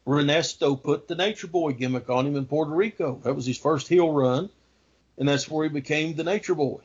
[0.05, 3.19] Renesto put the Nature Boy gimmick on him in Puerto Rico.
[3.23, 4.49] That was his first heel run,
[5.17, 6.81] and that's where he became the Nature Boy.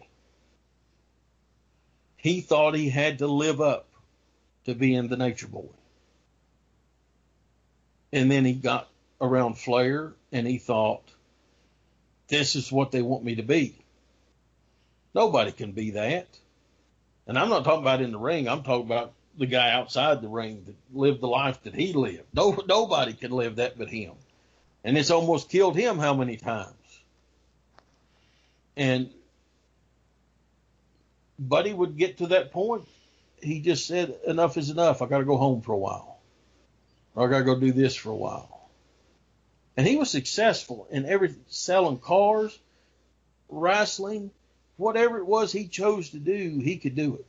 [2.16, 3.88] He thought he had to live up
[4.64, 5.68] to being the Nature Boy.
[8.12, 8.88] And then he got
[9.20, 11.02] around Flair and he thought,
[12.28, 13.74] this is what they want me to be.
[15.14, 16.28] Nobody can be that.
[17.26, 18.49] And I'm not talking about in the ring.
[18.49, 22.26] I'm talking about the guy outside the ring that lived the life that he lived.
[22.34, 24.12] No, nobody can live that but him.
[24.84, 26.75] And it's almost killed him how many times?
[28.76, 29.11] And
[31.38, 32.87] Buddy would get to that point.
[33.42, 35.00] He just said, enough is enough.
[35.00, 36.21] I got to go home for a while.
[37.14, 38.68] Or I got to go do this for a while.
[39.75, 42.58] And he was successful in every selling cars,
[43.49, 44.33] wrestling,
[44.76, 47.26] whatever it was he chose to do, he could do it.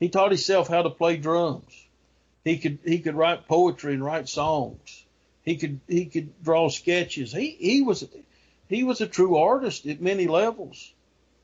[0.00, 1.72] He taught himself how to play drums.
[2.44, 5.04] He could he could write poetry and write songs.
[5.42, 7.32] He could he could draw sketches.
[7.32, 8.06] He he was
[8.68, 10.92] he was a true artist at many levels.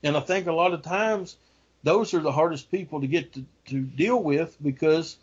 [0.03, 1.35] And I think a lot of times
[1.83, 5.17] those are the hardest people to get to, to deal with because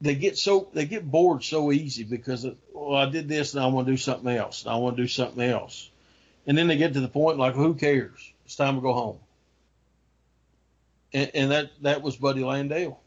[0.00, 3.66] they get so they get bored so easy because well I did this and I
[3.68, 5.90] want to do something else and I want to do something else,
[6.46, 8.32] and then they get to the point like who cares?
[8.44, 9.18] It's time to go home.
[11.14, 13.00] And, and that that was Buddy Landell.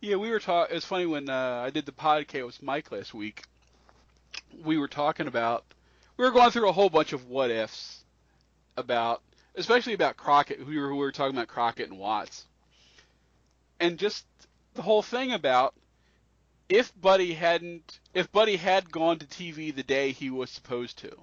[0.00, 0.76] Yeah, we were talking.
[0.76, 3.42] It's funny when uh, I did the podcast with Mike last week.
[4.62, 5.64] We were talking about
[6.16, 8.04] we were going through a whole bunch of what ifs
[8.76, 9.22] about,
[9.54, 10.64] especially about Crockett.
[10.66, 12.46] We were we were talking about Crockett and Watts,
[13.80, 14.24] and just
[14.74, 15.74] the whole thing about
[16.68, 21.16] if Buddy hadn't, if Buddy had gone to TV the day he was supposed to,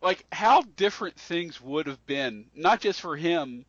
[0.00, 3.64] like how different things would have been, not just for him,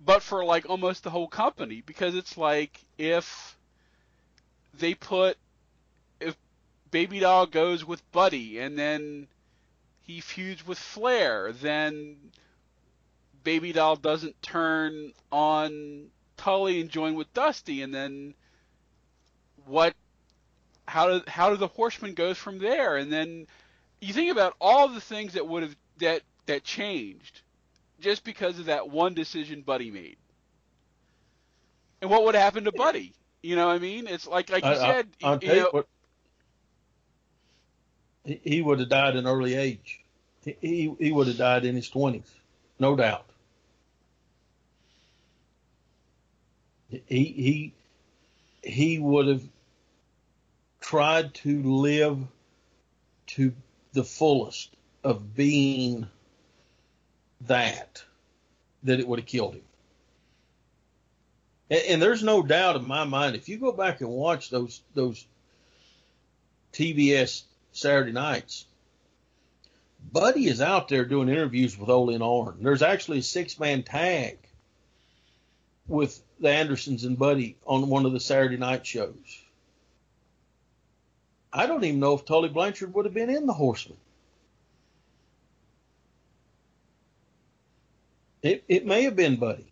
[0.00, 1.82] but for like almost the whole company.
[1.84, 3.56] Because it's like if
[4.74, 5.36] they put
[6.20, 6.36] if
[6.90, 9.28] Baby Doll goes with Buddy, and then
[10.02, 12.16] he feuds with Flair, then
[13.44, 18.34] Baby Doll doesn't turn on Tully and join with Dusty, and then
[19.66, 19.94] what?
[20.86, 22.96] How do how do the Horsemen goes from there?
[22.96, 23.46] And then
[24.00, 27.40] you think about all the things that would have that that changed
[28.00, 30.16] just because of that one decision Buddy made.
[32.00, 33.12] And what would happen to Buddy?
[33.42, 34.06] You know what I mean?
[34.06, 35.08] It's like like you I, said.
[35.22, 35.86] I, you know, what,
[38.24, 40.00] he, he would have died in early age.
[40.44, 42.32] He he, he would have died in his twenties,
[42.78, 43.24] no doubt.
[46.88, 47.72] He he
[48.62, 49.42] he would have
[50.80, 52.18] tried to live
[53.28, 53.52] to
[53.92, 54.74] the fullest
[55.04, 56.06] of being
[57.42, 58.02] that
[58.82, 59.62] that it would have killed him.
[61.70, 64.80] And, and there's no doubt in my mind if you go back and watch those
[64.94, 65.26] those
[66.72, 67.42] TBS
[67.72, 68.66] Saturday nights,
[70.12, 72.58] Buddy is out there doing interviews with Ole and Arn.
[72.60, 74.38] There's actually a six man tag
[75.86, 79.42] with the Andersons and Buddy on one of the Saturday night shows.
[81.58, 83.98] I don't even know if Tully Blanchard would have been in the Horseman.
[88.42, 89.66] It it may have been Buddy.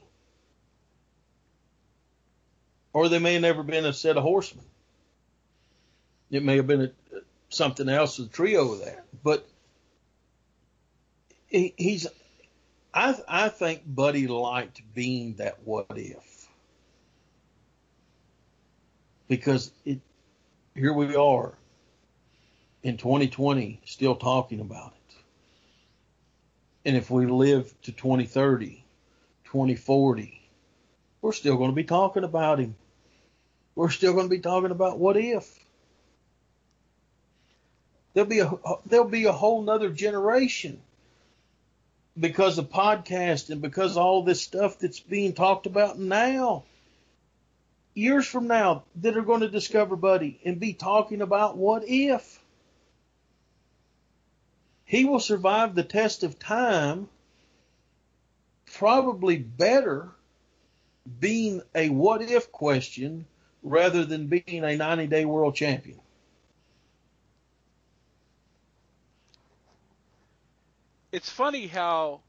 [2.92, 4.64] Or they may have never been a set of horsemen.
[6.30, 6.90] It may have been a,
[7.50, 9.04] something else, a trio that.
[9.22, 9.46] But
[11.46, 12.06] he, he's,
[12.94, 16.48] I, I think Buddy liked being that what if.
[19.28, 20.00] Because it,
[20.74, 21.52] here we are
[22.86, 25.16] in 2020 still talking about it.
[26.84, 28.84] And if we live to 2030,
[29.44, 30.40] 2040,
[31.20, 32.76] we're still going to be talking about him.
[33.74, 35.58] We're still going to be talking about what if.
[38.14, 38.52] There'll be a
[38.86, 40.80] there'll be a whole nother generation
[42.18, 46.62] because of podcast and because all this stuff that's being talked about now.
[47.94, 52.40] Years from now, that are going to discover Buddy and be talking about what if.
[54.86, 57.08] He will survive the test of time
[58.72, 60.08] probably better
[61.20, 63.26] being a what if question
[63.62, 66.00] rather than being a 90 day world champion.
[71.16, 72.20] it's funny how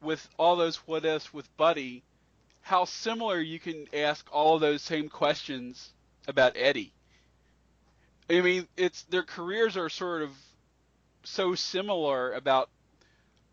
[0.00, 2.04] with all those what ifs with Buddy,
[2.60, 5.92] how similar you can ask all those same questions
[6.28, 6.92] about Eddie.
[8.30, 10.30] I mean, it's their careers are sort of
[11.26, 12.70] so similar about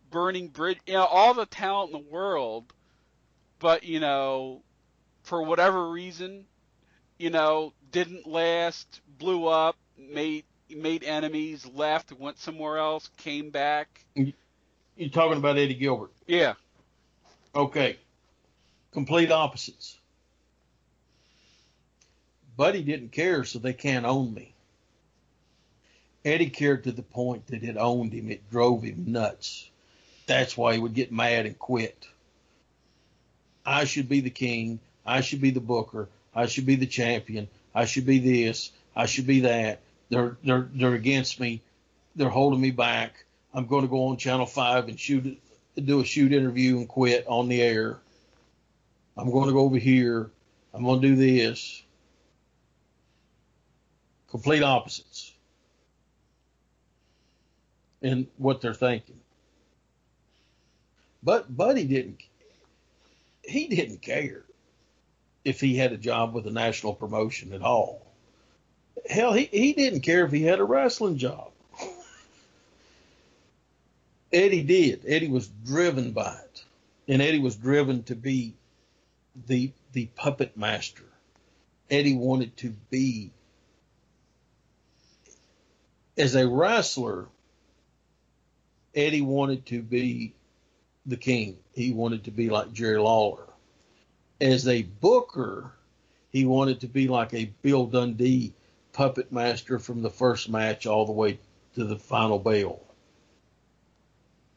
[0.10, 2.72] burning bridge, you know, all the talent in the world,
[3.60, 4.62] but you know,
[5.24, 6.46] for whatever reason,
[7.18, 14.06] you know, didn't last, blew up, made made enemies, left, went somewhere else, came back.
[14.16, 16.12] You're talking about Eddie Gilbert.
[16.28, 16.54] Yeah.
[17.56, 17.98] Okay.
[18.92, 19.98] Complete opposites.
[22.56, 24.53] Buddy didn't care, so they can't own me.
[26.26, 28.32] Eddie cared to the point that it owned him.
[28.32, 29.70] It drove him nuts.
[30.26, 32.08] That's why he would get mad and quit.
[33.66, 34.80] I should be the king.
[35.06, 36.08] I should be the booker.
[36.34, 37.50] I should be the champion.
[37.76, 38.72] I should be this.
[38.96, 39.82] I should be that.
[40.10, 41.62] They're they're they're against me.
[42.16, 43.26] They're holding me back.
[43.54, 45.40] I'm going to go on Channel Five and shoot
[45.76, 47.98] do a shoot interview and quit on the air.
[49.18, 50.30] I'm going to go over here.
[50.74, 51.84] I'm going to do this.
[54.30, 55.33] Complete opposites
[58.04, 59.20] in what they're thinking.
[61.24, 62.22] But Buddy didn't.
[63.44, 64.44] He didn't care
[65.44, 68.06] if he had a job with a national promotion at all.
[69.10, 71.52] Hell, he, he didn't care if he had a wrestling job.
[74.34, 75.04] Eddie did.
[75.08, 76.64] Eddie was driven by it.
[77.08, 78.54] And Eddie was driven to be
[79.48, 81.04] the the puppet master.
[81.90, 83.32] Eddie wanted to be
[86.18, 87.28] as a wrestler,
[88.96, 90.34] Eddie wanted to be
[91.06, 91.58] the king.
[91.74, 93.48] He wanted to be like Jerry Lawler.
[94.40, 95.72] As a booker,
[96.32, 98.54] he wanted to be like a Bill Dundee
[98.92, 101.40] puppet master from the first match all the way
[101.76, 102.82] to the final bell.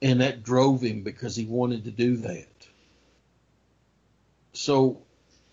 [0.02, 2.68] And that drove him because he wanted to do that.
[4.52, 5.02] So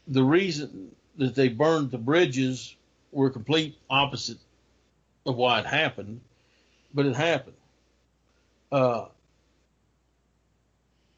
[0.08, 2.76] the reason that they burned the bridges
[3.12, 4.40] were complete opposite
[5.26, 6.20] of why it happened,
[6.94, 7.56] but it happened.
[8.74, 9.08] Uh,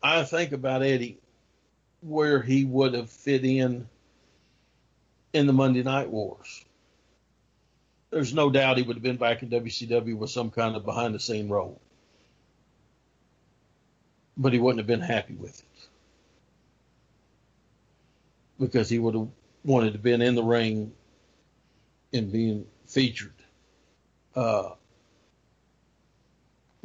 [0.04, 1.20] I think about Eddie
[2.02, 3.90] where he would have fit in
[5.34, 6.66] in the Monday Night Wars.
[8.12, 11.16] There's no doubt he would have been back in WCW with some kind of behind
[11.16, 11.82] the scene role.
[14.38, 15.90] but he wouldn't have been happy with it
[18.60, 19.28] because he would have
[19.64, 20.94] wanted to been in the ring
[22.14, 23.34] and being featured.
[24.36, 24.72] Uh,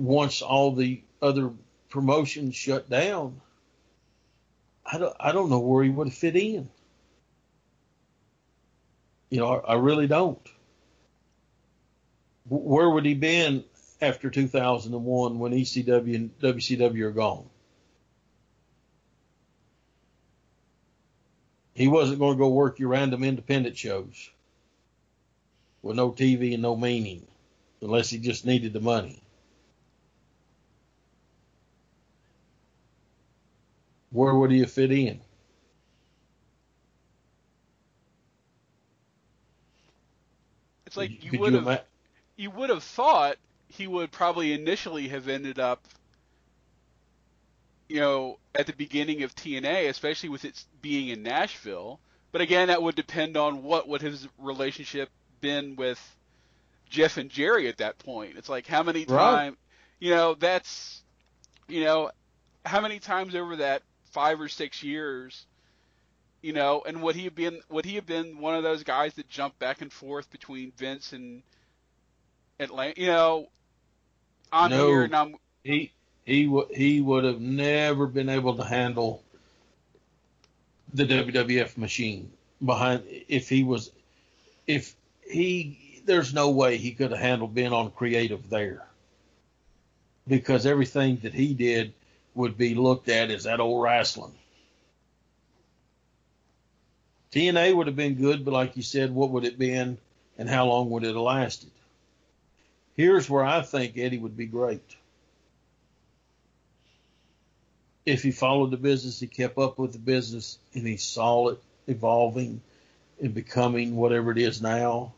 [0.01, 1.53] once all the other
[1.91, 3.41] promotions shut down,
[4.85, 6.69] I don't, I don't know where he would fit in.
[9.29, 10.41] You know, I, I really don't.
[12.49, 13.65] Where would he been
[14.01, 17.49] after 2001 when ECW and WCW are gone?
[21.75, 24.31] He wasn't going to go work your random independent shows
[25.83, 27.27] with no TV and no meaning
[27.81, 29.23] unless he just needed the money.
[34.11, 35.20] Where would you fit in?
[40.87, 41.85] It's like you would have
[42.37, 43.37] you would have thought
[43.69, 45.87] he would probably initially have ended up
[47.91, 51.99] you know, at the beginning of TNA, especially with it being in Nashville.
[52.31, 55.11] But again, that would depend on what would his relationship
[55.41, 56.01] been with
[56.89, 58.39] Jeff and Jerry at that point.
[58.39, 59.57] It's like how many times,
[59.99, 61.03] you know, that's,
[61.66, 62.12] you know,
[62.65, 65.47] how many times over that five or six years,
[66.43, 69.15] you know, and would he have been would he have been one of those guys
[69.15, 71.43] that jumped back and forth between Vince and
[72.59, 73.01] Atlanta?
[73.01, 73.49] You know,
[74.53, 75.93] I'm no, here and I'm he
[76.24, 79.23] he would he would have never been able to handle
[80.93, 82.31] the WWF machine
[82.65, 83.91] behind if he was
[84.66, 88.85] if he there's no way he could have handled being on creative there
[90.27, 91.93] because everything that he did
[92.35, 94.35] would be looked at as that old wrestling.
[97.32, 99.98] TNA would have been good, but like you said, what would it been
[100.36, 101.70] and how long would it have lasted?
[102.97, 104.97] Here's where I think Eddie would be great.
[108.05, 111.62] If he followed the business, he kept up with the business, and he saw it
[111.86, 112.61] evolving
[113.23, 115.12] and becoming whatever it is now.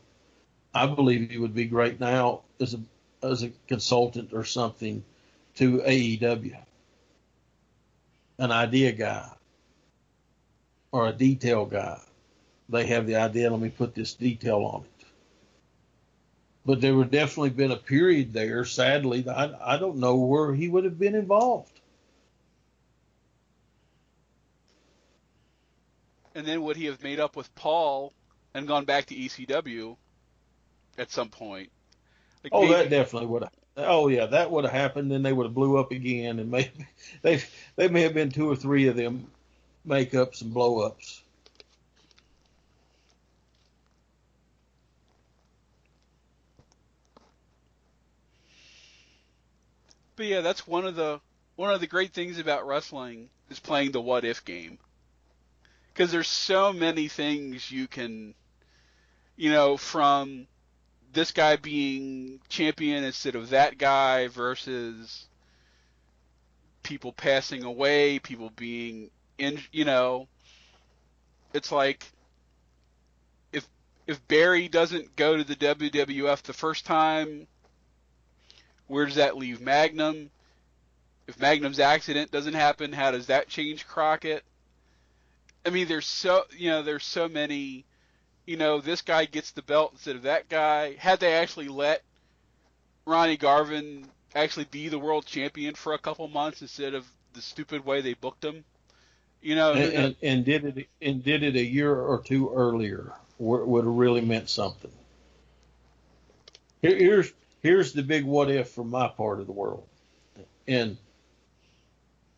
[0.73, 2.79] I believe he would be great now as a
[3.23, 5.03] as a consultant or something
[5.55, 6.57] to AEW
[8.37, 9.29] an idea guy
[10.91, 11.99] or a detail guy.
[12.69, 15.05] They have the idea, let me put this detail on it.
[16.65, 20.69] But there would definitely been a period there, sadly, I, I don't know where he
[20.69, 21.79] would have been involved.
[26.35, 28.13] And then would he have made up with Paul
[28.53, 29.97] and gone back to ECW
[30.97, 31.69] at some point?
[32.43, 35.11] Like oh, maybe, that definitely would have Oh yeah, that would have happened.
[35.11, 36.87] Then they would have blew up again, and maybe
[37.21, 37.41] they
[37.75, 39.27] they may have been two or three of them
[39.87, 41.23] makeups and blow ups.
[50.15, 51.19] But yeah, that's one of the
[51.55, 54.77] one of the great things about wrestling is playing the what if game.
[55.93, 58.33] Because there's so many things you can,
[59.35, 60.47] you know, from
[61.13, 65.27] this guy being champion instead of that guy versus
[66.81, 70.27] people passing away, people being in, you know,
[71.53, 72.05] it's like
[73.51, 73.67] if
[74.07, 77.47] if Barry doesn't go to the WWF the first time,
[78.87, 80.31] where does that leave Magnum?
[81.27, 84.43] If Magnum's accident doesn't happen, how does that change Crockett?
[85.65, 87.85] I mean, there's so you know, there's so many
[88.45, 90.95] you know, this guy gets the belt instead of that guy.
[90.95, 92.03] Had they actually let
[93.05, 94.05] Ronnie Garvin
[94.35, 98.13] actually be the world champion for a couple months instead of the stupid way they
[98.13, 98.63] booked him,
[99.41, 103.13] you know, and, and, and did it and did it a year or two earlier
[103.39, 104.91] would have really meant something.
[106.81, 109.87] Here, here's here's the big what if from my part of the world,
[110.67, 110.97] and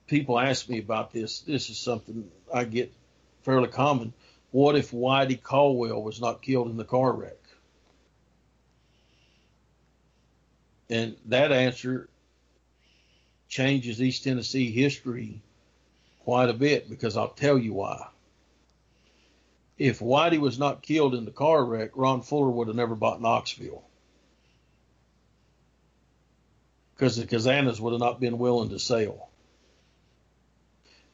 [0.07, 1.41] people ask me about this.
[1.41, 2.93] This is something I get
[3.43, 4.13] fairly common
[4.55, 7.35] what if Whitey Caldwell was not killed in the car wreck?
[10.89, 12.07] And that answer
[13.49, 15.41] changes East Tennessee history
[16.23, 18.07] quite a bit because I'll tell you why.
[19.77, 23.21] If Whitey was not killed in the car wreck, Ron Fuller would have never bought
[23.21, 23.83] Knoxville.
[26.93, 29.27] Because the Kazanas would have not been willing to sell.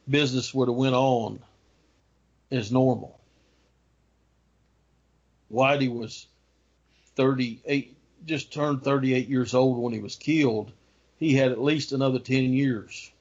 [0.08, 1.40] Business would have went on
[2.52, 3.18] as normal.
[5.52, 6.26] Whitey was
[7.16, 10.72] 38, just turned 38 years old when he was killed.
[11.18, 13.12] He had at least another 10 years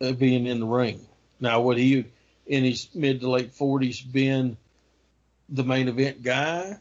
[0.00, 1.06] of being in the ring.
[1.38, 2.06] Now, would he,
[2.46, 4.56] in his mid to late 40s, been
[5.48, 6.78] the main event guy?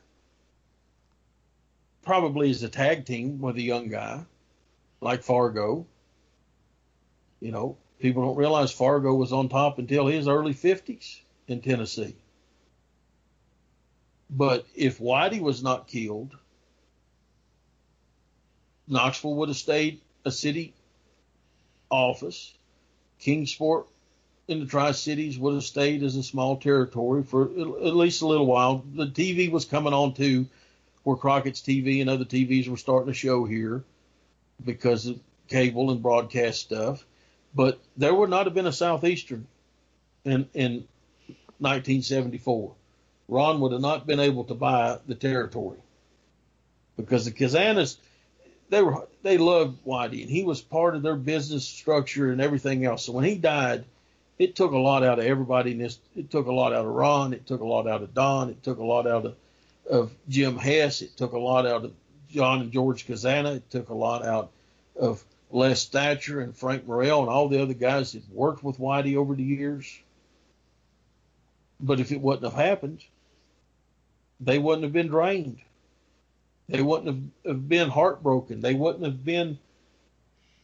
[2.01, 4.25] Probably as a tag team with a young guy
[5.01, 5.85] like Fargo.
[7.39, 12.15] You know, people don't realize Fargo was on top until his early 50s in Tennessee.
[14.29, 16.35] But if Whitey was not killed,
[18.87, 20.73] Knoxville would have stayed a city
[21.89, 22.53] office.
[23.19, 23.87] Kingsport
[24.47, 28.27] in the Tri Cities would have stayed as a small territory for at least a
[28.27, 28.83] little while.
[28.93, 30.47] The TV was coming on too,
[31.03, 33.83] where Crockett's TV and other TVs were starting to show here
[34.63, 37.05] because of cable and broadcast stuff.
[37.53, 39.47] But there would not have been a Southeastern
[40.23, 40.87] in, in
[41.59, 42.75] 1974.
[43.29, 45.77] Ron would have not been able to buy the territory
[46.97, 47.97] because the Kazanas
[48.69, 52.85] they were they loved Whitey and he was part of their business structure and everything
[52.85, 53.05] else.
[53.05, 53.85] So when he died,
[54.37, 55.71] it took a lot out of everybody.
[55.71, 57.33] In this, it took a lot out of Ron.
[57.33, 58.49] It took a lot out of Don.
[58.49, 59.35] It took a lot out of,
[59.89, 61.01] of Jim Hess.
[61.01, 61.93] It took a lot out of
[62.31, 63.57] John and George Kazana.
[63.57, 64.51] It took a lot out
[64.95, 69.17] of Les Thatcher and Frank Morrell and all the other guys that worked with Whitey
[69.17, 69.99] over the years.
[71.79, 73.03] But if it wouldn't have happened,
[74.39, 75.59] they wouldn't have been drained.
[76.67, 78.61] They wouldn't have been heartbroken.
[78.61, 79.57] They wouldn't have been,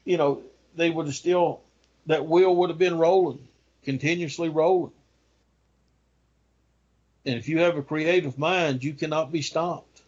[0.03, 0.43] you know,
[0.75, 1.61] they would have still,
[2.05, 3.47] that wheel would have been rolling
[3.85, 4.91] continuously rolling.
[7.25, 10.01] And if you have a creative mind, you cannot be stopped.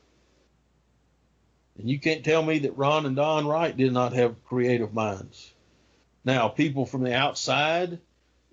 [1.78, 5.54] And you can't tell me that Ron and Don Wright did not have creative minds.
[6.26, 8.00] Now, people from the outside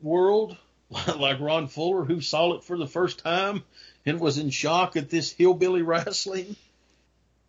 [0.00, 0.56] world,
[1.16, 3.64] like Ron Fuller, who saw it for the first time
[4.06, 6.56] and was in shock at this hillbilly wrestling,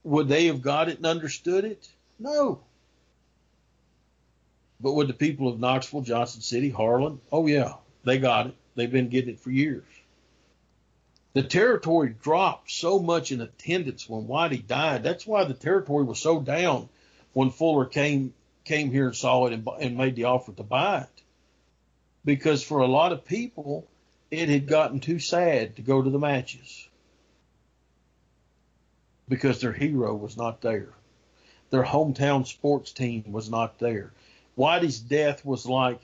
[0.04, 1.88] would they have got it and understood it?
[2.20, 2.62] No.
[4.80, 7.20] But would the people of Knoxville, Johnson City, Harlan?
[7.32, 7.74] Oh, yeah,
[8.04, 8.56] they got it.
[8.76, 9.86] They've been getting it for years.
[11.34, 15.04] The territory dropped so much in attendance when Whitey died.
[15.04, 16.88] That's why the territory was so down
[17.34, 18.34] when Fuller came
[18.64, 21.24] came here and saw it and, and made the offer to buy it.
[22.24, 23.88] Because for a lot of people,
[24.32, 26.88] it had gotten too sad to go to the matches
[29.28, 30.90] because their hero was not there.
[31.70, 34.12] Their hometown sports team was not there.
[34.58, 36.00] Whitey's death was like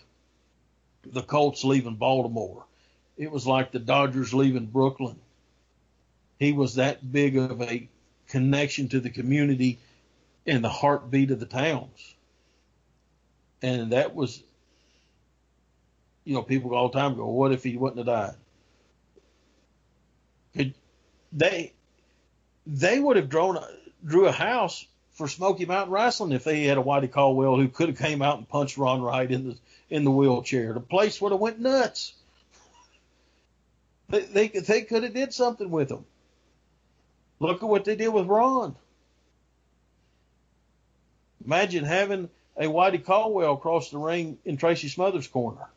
[1.05, 2.65] the Colts leaving Baltimore.
[3.17, 5.19] It was like the Dodgers leaving Brooklyn.
[6.39, 7.87] He was that big of a
[8.27, 9.79] connection to the community
[10.45, 12.15] and the heartbeat of the towns.
[13.61, 14.41] And that was,
[16.23, 18.35] you know, people all the time go, what if he wouldn't have died?
[20.55, 20.73] Could,
[21.31, 21.73] they,
[22.67, 23.57] they would have drawn,
[24.05, 27.89] drew a house for Smoky Mountain Wrestling if they had a Whitey Caldwell who could
[27.89, 29.57] have came out and punched Ron Wright in the
[29.89, 30.73] in the wheelchair.
[30.73, 32.13] The place would have went nuts.
[34.09, 36.05] They they, they could have did something with him.
[37.39, 38.75] Look at what they did with Ron.
[41.45, 45.67] Imagine having a Whitey Caldwell across the ring in Tracy Smothers' corner.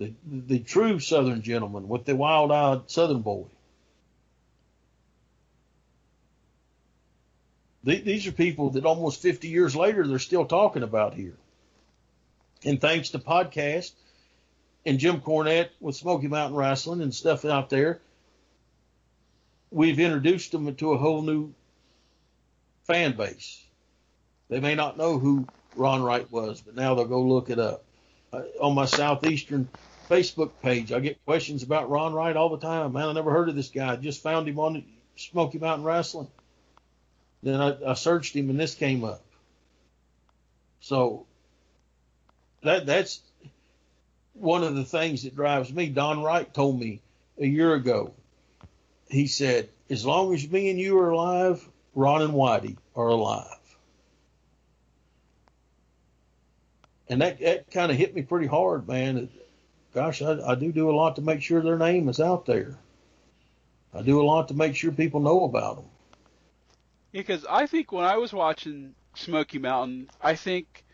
[0.00, 3.44] The, the true Southern gentleman with the wild-eyed Southern boy.
[7.84, 11.36] These are people that almost 50 years later they're still talking about here.
[12.64, 13.92] And thanks to podcast
[14.86, 18.00] and Jim Cornette with Smoky Mountain Wrestling and stuff out there,
[19.70, 21.52] we've introduced them to a whole new
[22.86, 23.62] fan base.
[24.48, 25.46] They may not know who
[25.76, 27.84] Ron Wright was, but now they'll go look it up.
[28.32, 29.68] Uh, on my Southeastern
[30.10, 32.92] Facebook page, I get questions about Ron Wright all the time.
[32.92, 33.92] Man, I never heard of this guy.
[33.92, 34.84] I just found him on
[35.16, 36.28] Smoky Mountain Wrestling.
[37.44, 39.22] Then I, I searched him and this came up.
[40.80, 41.26] So
[42.62, 43.20] that that's
[44.34, 45.86] one of the things that drives me.
[45.86, 47.00] Don Wright told me
[47.38, 48.12] a year ago.
[49.08, 53.46] He said, "As long as me and you are alive, Ron and Whitey are alive."
[57.08, 59.28] And that, that kind of hit me pretty hard, man.
[59.92, 62.76] Gosh, I, I do do a lot to make sure their name is out there.
[63.92, 65.86] I do a lot to make sure people know about them.
[67.12, 70.84] Because I think when I was watching Smoky Mountain, I think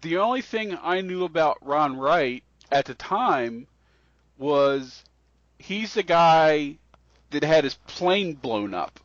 [0.00, 2.42] the only thing I knew about Ron Wright
[2.72, 3.68] at the time
[4.36, 5.04] was
[5.58, 6.76] he's the guy
[7.30, 8.98] that had his plane blown up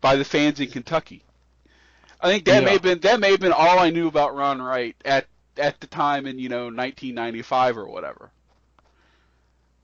[0.00, 1.22] by the fans in Kentucky.
[2.20, 2.66] I think that yeah.
[2.66, 5.26] may have been that may have been all I knew about Ron Wright at
[5.56, 8.30] at the time in you know 1995 or whatever.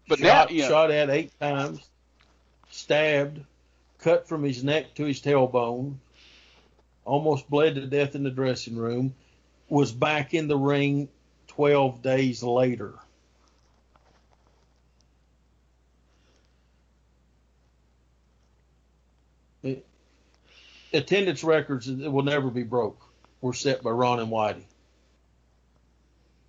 [0.09, 1.81] But shot, now, you know, shot at eight times,
[2.71, 3.45] stabbed,
[3.99, 5.97] cut from his neck to his tailbone,
[7.05, 9.15] almost bled to death in the dressing room,
[9.69, 11.09] was back in the ring
[11.49, 12.95] 12 days later.
[19.65, 19.85] It,
[20.93, 23.01] attendance records that will never be broke.
[23.41, 24.63] were set by Ron and Whitey.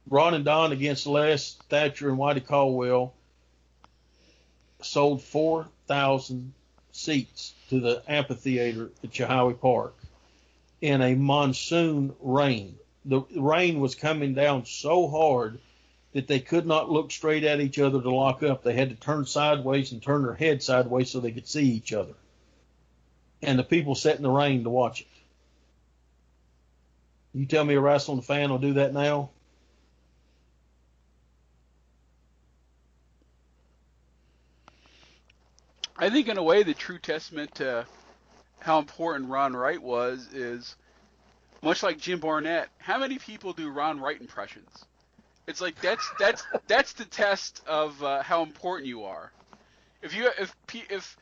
[0.10, 3.14] Ron and Don against Les Thatcher and Whitey Caldwell
[4.82, 6.54] sold 4,000
[6.92, 9.96] seats to the amphitheater at Chilhowee Park
[10.82, 12.76] in a monsoon rain.
[13.06, 15.60] The rain was coming down so hard
[16.14, 18.64] that they could not look straight at each other to lock up.
[18.64, 21.94] They had to turn sideways and turn their head sideways so they could see each
[21.94, 22.14] other.
[23.42, 25.08] And the people sat in the rain to watch it.
[27.34, 29.30] You tell me a wrestling fan will do that now?
[36.00, 37.86] I think, in a way, the true testament to
[38.60, 40.76] how important Ron Wright was is
[41.62, 42.70] much like Jim Barnett.
[42.78, 44.70] How many people do Ron Wright impressions?
[45.48, 49.32] It's like that's that's that's the test of uh, how important you are.
[50.02, 50.56] If you if
[50.90, 51.18] if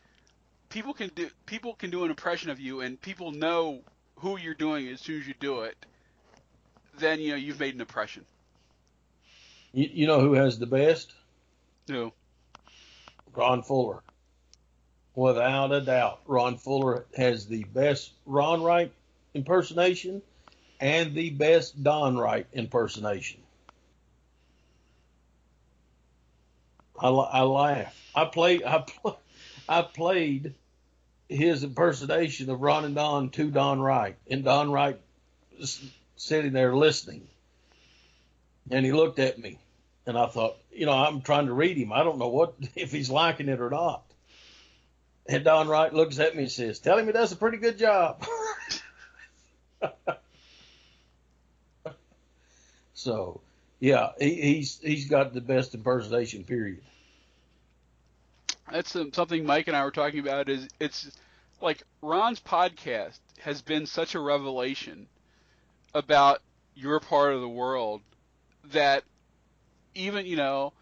[0.70, 3.82] people can do people can do an impression of you and people know
[4.18, 5.78] who you're doing as soon as you do it,
[6.98, 8.26] then you know you've made an impression.
[9.72, 11.14] You, you know who has the best?
[11.88, 12.12] Who?
[13.34, 14.02] Ron Fuller.
[15.16, 18.92] Without a doubt, Ron Fuller has the best Ron Wright
[19.34, 20.22] impersonation
[20.80, 23.42] and the best Don Wright impersonation.
[27.00, 28.12] I, I laugh.
[28.14, 28.64] I played.
[28.64, 29.20] I, pl-
[29.68, 30.54] I played
[31.30, 35.00] his impersonation of Ron and Don to Don Wright, and Don Wright
[35.58, 35.82] was
[36.18, 37.28] sitting there listening,
[38.70, 39.60] and he looked at me,
[40.06, 41.92] and I thought, you know, I'm trying to read him.
[41.92, 44.05] I don't know what if he's liking it or not.
[45.28, 47.80] And Don Wright looks at me and says, "Tell him he does a pretty good
[47.80, 48.24] job."
[52.94, 53.42] so,
[53.80, 56.44] yeah, he, he's he's got the best impersonation.
[56.44, 56.82] Period.
[58.72, 60.48] That's something Mike and I were talking about.
[60.50, 61.12] Is it's
[61.60, 65.08] like Ron's podcast has been such a revelation
[65.94, 66.42] about
[66.76, 68.02] your part of the world
[68.72, 69.04] that
[69.96, 70.74] even you know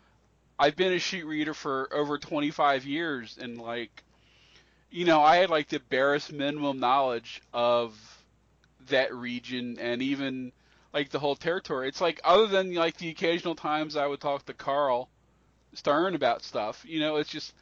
[0.59, 4.03] I've been a sheet reader for over 25 years and like
[4.93, 7.97] you know, I had like the barest minimum knowledge of
[8.89, 10.51] that region and even
[10.93, 11.87] like the whole territory.
[11.87, 15.09] It's like other than like the occasional times I would talk to Karl
[15.73, 17.55] Stern about stuff, you know, it's just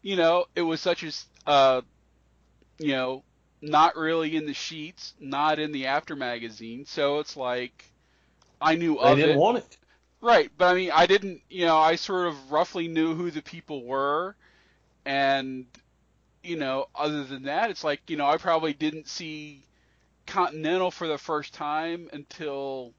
[0.00, 1.80] you know, it was such as uh
[2.78, 3.24] you know,
[3.60, 7.84] not really in the sheets, not in the Apter magazine, so it's like
[8.60, 9.38] I knew they of didn't it.
[9.38, 9.76] want it.
[10.20, 13.42] Right, but I mean, I didn't, you know, I sort of roughly knew who the
[13.42, 14.36] people were
[15.04, 15.66] and
[16.46, 19.62] you know, other than that, it's like, you know, I probably didn't see
[20.26, 22.92] Continental for the first time until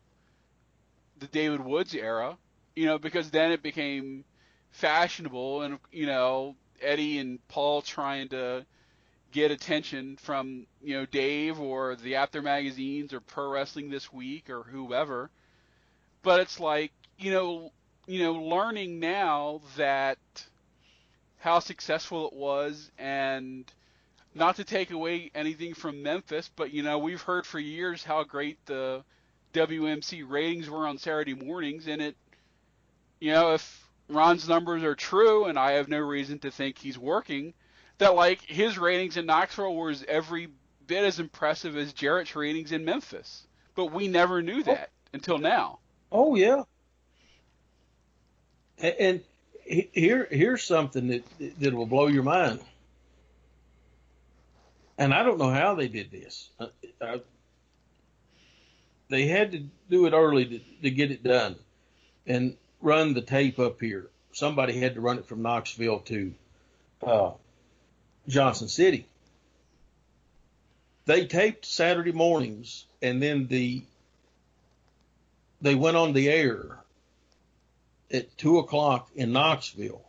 [1.20, 2.38] the David Woods era,
[2.76, 4.24] you know, because then it became
[4.72, 8.66] fashionable and, you know, Eddie and Paul trying to
[9.32, 14.50] get attention from, you know, Dave or the Apter magazines or Pro Wrestling This Week
[14.50, 15.30] or whoever.
[16.22, 17.72] But it's like, you know,
[18.06, 20.18] you know, learning now that
[21.40, 23.72] how successful it was and
[24.34, 28.24] not to take away anything from Memphis, but you know, we've heard for years how
[28.24, 29.04] great the
[29.54, 32.16] WMC ratings were on Saturday mornings and it
[33.20, 36.98] you know, if Ron's numbers are true and I have no reason to think he's
[36.98, 37.54] working,
[37.98, 40.50] that like his ratings in Knoxville was every
[40.86, 43.48] bit as impressive as Jarrett's ratings in Memphis.
[43.76, 45.10] But we never knew that oh.
[45.14, 45.80] until now.
[46.12, 46.64] Oh yeah.
[48.78, 49.24] And, and
[49.68, 51.24] here here's something that
[51.60, 52.60] that will blow your mind.
[54.98, 56.50] And I don't know how they did this.
[56.60, 56.68] I, uh,
[57.02, 57.18] I, uh,
[59.10, 61.56] they had to do it early to, to get it done,
[62.26, 64.10] and run the tape up here.
[64.34, 66.34] Somebody had to run it from Knoxville to
[67.06, 67.32] uh,
[68.28, 69.08] Johnson City.
[71.06, 73.84] They taped Saturday mornings, and then the
[75.62, 76.80] they went on the air
[78.12, 80.04] at two o'clock in Knoxville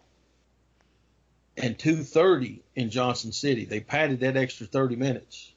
[1.57, 3.65] and two thirty in Johnson City.
[3.65, 5.53] They padded that extra thirty minutes,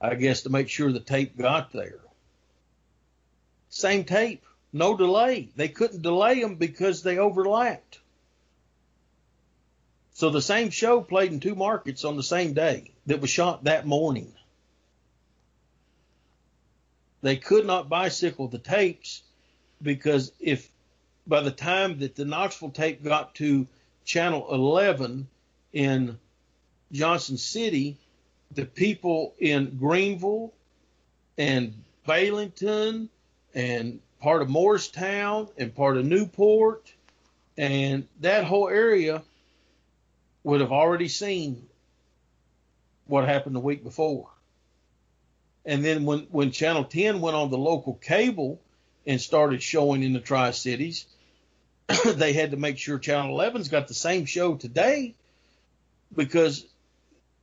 [0.00, 2.00] I guess, to make sure the tape got there.
[3.68, 5.48] Same tape, no delay.
[5.56, 8.00] They couldn't delay them because they overlapped.
[10.14, 13.64] So the same show played in two markets on the same day that was shot
[13.64, 14.32] that morning.
[17.22, 19.22] They could not bicycle the tapes
[19.80, 20.68] because if
[21.26, 23.66] by the time that the Knoxville tape got to
[24.04, 25.28] channel 11
[25.72, 26.18] in
[26.90, 27.96] Johnson City,
[28.50, 30.52] the people in Greenville
[31.38, 33.08] and Baileyton
[33.54, 36.92] and part of Morristown and part of Newport
[37.56, 39.22] and that whole area
[40.44, 41.66] would have already seen
[43.06, 44.28] what happened the week before.
[45.64, 48.60] And then when, when Channel 10 went on the local cable
[49.06, 51.06] and started showing in the Tri Cities,
[52.04, 55.14] they had to make sure Channel 11's got the same show today
[56.14, 56.64] because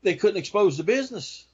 [0.02, 1.45] they couldn't expose the business.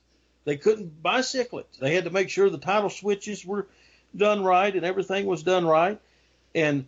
[0.44, 1.68] They couldn't bicycle it.
[1.80, 3.68] They had to make sure the title switches were
[4.15, 5.99] done right and everything was done right.
[6.53, 6.88] And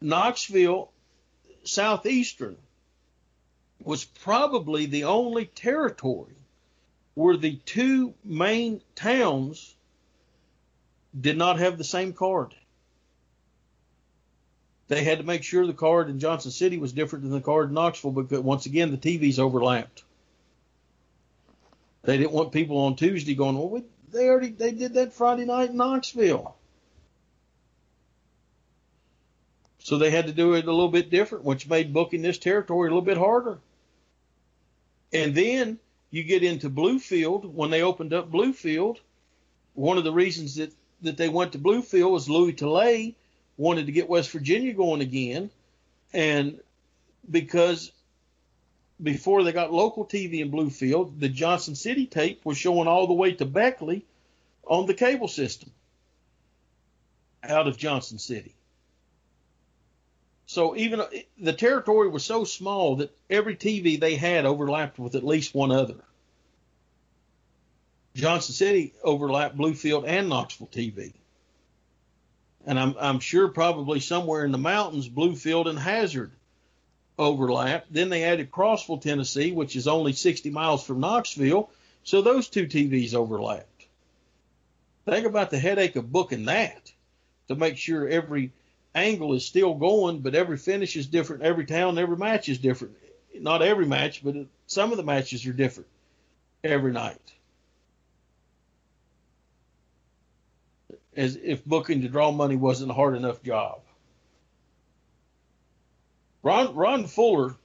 [0.00, 0.90] Knoxville
[1.64, 2.56] Southeastern
[3.82, 6.34] was probably the only territory
[7.14, 9.75] where the two main towns
[11.18, 12.54] did not have the same card.
[14.88, 17.68] They had to make sure the card in Johnson City was different than the card
[17.68, 20.04] in Knoxville because once again the TVs overlapped.
[22.04, 23.82] They didn't want people on Tuesday going, well, we,
[24.12, 26.54] they already they did that Friday night in Knoxville.
[29.80, 32.88] So they had to do it a little bit different, which made booking this territory
[32.88, 33.58] a little bit harder.
[35.12, 35.78] And then
[36.10, 37.44] you get into Bluefield.
[37.52, 38.98] When they opened up Bluefield,
[39.74, 40.72] one of the reasons that,
[41.02, 43.16] that they went to Bluefield was Louis Tilley
[43.56, 45.50] wanted to get West Virginia going again.
[46.12, 46.60] And
[47.30, 47.92] because
[49.02, 53.14] before they got local TV in Bluefield, the Johnson City tape was showing all the
[53.14, 54.04] way to Beckley
[54.64, 55.70] on the cable system
[57.42, 58.54] out of Johnson City.
[60.46, 61.02] So even
[61.38, 65.72] the territory was so small that every TV they had overlapped with at least one
[65.72, 65.96] other.
[68.16, 71.12] Johnson City overlapped Bluefield and Knoxville TV.
[72.64, 76.32] And I'm, I'm sure probably somewhere in the mountains, Bluefield and Hazard
[77.18, 77.92] overlapped.
[77.92, 81.68] Then they added Crossville, Tennessee, which is only 60 miles from Knoxville.
[82.04, 83.86] So those two TVs overlapped.
[85.04, 86.90] Think about the headache of booking that
[87.48, 88.50] to make sure every
[88.94, 91.42] angle is still going, but every finish is different.
[91.42, 92.96] Every town, every match is different.
[93.38, 94.34] Not every match, but
[94.66, 95.90] some of the matches are different
[96.64, 97.35] every night.
[101.16, 103.80] As if booking to draw money wasn't a hard enough job.
[106.42, 107.56] Ron, Ron Fuller,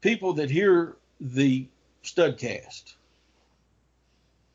[0.00, 1.66] people that hear the
[2.02, 2.94] studcast,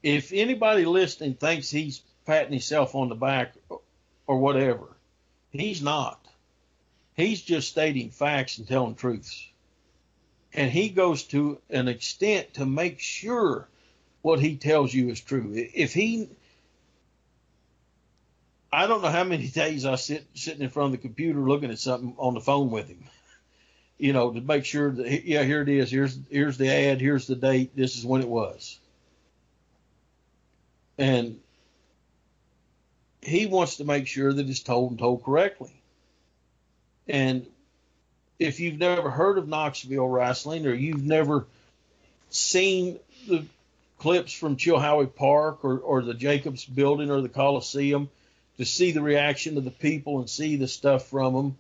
[0.03, 3.53] if anybody listening thinks he's patting himself on the back
[4.27, 4.87] or whatever.
[5.51, 6.25] He's not.
[7.15, 9.47] He's just stating facts and telling truths.
[10.53, 13.67] And he goes to an extent to make sure
[14.22, 15.52] what he tells you is true.
[15.53, 16.30] If he,
[18.72, 21.72] I don't know how many days I sit sitting in front of the computer looking
[21.72, 23.03] at something on the phone with him,
[23.98, 25.91] you know, to make sure that yeah, here it is.
[25.91, 27.02] Here's here's the ad.
[27.02, 27.76] Here's the date.
[27.76, 28.80] This is when it was.
[30.98, 31.39] And
[33.22, 35.73] he wants to make sure that it's told and told correctly.
[37.07, 37.45] And
[38.39, 41.45] if you've never heard of Knoxville wrestling or you've never
[42.30, 43.45] seen the
[44.01, 48.09] clips from Chilhowee Park or, or the Jacobs building or the Coliseum
[48.57, 51.57] to see the reaction of the people and see the stuff from them,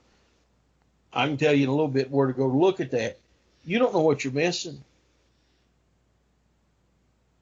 [1.13, 3.19] I can tell you in a little bit where to go to look at that.
[3.63, 4.83] You don't know what you're missing.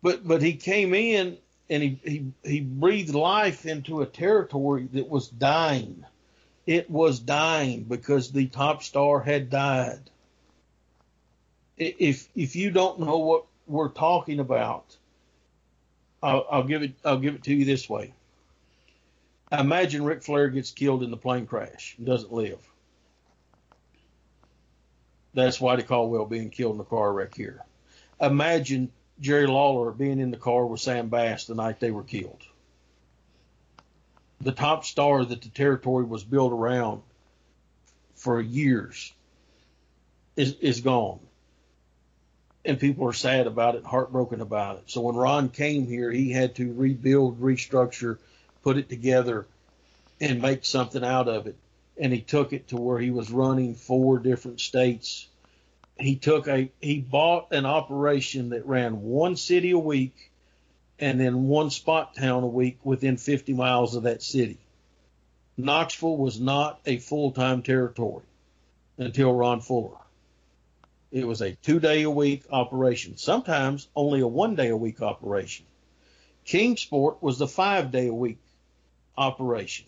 [0.02, 1.38] But but he came in
[1.70, 6.04] and he, he, he breathed life into a territory that was dying.
[6.66, 10.10] It was dying because the top star had died.
[11.78, 14.98] If if you don't know what we're talking about,
[16.22, 18.14] I'll, I'll give it I'll give it to you this way.
[19.52, 22.60] Imagine Ric Flair gets killed in the plane crash and doesn't live.
[25.34, 27.64] That's why Whitey Caldwell being killed in a car wreck here.
[28.20, 32.42] Imagine Jerry Lawler being in the car with Sam Bass the night they were killed.
[34.42, 37.02] The top star that the territory was built around
[38.16, 39.14] for years
[40.36, 41.20] is, is gone.
[42.66, 44.84] And people are sad about it, heartbroken about it.
[44.88, 48.18] So when Ron came here, he had to rebuild, restructure,
[48.64, 49.48] put it together,
[50.20, 51.56] and make something out of it.
[51.98, 55.30] And he took it to where he was running four different states
[56.00, 60.32] he took a he bought an operation that ran one city a week
[60.98, 64.58] and then one spot town a week within 50 miles of that city.
[65.58, 68.24] Knoxville was not a full-time territory
[68.98, 69.98] until Ron Fuller.
[71.12, 75.66] It was a two-day a week operation, sometimes only a one-day a week operation.
[76.46, 78.40] Kingsport was the five-day a week
[79.18, 79.88] operation.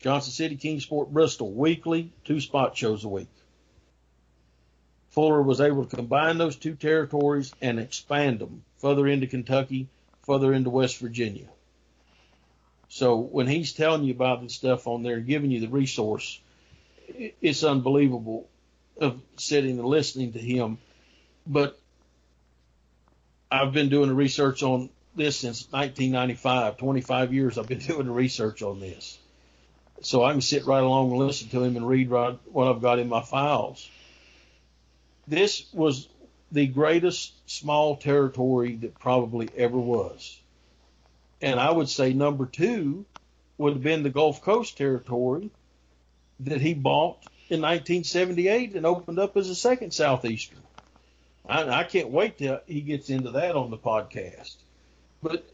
[0.00, 3.28] Johnson City, Kingsport, Bristol, weekly, two spot shows a week.
[5.10, 9.88] Fuller was able to combine those two territories and expand them further into Kentucky,
[10.22, 11.48] further into West Virginia.
[12.88, 16.40] So when he's telling you about this stuff on there, giving you the resource,
[17.08, 18.48] it's unbelievable
[18.98, 20.78] of sitting and listening to him.
[21.46, 21.78] But
[23.50, 26.76] I've been doing the research on this since 1995.
[26.76, 29.18] 25 years I've been doing the research on this.
[30.02, 32.80] So I can sit right along and listen to him and read right, what I've
[32.80, 33.88] got in my files.
[35.26, 36.08] This was
[36.52, 40.40] the greatest small territory that probably ever was.
[41.42, 43.04] And I would say number two
[43.58, 45.50] would have been the Gulf Coast territory
[46.40, 47.18] that he bought
[47.50, 50.60] in 1978 and opened up as a second Southeastern.
[51.48, 54.54] I, I can't wait till he gets into that on the podcast.
[55.22, 55.44] But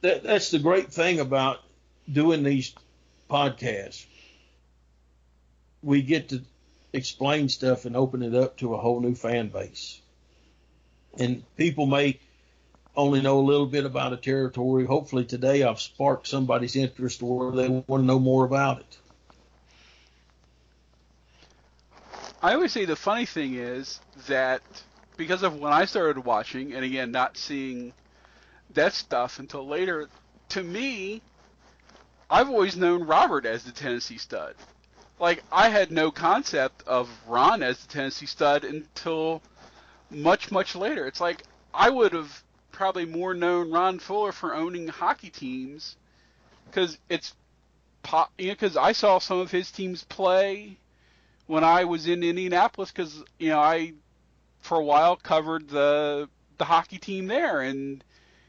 [0.00, 1.60] that, that's the great thing about
[2.10, 2.74] doing these
[3.30, 4.04] podcasts.
[5.82, 6.42] We get to
[6.92, 10.00] explain stuff and open it up to a whole new fan base.
[11.18, 12.18] And people may
[12.96, 14.86] only know a little bit about a territory.
[14.86, 18.98] Hopefully today I've sparked somebody's interest or they want to know more about it.
[22.42, 24.62] I always say the funny thing is that
[25.16, 27.92] because of when I started watching, and again, not seeing
[28.74, 30.08] that stuff until later,
[30.50, 31.22] to me,
[32.28, 34.54] I've always known Robert as the Tennessee stud.
[35.18, 39.40] Like, I had no concept of Ron as the Tennessee stud until
[40.10, 41.06] much, much later.
[41.06, 41.42] It's like
[41.72, 45.96] I would have probably more known Ron Fuller for owning hockey teams
[46.66, 47.34] because it's
[48.38, 50.78] you know, because I saw some of his teams play
[51.46, 53.94] when I was in Indianapolis because you know I
[54.60, 56.28] for a while covered the
[56.58, 58.02] the hockey team there and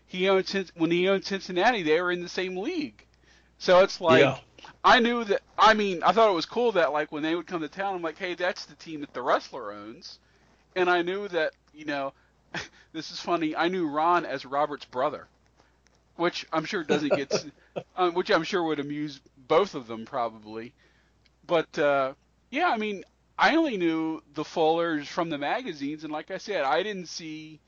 [0.06, 3.06] he owned when he owned Cincinnati they were in the same league.
[3.60, 4.38] So it's like yeah.
[4.84, 7.48] I knew that I mean I thought it was cool that like when they would
[7.48, 10.20] come to town I'm like hey that's the team that the wrestler owns.
[10.76, 12.14] And I knew that you know
[12.94, 15.28] this is funny I knew Ron as Robert's brother
[16.16, 17.46] which I'm sure doesn't get
[17.96, 20.74] um, which I'm sure would amuse both of them probably.
[21.46, 22.14] But uh
[22.50, 23.04] yeah, I mean,
[23.38, 27.60] I only knew the Fullers from the magazines, and like I said, I didn't see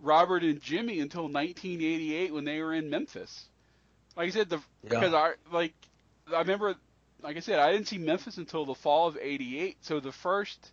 [0.00, 3.46] Robert and Jimmy until 1988 when they were in Memphis.
[4.16, 4.88] Like I said, the yeah.
[4.88, 5.74] because I like
[6.32, 6.74] I remember,
[7.22, 9.78] like I said, I didn't see Memphis until the fall of '88.
[9.82, 10.72] So the first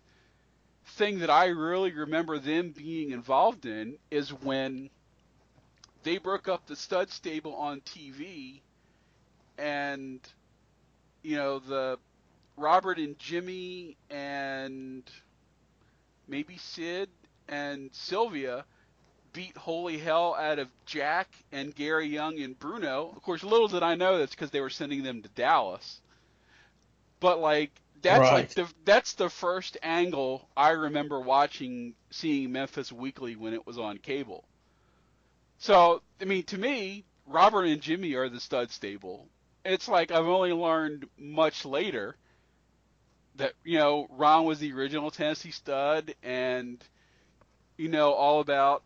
[0.96, 4.90] thing that I really remember them being involved in is when
[6.02, 8.60] they broke up the stud stable on TV,
[9.58, 10.20] and
[11.22, 11.98] you know the
[12.60, 15.02] Robert and Jimmy and
[16.28, 17.08] maybe Sid
[17.48, 18.64] and Sylvia
[19.32, 23.12] beat holy hell out of Jack and Gary Young and Bruno.
[23.16, 26.00] Of course, little did I know that's because they were sending them to Dallas.
[27.18, 27.70] But like
[28.02, 28.32] that's right.
[28.32, 33.78] like the that's the first angle I remember watching seeing Memphis Weekly when it was
[33.78, 34.44] on cable.
[35.58, 39.28] So I mean, to me, Robert and Jimmy are the stud stable.
[39.64, 42.16] It's like I've only learned much later
[43.36, 46.82] that you know Ron was the original Tennessee stud, and
[47.76, 48.82] you know all about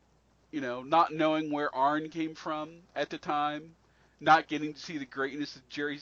[0.51, 3.75] you know not knowing where Arn came from at the time,
[4.21, 6.01] not getting to see the greatness of Jerry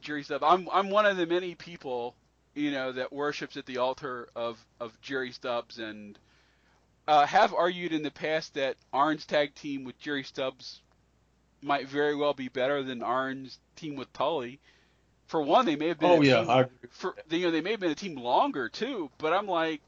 [0.00, 0.44] Jerry Stubbs.
[0.46, 2.14] I'm I'm one of the many people
[2.54, 6.18] you know that worships at the altar of of Jerry Stubbs and
[7.08, 10.80] uh, have argued in the past that Arn's tag team with Jerry Stubbs
[11.62, 14.60] might very well be better than Arn's team with Tully
[15.26, 16.10] for one, they may have been.
[16.10, 16.64] Oh yeah, team, I...
[16.90, 19.10] for you know they may have been a team longer too.
[19.18, 19.80] But I'm like,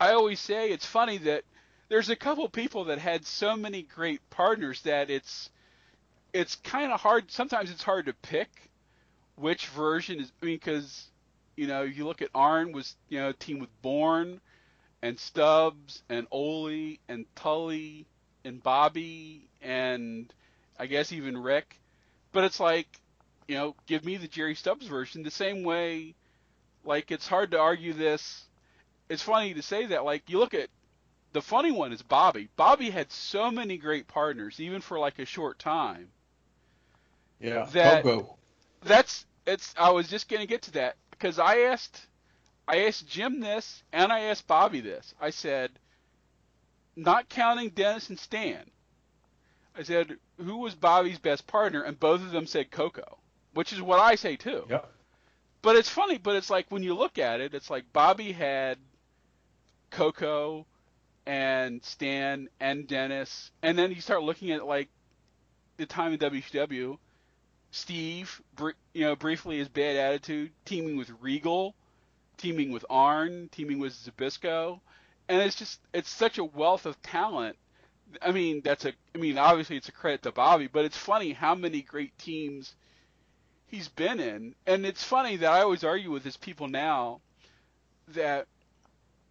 [0.00, 1.44] I always say it's funny that
[1.88, 5.50] there's a couple people that had so many great partners that it's
[6.32, 7.30] it's kind of hard.
[7.30, 8.70] Sometimes it's hard to pick
[9.36, 10.32] which version is.
[10.42, 11.06] I mean, because
[11.56, 14.40] you know you look at Arn was you know a team with Borne
[15.00, 18.06] and Stubbs and Ole and Tully
[18.44, 20.32] and Bobby and
[20.78, 21.80] I guess even Rick.
[22.32, 22.88] But it's like
[23.48, 25.22] you know, give me the Jerry Stubbs version.
[25.22, 26.14] The same way,
[26.84, 28.44] like it's hard to argue this.
[29.08, 30.04] It's funny to say that.
[30.04, 30.68] Like you look at
[31.32, 32.50] the funny one is Bobby.
[32.56, 36.08] Bobby had so many great partners, even for like a short time.
[37.40, 38.36] Yeah, that, Koko.
[38.82, 39.74] That's it's.
[39.78, 42.06] I was just gonna get to that because I asked,
[42.68, 45.14] I asked Jim this and I asked Bobby this.
[45.18, 45.70] I said,
[46.96, 48.70] not counting Dennis and Stan.
[49.74, 51.82] I said, who was Bobby's best partner?
[51.82, 53.18] And both of them said Koko
[53.58, 54.64] which is what I say too.
[54.70, 54.82] Yeah.
[55.62, 58.78] But it's funny, but it's like when you look at it, it's like Bobby had
[59.90, 60.64] Koko
[61.26, 64.88] and Stan and Dennis, and then you start looking at like
[65.76, 66.98] the time in WCW,
[67.72, 68.40] Steve,
[68.94, 71.74] you know, briefly his bad attitude, teaming with Regal,
[72.36, 74.78] teaming with Arn, teaming with Zbyszko,
[75.28, 77.56] and it's just it's such a wealth of talent.
[78.22, 81.32] I mean, that's a I mean, obviously it's a credit to Bobby, but it's funny
[81.32, 82.76] how many great teams
[83.68, 84.54] he's been in.
[84.66, 87.20] And it's funny that I always argue with his people now
[88.08, 88.46] that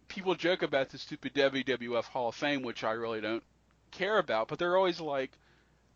[0.08, 3.42] people joke about the stupid WWF Hall of Fame, which I really don't
[3.90, 5.30] care about, but they're always like,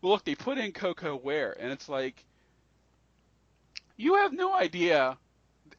[0.01, 2.23] look, they put in Koko Ware, and it's like,
[3.95, 5.17] you have no idea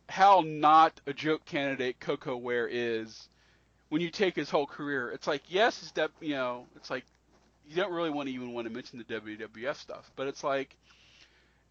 [0.08, 3.28] how not a joke candidate Koko Ware is
[3.88, 5.10] when you take his whole career.
[5.10, 7.04] It's like, yes, it's that, you know, it's like,
[7.68, 10.76] you don't really want to even want to mention the WWF stuff, but it's like,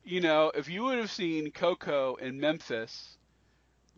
[0.03, 3.17] you know, if you would have seen Koko in Memphis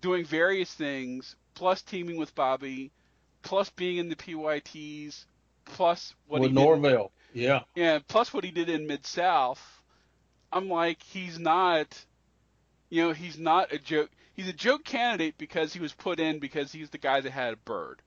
[0.01, 2.91] doing various things, plus teaming with Bobby,
[3.41, 5.25] plus being in the PYTs,
[5.65, 9.61] plus what with he Norvell, did, yeah, yeah, plus what he did in Mid South.
[10.51, 11.87] I'm like, he's not,
[12.89, 14.09] you know, he's not a joke.
[14.33, 17.53] He's a joke candidate because he was put in because he's the guy that had
[17.53, 18.01] a bird.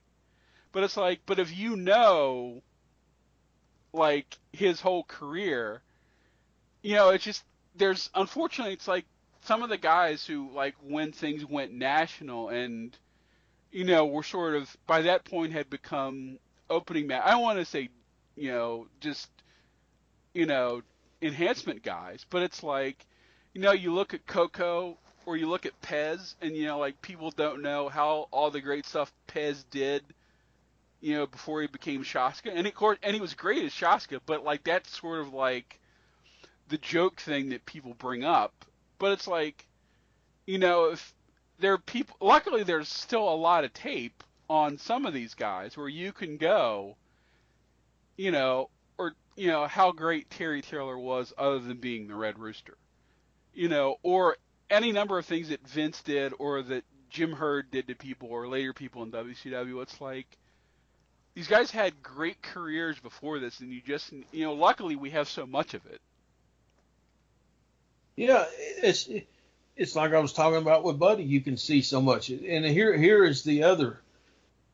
[0.73, 2.63] But it's like, but if you know,
[3.93, 5.83] like his whole career,
[6.83, 7.45] you know, it's just
[7.77, 9.05] there's unfortunately it's like
[9.43, 12.97] some of the guys who like when things went national and
[13.71, 16.39] you know were sort of by that point had become
[16.71, 17.23] opening match.
[17.25, 17.89] I want to say
[18.37, 19.29] you know just
[20.35, 20.83] you know
[21.23, 23.07] enhancement guys, but it's like
[23.55, 27.01] you know you look at Koko or you look at Pez and you know like
[27.03, 30.03] people don't know how all the great stuff Pez did
[31.01, 34.21] you know before he became Shaska and of course and he was great as Shaska,
[34.27, 35.81] but like that's sort of like
[36.69, 38.65] the joke thing that people bring up.
[38.99, 39.67] But it's like,
[40.47, 41.15] you know, if
[41.59, 45.77] there are people, luckily there's still a lot of tape on some of these guys
[45.77, 46.97] where you can go,
[48.17, 52.39] you know, or you know how great Terry Taylor was other than being the Red
[52.39, 52.77] Rooster,
[53.55, 54.37] you know, or
[54.71, 58.49] any number of things that Vince did or that Jim Herd did to people or
[58.49, 59.83] later people in WCW.
[59.83, 60.27] It's like
[61.35, 65.29] these guys had great careers before this, and you just, you know, luckily we have
[65.29, 66.01] so much of it.
[68.19, 68.47] Yeah,
[68.83, 69.09] it's
[69.77, 71.23] it's like I was talking about with Buddy.
[71.23, 74.01] You can see so much, and here here is the other.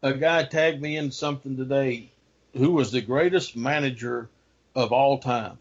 [0.01, 2.11] A guy tagged me in something today,
[2.57, 4.31] who was the greatest manager
[4.75, 5.59] of all time,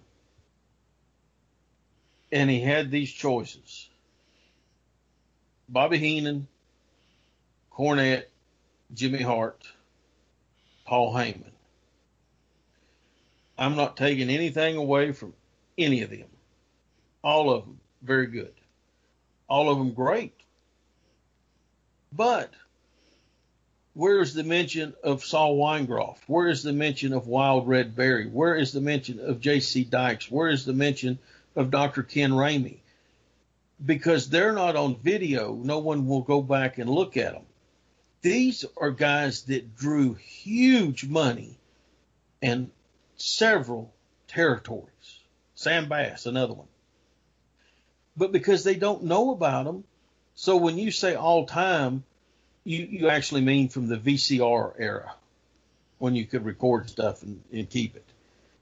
[2.32, 3.90] and he had these choices:
[5.68, 6.48] Bobby Heenan,
[7.70, 8.28] Cornette,
[8.94, 9.62] Jimmy Hart,
[10.86, 11.52] Paul Heyman.
[13.58, 15.34] I'm not taking anything away from
[15.78, 16.30] any of them.
[17.24, 18.54] All of them very good.
[19.48, 20.34] All of them great.
[22.12, 22.52] But
[23.94, 26.18] where is the mention of Sol Weingeroff?
[26.28, 28.28] Where is the mention of Wild Red Berry?
[28.28, 29.84] Where is the mention of J.C.
[29.86, 30.30] Dykes?
[30.30, 31.20] Where is the mention
[31.56, 32.04] of Dr.
[32.04, 32.80] Ken Ramey?
[33.84, 37.44] Because they're not on video, no one will go back and look at them.
[38.22, 41.58] These are guys that drew huge money
[42.41, 42.72] and
[43.18, 43.94] several
[44.28, 45.20] territories.
[45.56, 46.68] Sam Bass, another one
[48.15, 49.84] but because they don't know about them.
[50.35, 52.03] So when you say all time,
[52.64, 55.14] you, you actually mean from the VCR era
[55.99, 58.06] when you could record stuff and, and keep it.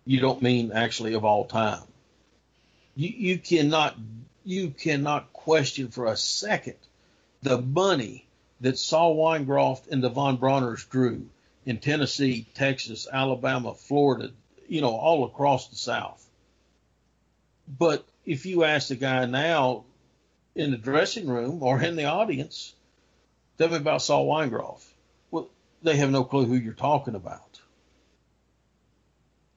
[0.05, 1.83] You don't mean actually of all time.
[2.95, 3.95] You, you cannot
[4.43, 6.75] you cannot question for a second
[7.43, 8.25] the money
[8.61, 11.27] that Sol Weingeroff and the Von Brauners drew
[11.65, 14.31] in Tennessee, Texas, Alabama, Florida,
[14.67, 16.23] you know, all across the South.
[17.67, 19.83] But if you ask the guy now
[20.55, 22.73] in the dressing room or in the audience,
[23.57, 24.81] tell me about Sol Weingeroff.
[25.31, 25.49] Well,
[25.83, 27.59] they have no clue who you're talking about.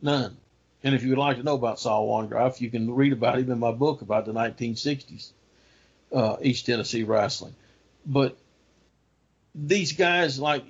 [0.02, 0.36] None.
[0.82, 3.52] And if you would like to know about Sol Weingeroff, you can read about him
[3.52, 5.30] in my book about the 1960s
[6.12, 7.54] uh, East Tennessee wrestling.
[8.04, 8.36] But
[9.54, 10.64] these guys like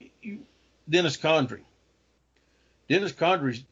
[0.86, 1.62] Dennis Condrey.
[2.86, 3.62] Dennis Condrey,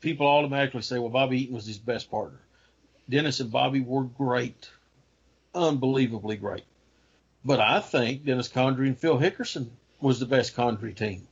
[0.00, 2.40] people automatically say, well, Bobby Eaton was his best partner.
[3.08, 4.68] Dennis and Bobby were great,
[5.54, 6.64] unbelievably great.
[7.44, 9.70] But I think Dennis Condrey and Phil Hickerson
[10.00, 11.26] was the best Condrey team.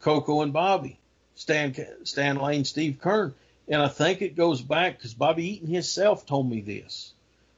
[0.00, 0.98] Koko and Bobby,
[1.36, 1.74] Stan,
[2.04, 3.34] Stan Lane, Steve Keirn.
[3.68, 7.12] And I think it goes back because Bobby Eaton himself told me this.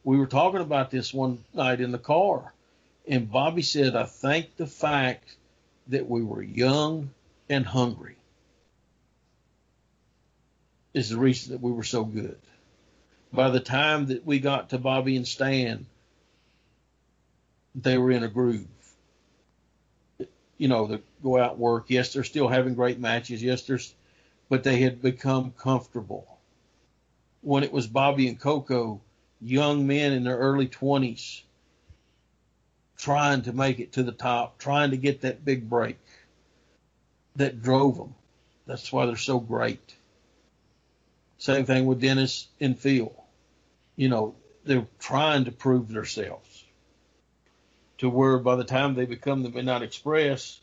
[0.04, 2.52] We were talking about this one night in the car.
[3.08, 5.34] And Bobby said, I think the fact
[5.88, 7.10] that we were young
[7.48, 8.16] and hungry
[10.92, 12.36] is the reason that we were so good
[13.34, 15.86] by the time that we got to Bobby and Stan,
[17.74, 18.68] they were in a groove.
[20.56, 21.86] You know, they go out work.
[21.88, 23.42] Yes, they're still having great matches.
[23.42, 23.92] Yes, there's,
[24.48, 26.38] but they had become comfortable.
[27.40, 29.00] When it was Bobby and Koko,
[29.40, 31.42] young men in their early 20s,
[32.96, 35.98] trying to make it to the top, trying to get that big break
[37.34, 38.14] that drove them.
[38.66, 39.94] That's why they're so great.
[41.38, 43.23] Same thing with Dennis and Phil
[43.96, 44.34] you know,
[44.64, 46.64] they're trying to prove themselves
[47.98, 50.60] to where by the time they become the Midnight Express,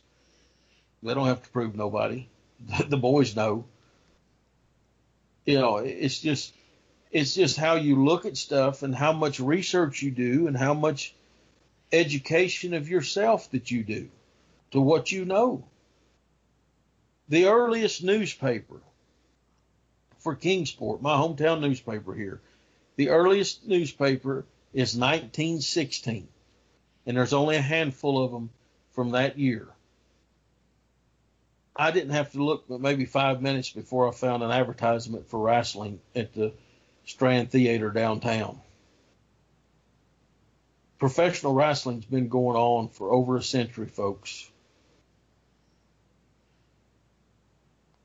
[1.03, 2.27] They don't have to prove nobody.
[2.87, 3.65] The boys know.
[5.45, 6.53] You know, it's just
[7.11, 10.73] it's just how you look at stuff and how much research you do and how
[10.73, 11.13] much
[11.91, 14.09] education of yourself that you do
[14.71, 15.65] to what you know.
[17.27, 18.79] The earliest newspaper
[20.19, 22.39] for Kingsport, my hometown newspaper here,
[22.95, 26.27] the earliest newspaper is 1916,
[27.05, 28.49] and there's only a handful of them
[28.93, 29.67] from that year.
[31.75, 35.39] I didn't have to look but maybe five minutes before I found an advertisement for
[35.39, 36.53] wrestling at the
[37.05, 38.59] Strand Theater downtown.
[40.99, 44.47] Professional wrestling's been going on for over a century, folks.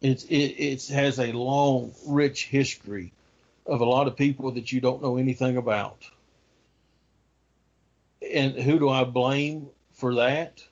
[0.00, 3.12] It's it it has a long, rich history
[3.66, 6.04] of a lot of people that you don't know anything about.
[8.34, 10.62] And who do I blame for that?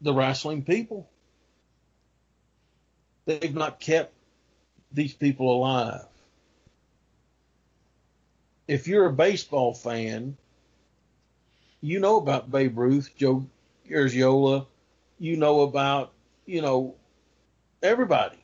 [0.00, 1.08] The wrestling people.
[3.24, 4.12] They've not kept
[4.92, 6.06] these people alive.
[8.68, 10.36] If you're a baseball fan,
[11.80, 13.46] you know about Babe Ruth, Joe
[13.88, 14.66] Garagiola,
[15.18, 16.12] you know about,
[16.46, 16.96] you know,
[17.82, 18.38] everybody.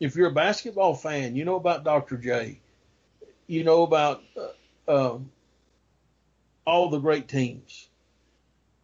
[0.00, 2.16] If you're a basketball fan, you know about Dr.
[2.16, 2.60] J.
[3.46, 5.30] You know about uh, um,
[6.64, 7.88] all the great teams.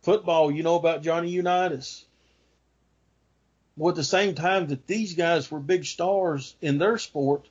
[0.03, 2.05] Football, you know about Johnny Unitas.
[3.77, 7.49] Well, at the same time that these guys were big stars in their sport,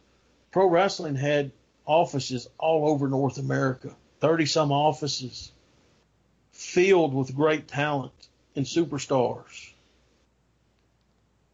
[0.51, 1.51] pro wrestling had
[1.85, 5.51] offices all over North America, 30 some offices
[6.51, 8.13] filled with great talent
[8.55, 9.71] and superstars.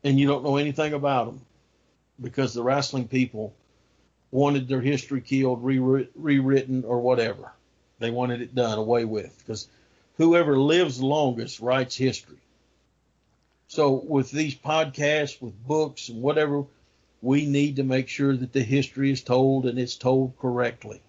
[0.04, 1.42] And you don't know anything about them
[2.22, 3.54] because the wrestling people
[4.32, 7.52] wanted their history killed, rewritten, or whatever.
[8.00, 9.68] They wanted it done away with because
[10.18, 12.38] whoever lives longest writes history.
[13.68, 16.64] So with these podcasts, with books and whatever,
[17.22, 21.02] we need to make sure that the history is told and it's told correctly.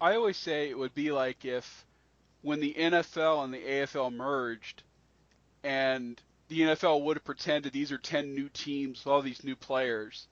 [0.00, 1.84] I always say it would be like if
[2.42, 4.82] when the NFL and the AFL merged
[5.64, 10.28] and the NFL would have pretended these are 10 new teams all these new players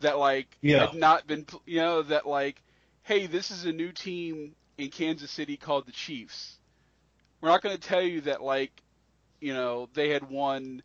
[0.00, 0.86] that like yeah.
[0.86, 2.62] had not been you know that like
[3.02, 6.56] hey this is a new team in Kansas City called the Chiefs.
[7.40, 8.82] We're not going to tell you that like
[9.40, 10.82] you know they had won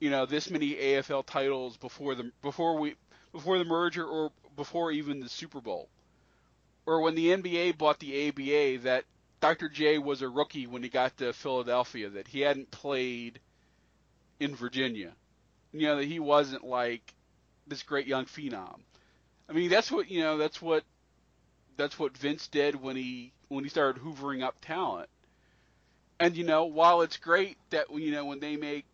[0.00, 2.94] you know this many AFL titles before the before we
[3.32, 5.88] before the merger or before even the Super Bowl.
[6.86, 9.04] Or when the NBA bought the ABA that
[9.40, 9.68] Dr.
[9.68, 13.40] J was a rookie when he got to Philadelphia that he hadn't played
[14.40, 15.12] in Virginia.
[15.72, 17.14] You know that he wasn't like
[17.66, 18.80] this great young phenom.
[19.48, 20.84] I mean that's what you know that's what
[21.76, 25.08] that's what Vince did when he when he started hoovering up talent.
[26.18, 28.86] And you know, while it's great that you know when they make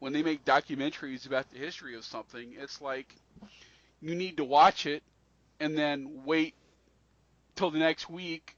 [0.00, 3.14] when they make documentaries about the history of something, it's like
[4.00, 5.02] you need to watch it
[5.60, 6.54] and then wait
[7.54, 8.56] till the next week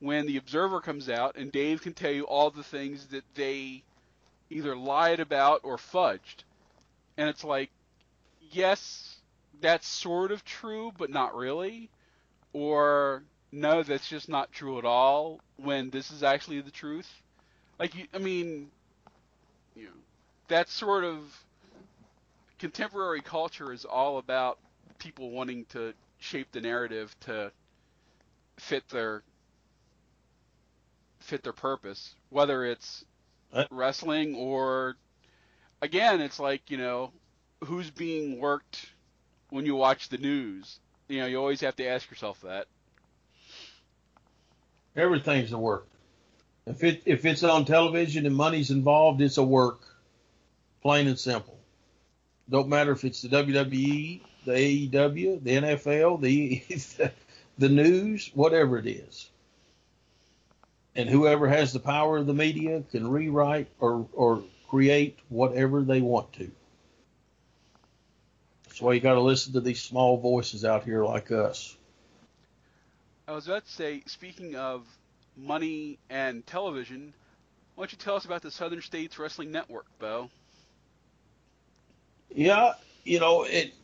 [0.00, 3.84] when the Observer comes out and Dave can tell you all the things that they
[4.52, 6.44] either lied about or fudged.
[7.16, 7.70] And it's like,
[8.50, 9.16] yes,
[9.60, 11.90] that's sort of true, but not really.
[12.52, 17.08] Or no, that's just not true at all when this is actually the truth.
[17.78, 18.70] Like, I mean,
[19.74, 19.90] you know,
[20.48, 21.18] that sort of
[22.58, 24.58] contemporary culture is all about
[24.98, 27.50] people wanting to shape the narrative to
[28.58, 29.22] fit their
[31.18, 33.04] fit their purpose, whether it's
[33.52, 34.96] uh, wrestling or
[35.80, 37.12] again, it's like you know
[37.64, 38.90] who's being worked
[39.50, 40.78] when you watch the news.
[41.08, 42.66] You know, you always have to ask yourself that.
[44.96, 45.88] Everything's a work.
[46.66, 49.80] If it if it's on television and money's involved, it's a work.
[50.80, 51.58] Plain and simple.
[52.48, 56.62] Don't matter if it's the WWE, the AEW, the NFL, the
[57.58, 59.30] the news, whatever it is.
[60.94, 66.00] And whoever has the power of the media can rewrite or, or create whatever they
[66.00, 66.50] want to.
[68.66, 71.76] That's why you got to listen to these small voices out here like us.
[73.28, 74.86] I was about to say, speaking of
[75.36, 77.14] money and television,
[77.74, 80.30] why don't you tell us about the Southern States Wrestling Network, Beau?
[82.34, 82.72] Yeah,
[83.04, 83.74] you know, it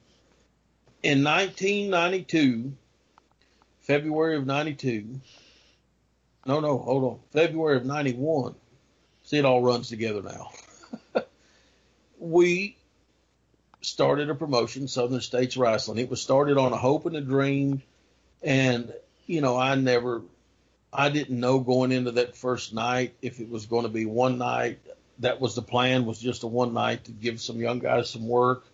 [1.03, 2.73] in 1992,
[3.81, 5.21] February of 92.
[6.47, 7.19] No, no, hold on.
[7.33, 8.55] February of 91.
[9.25, 10.51] See, it all runs together now.
[12.19, 12.77] we
[13.81, 15.99] started a promotion, Southern States Wrestling.
[15.99, 17.83] It was started on a hope and a dream.
[18.43, 18.93] And,
[19.27, 20.23] you know, I never,
[20.93, 24.39] I didn't know going into that first night if it was going to be one
[24.39, 24.79] night
[25.21, 28.29] that was the plan was just a one night to give some young guys some
[28.29, 28.65] work,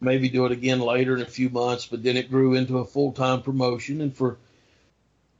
[0.00, 2.84] maybe do it again later in a few months, but then it grew into a
[2.84, 4.00] full time promotion.
[4.00, 4.38] And for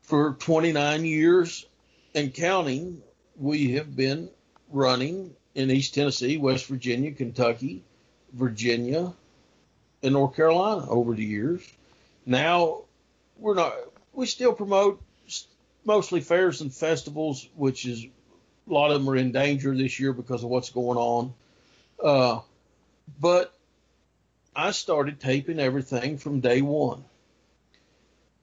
[0.09, 1.67] for 29 years
[2.15, 3.03] and counting,
[3.37, 4.31] we have been
[4.71, 7.85] running in East Tennessee, West Virginia, Kentucky,
[8.33, 9.13] Virginia,
[10.03, 11.63] and North Carolina over the years.
[12.25, 12.85] Now
[13.37, 13.75] we're not.
[14.15, 15.03] We still promote
[15.85, 20.15] mostly fairs and festivals, which is a lot of them are in danger this year
[20.15, 21.35] because of what's going on.
[22.03, 22.41] Uh,
[23.21, 23.55] but
[24.57, 27.05] I started taping everything from day one.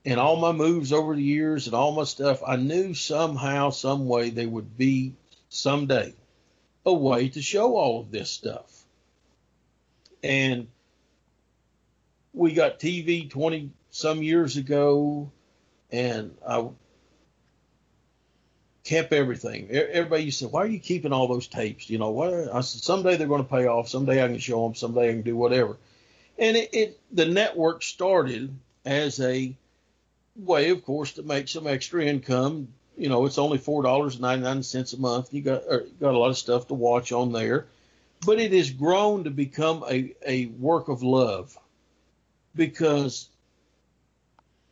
[0.05, 4.07] And all my moves over the years and all my stuff, I knew somehow, some
[4.07, 5.13] way there would be
[5.49, 6.13] someday
[6.85, 8.85] a way to show all of this stuff.
[10.21, 10.67] And
[12.33, 15.31] we got TV 20 some years ago,
[15.91, 16.67] and I
[18.83, 19.69] kept everything.
[19.71, 22.33] Everybody used to say, "Why are you keeping all those tapes?" You know, what?
[22.33, 23.89] I said, "Someday they're going to pay off.
[23.89, 24.75] Someday I can show them.
[24.75, 25.77] Someday I can do whatever."
[26.37, 28.53] And it, it the network started
[28.83, 29.55] as a
[30.35, 32.67] way, of course, to make some extra income.
[32.97, 35.33] You know, it's only four dollars ninety nine cents a month.
[35.33, 37.65] You got er, got a lot of stuff to watch on there,
[38.25, 41.57] but it has grown to become a a work of love
[42.55, 43.27] because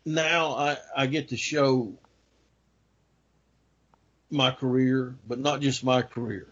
[0.06, 1.94] now I I get to show
[4.32, 6.48] my career, but not just my career.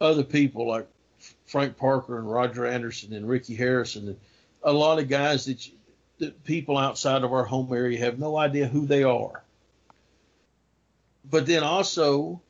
[0.00, 0.86] Other people like
[1.46, 4.16] Frank Parker and Roger Anderson and Ricky Harrison and
[4.62, 5.68] a lot of guys that,
[6.18, 9.42] that people outside of our home area have no idea who they are.
[11.28, 12.40] But then also,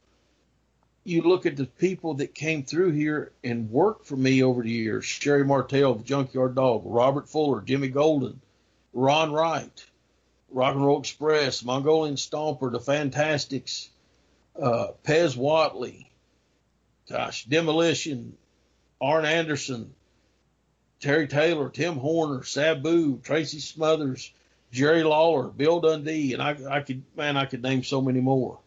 [1.04, 4.70] you look at the people that came through here and worked for me over the
[4.70, 8.40] years Sherri Martel, the Junkyard Dog, Robert Fuller, Jimmy Golden,
[8.92, 9.84] Ron Wright,
[10.50, 13.90] Rock and Roll Express, Mongolian Stomper, the Fantastics,
[14.60, 16.06] uh, Pez Whatley,
[17.08, 18.36] gosh, Demolition,
[19.00, 19.94] Arn Anderson,
[21.04, 24.32] Terry Taylor, Tim Horner, Sabu, Tracy Smothers,
[24.72, 28.58] Jerry Lawler, Bill Dundee, and I, I could, man, I could name so many more.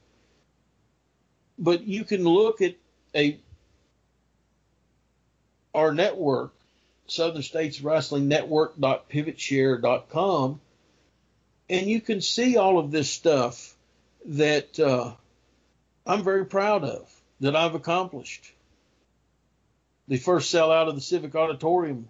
[1.58, 2.76] But you can look at
[3.16, 3.40] a
[5.74, 6.54] our network,
[7.08, 10.62] Southern States Wrestling Network.pivotshare.com,
[11.72, 13.76] and you can see all of this stuff
[14.26, 15.12] that uh,
[16.06, 18.54] I'm very proud of that I've accomplished.
[20.08, 22.10] The first sellout of the Civic Auditorium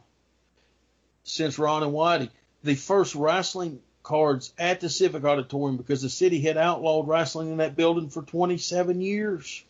[1.27, 2.29] since Ron and Whitey.
[2.63, 7.57] The first wrestling cards at the Civic Auditorium because the city had outlawed wrestling in
[7.57, 9.63] that building for 27 years.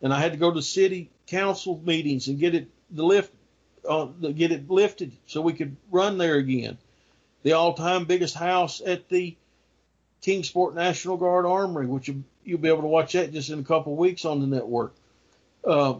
[0.00, 3.32] And I had to go to city council meetings and get it the lift
[3.88, 6.78] uh, get it lifted so we could run there again.
[7.42, 9.36] The all-time biggest house at the
[10.20, 12.08] Kingsport National Guard Armory, which
[12.44, 14.94] you'll be able to watch that just in a couple of weeks on the network.
[15.64, 15.94] Uh,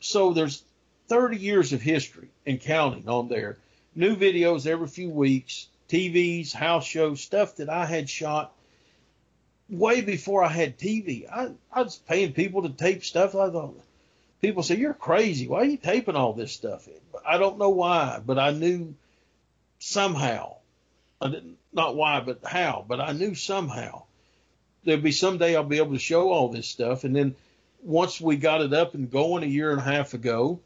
[0.00, 0.64] so there's
[1.06, 3.58] 30 years of history and counting on there.
[3.94, 8.52] New videos every few weeks, TVs, house shows, stuff that I had shot
[9.68, 11.28] way before I had TV.
[11.30, 13.34] I, I was paying people to tape stuff.
[13.34, 13.80] I thought
[14.40, 15.48] people say you're crazy.
[15.48, 16.88] Why are you taping all this stuff?
[17.26, 18.94] I don't know why, but I knew
[19.78, 20.56] somehow.
[21.20, 22.84] I didn't, not why, but how.
[22.86, 24.04] But I knew somehow
[24.84, 27.04] there'll be someday I'll be able to show all this stuff.
[27.04, 27.34] And then
[27.82, 30.60] once we got it up and going a year and a half ago,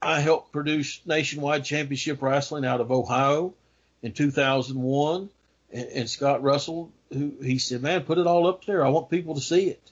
[0.00, 3.54] I helped produce Nationwide Championship Wrestling out of Ohio
[4.02, 5.28] in 2001.
[5.70, 8.84] And, and Scott Russell, who he said, man, put it all up there.
[8.84, 9.90] I want people to see it.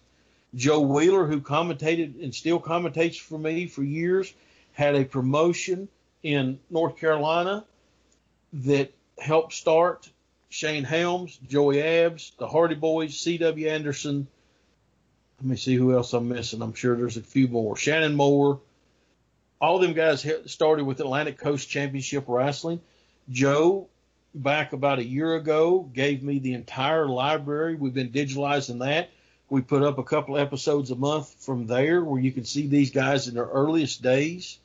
[0.55, 4.33] Joe Wheeler, who commentated and still commentates for me for years,
[4.73, 5.89] had a promotion
[6.23, 7.65] in North Carolina
[8.53, 10.09] that helped start
[10.49, 13.69] Shane Helms, Joey Abs, the Hardy Boys, C.W.
[13.69, 14.27] Anderson.
[15.41, 16.63] Let me see who else I'm missing.
[16.63, 17.77] I'm sure there's a few more.
[17.77, 18.61] Shannon Moore.
[19.61, 22.81] All them guys started with Atlantic Coast Championship Wrestling.
[23.31, 23.89] Joe,
[24.35, 27.75] back about a year ago, gave me the entire library.
[27.75, 29.11] We've been digitalizing that.
[29.49, 32.91] We put up a couple episodes a month from there where you can see these
[32.91, 34.59] guys in their earliest days.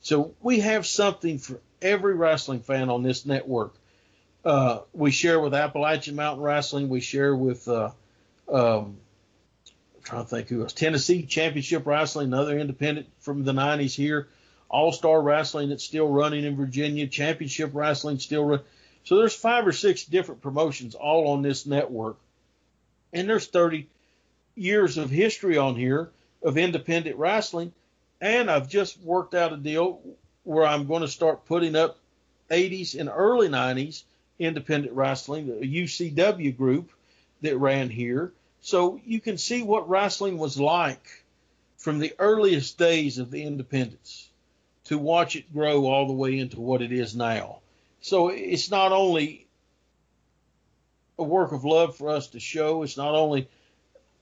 [0.00, 3.74] So we have something for every wrestling fan on this network.
[4.44, 6.88] Uh, we share with Appalachian Mountain Wrestling.
[6.88, 7.90] We share with, uh,
[8.52, 8.98] um,
[10.06, 14.28] trying to think who else, Tennessee Championship Wrestling, another independent from the 90s here.
[14.68, 17.08] All Star Wrestling that's still running in Virginia.
[17.08, 18.60] Championship Wrestling still run.
[19.04, 22.18] So there's five or six different promotions all on this network.
[23.12, 23.88] And there's 30
[24.54, 26.10] years of history on here
[26.42, 27.72] of independent wrestling.
[28.20, 30.00] And I've just worked out a deal
[30.44, 31.98] where I'm going to start putting up
[32.50, 34.04] 80s and early 90s
[34.38, 36.90] independent wrestling, the UCW group
[37.42, 38.32] that ran here.
[38.60, 41.24] So you can see what wrestling was like
[41.76, 44.28] from the earliest days of the independence
[44.84, 47.58] to watch it grow all the way into what it is now.
[48.00, 49.46] So it's not only
[51.18, 53.48] a work of love for us to show, it's not only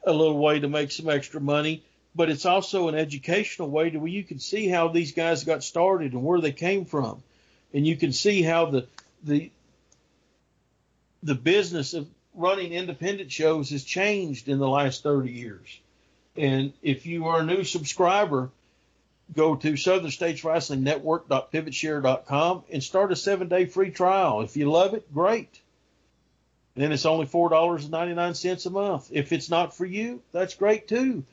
[0.04, 1.82] a little way to make some extra money,
[2.14, 5.64] but it's also an educational way to where you can see how these guys got
[5.64, 7.22] started and where they came from.
[7.72, 8.86] And you can see how the
[9.24, 9.50] the
[11.22, 15.80] the business of running independent shows has changed in the last 30 years.
[16.36, 18.50] And if you are a new subscriber,
[19.34, 24.42] go to Southern States Wrestling Network.pivotshare.com and start a seven day free trial.
[24.42, 25.60] If you love it, great.
[26.74, 29.08] Then it's only $4.99 a month.
[29.12, 31.24] If it's not for you, that's great too.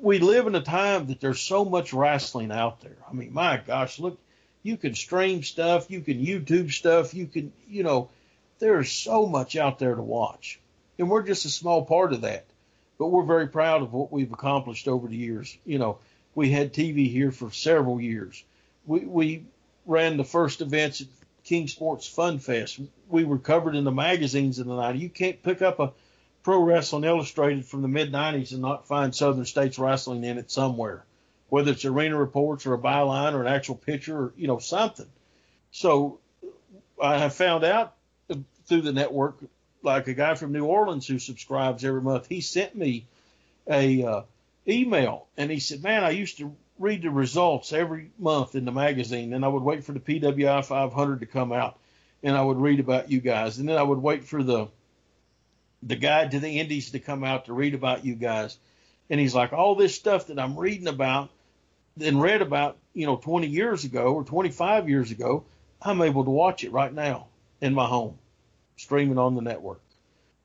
[0.00, 2.96] We live in a time that there's so much wrestling out there.
[3.08, 4.18] I mean, my gosh, look,
[4.62, 8.10] you can stream stuff, you can YouTube stuff, you can, you know,
[8.58, 10.60] there's so much out there to watch.
[10.98, 12.46] And we're just a small part of that.
[12.98, 15.56] But we're very proud of what we've accomplished over the years.
[15.64, 15.98] You know,
[16.34, 18.42] we had TV here for several years.
[18.86, 19.44] We, we
[19.84, 21.08] ran the first events at
[21.44, 22.80] Kingsport's Fun Fest.
[23.08, 24.98] We were covered in the magazines in the 90s.
[24.98, 25.92] You can't pick up a
[26.42, 30.48] Pro Wrestling Illustrated from the mid 90s and not find Southern States Wrestling in it
[30.50, 31.04] somewhere,
[31.48, 35.08] whether it's arena reports or a byline or an actual picture or, you know, something.
[35.72, 36.20] So
[37.02, 37.95] I have found out
[38.66, 39.38] through the network,
[39.82, 43.06] like a guy from New Orleans who subscribes every month, he sent me
[43.68, 44.22] a uh,
[44.68, 48.72] email and he said, "Man, I used to read the results every month in the
[48.72, 51.78] magazine, and I would wait for the PWI 500 to come out,
[52.22, 54.68] and I would read about you guys, and then I would wait for the
[55.82, 58.58] the guide to the Indies to come out to read about you guys."
[59.08, 61.30] And he's like, "All this stuff that I'm reading about
[62.00, 65.44] and read about, you know, 20 years ago or 25 years ago,
[65.80, 67.28] I'm able to watch it right now
[67.60, 68.18] in my home."
[68.76, 69.80] Streaming on the network.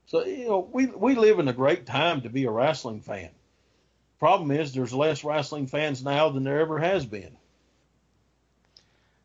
[0.07, 3.29] So you know, we we live in a great time to be a wrestling fan.
[4.19, 7.35] Problem is, there's less wrestling fans now than there ever has been.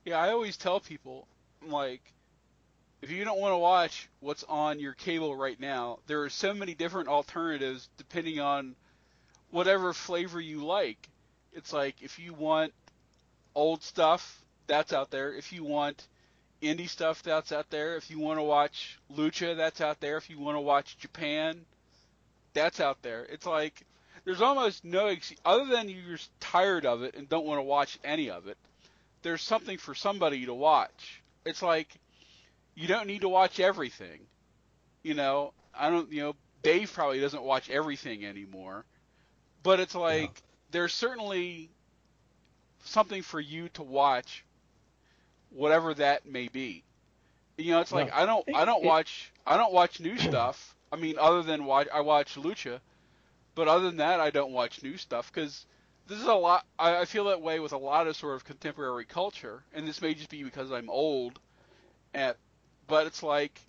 [0.04, 1.26] Yeah, I always tell people
[1.66, 2.00] like
[3.02, 6.54] if you don't want to watch what's on your cable right now, there are so
[6.54, 8.74] many different alternatives depending on
[9.50, 11.08] whatever flavor you like.
[11.52, 12.72] It's like if you want
[13.54, 15.32] old stuff, that's out there.
[15.32, 16.06] If you want
[16.62, 17.96] indie stuff that's out there.
[17.96, 20.16] If you want to watch Lucha, that's out there.
[20.16, 21.64] If you want to watch Japan,
[22.54, 23.24] that's out there.
[23.24, 23.84] It's like
[24.24, 27.98] there's almost no ex- other than you're tired of it and don't want to watch
[28.02, 28.56] any of it.
[29.22, 31.22] There's something for somebody to watch.
[31.44, 31.88] It's like
[32.74, 34.20] you don't need to watch everything.
[35.02, 36.10] You know, I don't.
[36.10, 38.84] You know, Dave probably doesn't watch everything anymore.
[39.62, 40.40] But it's like yeah.
[40.70, 41.70] there's certainly
[42.84, 44.44] something for you to watch
[45.50, 46.84] whatever that may be.
[47.56, 50.74] You know, it's like I don't I don't watch I don't watch new stuff.
[50.92, 52.80] I mean, other than watch I watch Lucha,
[53.54, 55.64] but other than that, I don't watch new stuff because
[56.06, 56.64] this is a lot.
[56.78, 60.02] I, I feel that way with a lot of sort of contemporary culture, and this
[60.02, 61.38] may just be because I'm old.
[62.14, 62.36] At,
[62.86, 63.60] but it's like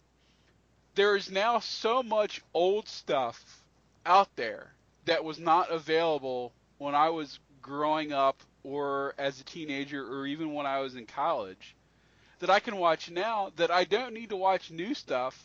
[0.96, 3.64] there is now so much old stuff
[4.06, 4.74] out there
[5.06, 10.54] that was not available when I was growing up or as a teenager or even
[10.54, 11.76] when I was in college
[12.40, 15.42] that I can watch now that I don't need to watch new stuff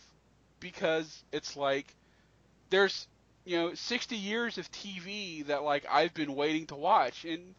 [0.58, 1.94] because it's like
[2.70, 3.06] there's
[3.44, 7.24] you know 60 years of TV that like I've been waiting to watch.
[7.24, 7.54] And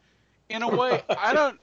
[0.49, 1.60] in a way I don't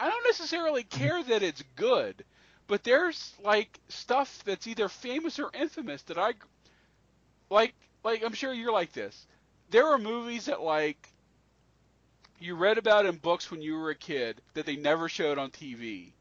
[0.00, 2.24] I don't necessarily care that it's good
[2.66, 6.32] but there's like stuff that's either famous or infamous that I
[7.50, 9.26] like like I'm sure you're like this.
[9.70, 11.08] There are movies that like
[12.44, 15.50] you read about in books when you were a kid that they never showed on
[15.50, 16.12] TV.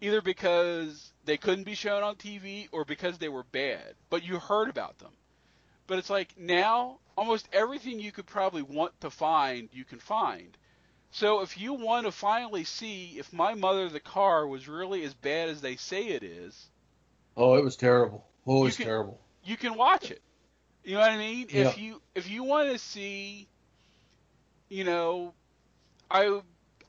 [0.00, 4.38] Either because they couldn't be shown on TV or because they were bad, but you
[4.38, 5.12] heard about them.
[5.86, 10.56] But it's like now almost everything you could probably want to find, you can find.
[11.12, 15.14] So if you want to finally see if My Mother the Car was really as
[15.14, 16.68] bad as they say it is,
[17.36, 18.26] oh, it was terrible.
[18.46, 19.20] Oh, it was can, terrible.
[19.44, 20.20] You can watch it.
[20.82, 21.46] You know what I mean?
[21.50, 21.68] Yeah.
[21.68, 23.48] If you if you want to see,
[24.68, 25.32] you know,
[26.14, 26.40] I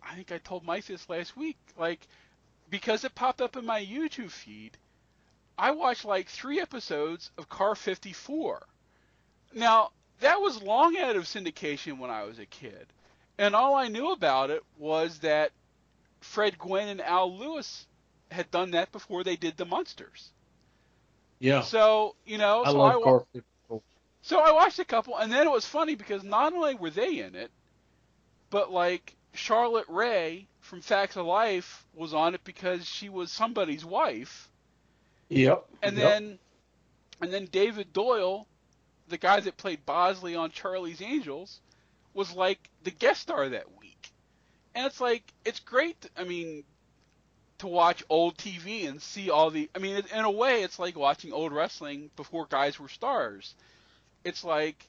[0.03, 1.57] I think I told Mike this last week.
[1.77, 2.07] Like
[2.69, 4.77] because it popped up in my YouTube feed,
[5.57, 8.68] I watched like three episodes of Car 54.
[9.53, 12.85] Now that was long out of syndication when I was a kid,
[13.38, 15.52] and all I knew about it was that
[16.22, 17.88] Fred Gwynne and Al Lewis
[18.30, 20.30] had done that before they did the Munsters.
[21.39, 21.61] Yeah.
[21.61, 23.81] So you know, I so love I, Car 54.
[24.22, 27.19] So I watched a couple, and then it was funny because not only were they
[27.19, 27.52] in it,
[28.56, 33.84] but like Charlotte Rae from Facts of Life was on it because she was somebody's
[33.84, 34.49] wife.
[35.27, 35.65] Yep.
[35.84, 36.10] And yep.
[36.10, 36.40] then
[37.19, 38.48] and then David Doyle
[39.10, 41.60] the guy that played Bosley on Charlie's Angels,
[42.14, 44.10] was like the guest star that week.
[44.73, 46.10] And it's like it's great.
[46.15, 46.64] I mean,
[47.57, 49.69] to watch old TV and see all the.
[49.76, 53.53] I mean, in a way, it's like watching old wrestling before guys were stars.
[54.23, 54.88] It's like,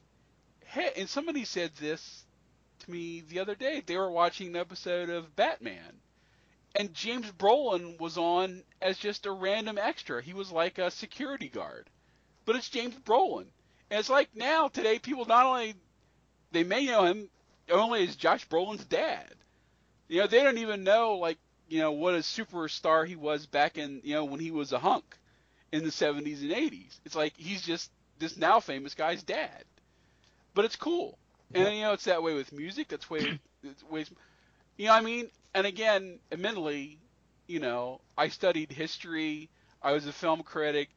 [0.63, 2.23] hey, and somebody said this
[2.87, 3.81] me the other day.
[3.85, 6.01] They were watching an episode of Batman,
[6.75, 10.21] and James Brolin was on as just a random extra.
[10.21, 11.89] He was like a security guard,
[12.45, 13.47] but it's James Brolin.
[13.89, 15.75] And it's like now today, people not only
[16.51, 17.29] they may know him
[17.69, 19.33] only as Josh Brolin's dad.
[20.07, 21.37] You know, they don't even know like
[21.67, 24.79] you know what a superstar he was back in you know when he was a
[24.79, 25.17] hunk
[25.71, 26.99] in the 70s and 80s.
[27.05, 29.65] It's like he's just this now famous guy's dad.
[30.53, 31.17] But it's cool.
[31.53, 32.89] And you know it's that way with music.
[32.89, 34.11] That's way it's ways
[34.77, 35.29] you know what I mean?
[35.55, 36.99] And again, admittedly,
[37.47, 39.49] you know, I studied history.
[39.81, 40.89] I was a film critic.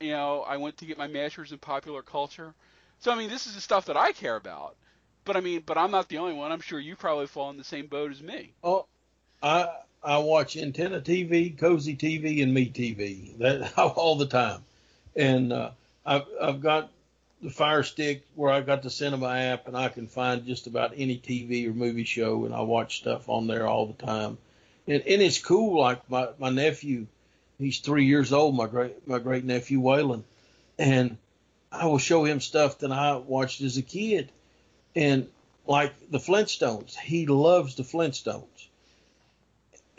[0.00, 2.54] You know, I went to get my master's in popular culture.
[3.00, 4.76] So I mean, this is the stuff that I care about.
[5.24, 6.52] But I mean, but I'm not the only one.
[6.52, 8.52] I'm sure you probably fall in the same boat as me.
[8.62, 8.86] Oh,
[9.42, 9.70] I
[10.04, 14.64] I watch Antenna TV, Cozy TV, and Me TV that all the time,
[15.16, 15.70] and uh,
[16.04, 16.90] I've I've got
[17.42, 20.94] the Fire Stick where I got the cinema app, and I can find just about
[20.96, 24.38] any TV or movie show, and I watch stuff on there all the time,
[24.86, 25.80] and and it's cool.
[25.80, 27.06] Like my my nephew,
[27.58, 28.56] he's three years old.
[28.56, 30.22] My great my great nephew Waylon,
[30.78, 31.18] and
[31.70, 34.32] I will show him stuff that I watched as a kid,
[34.94, 35.28] and
[35.66, 38.55] like the Flintstones, he loves the Flintstones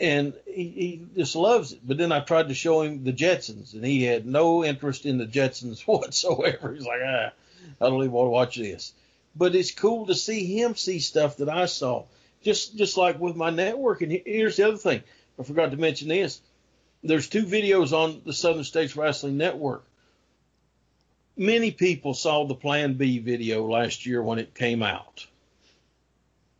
[0.00, 1.80] and he, he just loves it.
[1.84, 5.18] But then I tried to show him the Jetsons, and he had no interest in
[5.18, 6.72] the Jetsons whatsoever.
[6.72, 7.30] He's like, ah,
[7.80, 8.92] I don't even want to watch this.
[9.34, 12.04] But it's cool to see him see stuff that I saw.
[12.42, 14.00] Just just like with my network.
[14.00, 15.02] And here's the other thing.
[15.38, 16.40] I forgot to mention this.
[17.02, 19.84] There's two videos on the Southern States Wrestling Network.
[21.36, 25.26] Many people saw the Plan B video last year when it came out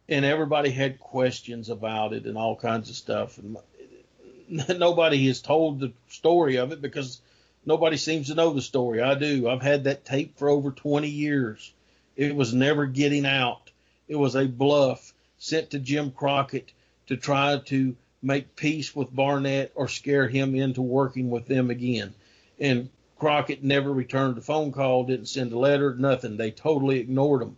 [0.09, 3.39] and everybody had questions about it and all kinds of stuff.
[3.39, 3.59] And
[4.79, 7.21] nobody has told the story of it because
[7.67, 9.03] nobody seems to know the story.
[9.03, 9.49] I do.
[9.49, 11.73] I've had that tape for over 20 years.
[12.17, 13.71] It was never getting out.
[14.09, 16.73] It was a bluff sent to Jim Crockett
[17.09, 22.15] to try to make peace with Barnett or scare him into working with them again.
[22.59, 26.37] And Crockett never returned a phone call, didn't send a letter, nothing.
[26.37, 27.57] They totally ignored him.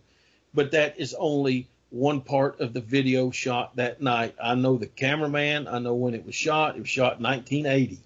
[0.53, 4.33] But that is only one part of the video shot that night.
[4.41, 5.67] I know the cameraman.
[5.67, 6.77] I know when it was shot.
[6.77, 7.99] It was shot in 1980.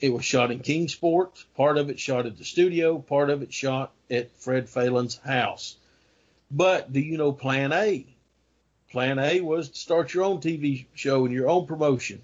[0.00, 1.44] It was shot in Kingsport.
[1.56, 2.98] Part of it shot at the studio.
[2.98, 5.76] Part of it shot at Fred Phelan's house.
[6.50, 8.06] But do you know Plan A?
[8.92, 12.22] Plan A was to start your own TV show and your own promotion.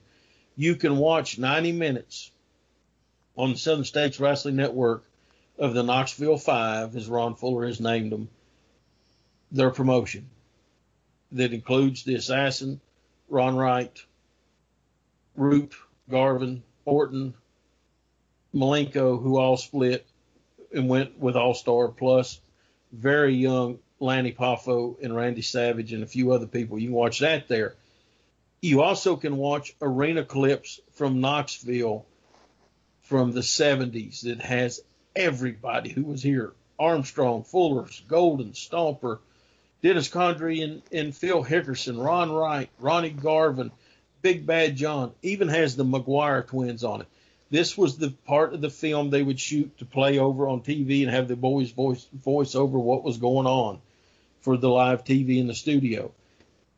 [0.56, 2.30] You can watch 90 minutes
[3.36, 5.04] on the Southern States Wrestling Network
[5.58, 8.28] of the Knoxville Five, as Ron Fuller has named them,
[9.50, 10.28] their promotion
[11.32, 12.80] that includes the assassin,
[13.28, 13.98] Ron Wright,
[15.36, 15.74] Roop,
[16.10, 17.34] Garvin, Orton,
[18.54, 20.06] Malenko, who all split
[20.72, 22.40] and went with All Star, plus
[22.92, 26.78] very young Lanny Poffo and Randy Savage and a few other people.
[26.78, 27.74] You can watch that there.
[28.60, 32.06] You also can watch arena clips from Knoxville
[33.02, 34.80] from the 70s that has
[35.14, 39.18] everybody who was here Armstrong, Fullers, Golden, Stomper,
[39.82, 43.70] Dennis Condrey and, and Phil Hickerson, Ron Wright, Ronnie Garvin,
[44.22, 47.06] Big Bad John, even has the McGuire twins on it.
[47.50, 51.02] This was the part of the film they would shoot to play over on TV
[51.02, 53.80] and have the boys voice voice over what was going on
[54.40, 56.12] for the live TV in the studio.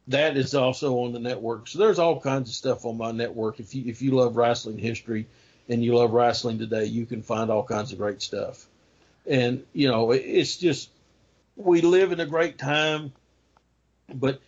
[0.08, 1.66] That is also on the network.
[1.66, 3.58] So there's all kinds of stuff on my network.
[3.58, 5.26] If you if you love wrestling history
[5.68, 8.66] and you love wrestling today, you can find all kinds of great stuff.
[9.26, 10.90] And you know, it's just
[11.64, 13.12] we live in a great time,
[14.12, 14.40] but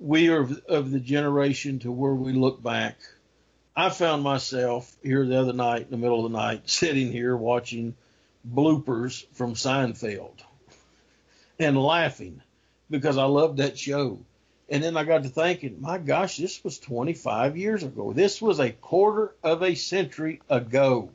[0.00, 2.98] we are of the generation to where we look back.
[3.76, 7.36] I found myself here the other night in the middle of the night sitting here
[7.36, 7.94] watching
[8.48, 10.40] bloopers from Seinfeld
[11.58, 12.42] and laughing
[12.90, 14.18] because I loved that show.
[14.70, 18.12] And then I got to thinking, my gosh, this was 25 years ago.
[18.12, 21.10] This was a quarter of a century ago.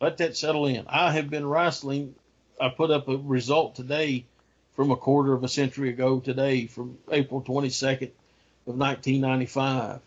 [0.00, 0.86] Let that settle in.
[0.88, 2.14] I have been wrestling
[2.60, 4.26] I put up a result today
[4.76, 8.10] from a quarter of a century ago today, from April 22nd
[8.66, 10.00] of 1995,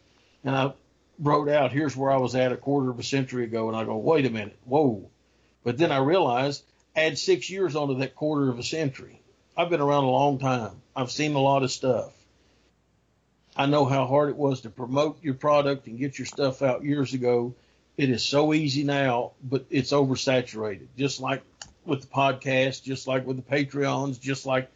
[0.44, 0.74] and I
[1.20, 3.84] wrote out here's where I was at a quarter of a century ago, and I
[3.84, 5.10] go, wait a minute, whoa,
[5.64, 6.64] but then I realized
[6.96, 9.20] add six years onto that quarter of a century.
[9.58, 10.82] I've been around a long time.
[10.96, 12.12] I've seen a lot of stuff.
[13.56, 16.84] I know how hard it was to promote your product and get your stuff out
[16.84, 17.54] years ago.
[17.98, 20.88] It is so easy now, but it's oversaturated.
[20.98, 21.44] Just like
[21.86, 24.70] with the podcast, just like with the Patreons, just like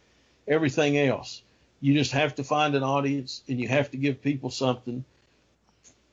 [0.46, 1.42] everything else.
[1.80, 5.04] You just have to find an audience and you have to give people something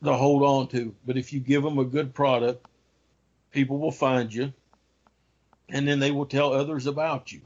[0.04, 0.94] to hold on to.
[1.06, 2.66] But if you give them a good product,
[3.52, 4.54] people will find you
[5.70, 7.42] and then they will tell others about you.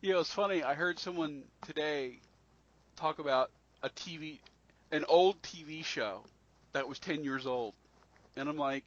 [0.00, 0.62] Yeah, it's funny.
[0.62, 2.18] I heard someone today
[2.96, 3.50] talk about
[3.82, 4.38] a TV,
[4.90, 6.24] an old TV show
[6.72, 7.74] that was 10 years old.
[8.36, 8.84] And I'm like,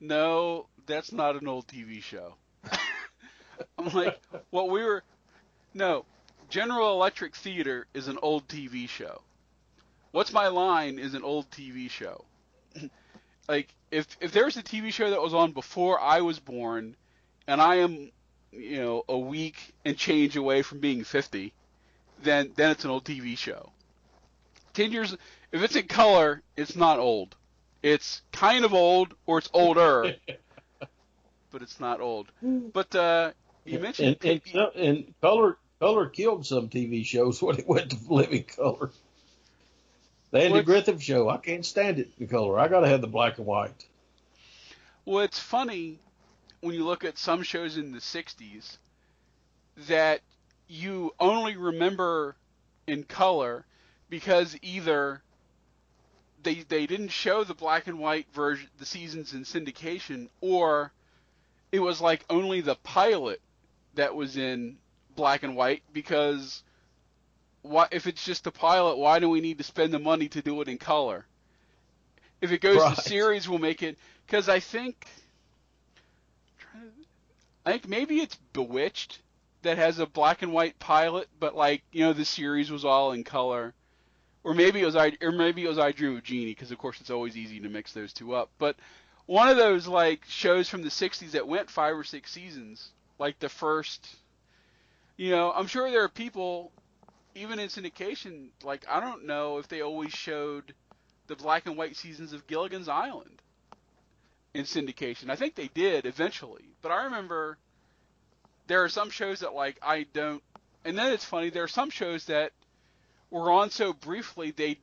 [0.00, 2.34] no, that's not an old TV show.
[3.78, 5.02] I'm like, well, we were,
[5.74, 6.04] no,
[6.48, 9.22] General Electric Theater is an old TV show.
[10.12, 12.24] What's My Line is an old TV show.
[13.48, 16.96] like, if if there's a TV show that was on before I was born,
[17.46, 18.10] and I am,
[18.52, 21.52] you know, a week and change away from being 50,
[22.22, 23.72] then then it's an old TV show.
[24.72, 25.16] Ten years,
[25.52, 27.36] if it's in color, it's not old.
[27.82, 30.16] It's kind of old, or it's older,
[31.50, 32.30] but it's not old.
[32.42, 33.32] But uh,
[33.64, 37.96] you mentioned and, and, and color color killed some TV shows when it went to
[38.08, 38.90] living color.
[40.30, 42.58] The Andy Griffith Show, I can't stand it in color.
[42.58, 43.86] I got to have the black and white.
[45.04, 46.00] Well, it's funny
[46.60, 48.78] when you look at some shows in the '60s
[49.88, 50.20] that
[50.68, 52.36] you only remember
[52.86, 53.64] in color
[54.08, 55.22] because either
[56.42, 60.92] they they didn't show the black and white version the seasons in syndication or
[61.76, 63.40] it was like only the pilot
[63.94, 64.76] that was in
[65.14, 66.62] black and white because
[67.62, 70.42] why if it's just a pilot why do we need to spend the money to
[70.42, 71.24] do it in color
[72.40, 72.94] if it goes right.
[72.94, 73.96] to series we'll make it
[74.26, 75.06] because i think
[77.64, 79.20] i think maybe it's bewitched
[79.66, 83.12] that has a black and white pilot, but like you know the series was all
[83.12, 83.74] in color,
[84.44, 86.78] or maybe it was I or maybe it was I Dream of Jeannie because of
[86.78, 88.50] course it's always easy to mix those two up.
[88.58, 88.76] But
[89.26, 93.38] one of those like shows from the '60s that went five or six seasons, like
[93.38, 94.16] the first,
[95.16, 96.72] you know, I'm sure there are people
[97.34, 100.74] even in syndication like I don't know if they always showed
[101.26, 103.42] the black and white seasons of Gilligan's Island
[104.54, 105.28] in syndication.
[105.28, 107.58] I think they did eventually, but I remember
[108.66, 110.42] there are some shows that like I don't.
[110.84, 111.50] And then it's funny.
[111.50, 112.52] There are some shows that
[113.30, 114.78] were on so briefly they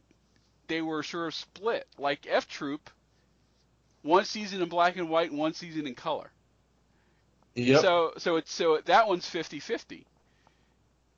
[0.68, 1.88] they were sort of split.
[1.98, 2.90] Like F Troop,
[4.04, 6.30] one season in black and white, one season in color.
[7.56, 7.82] Yep.
[7.82, 10.04] So so it's so that one's 50-50.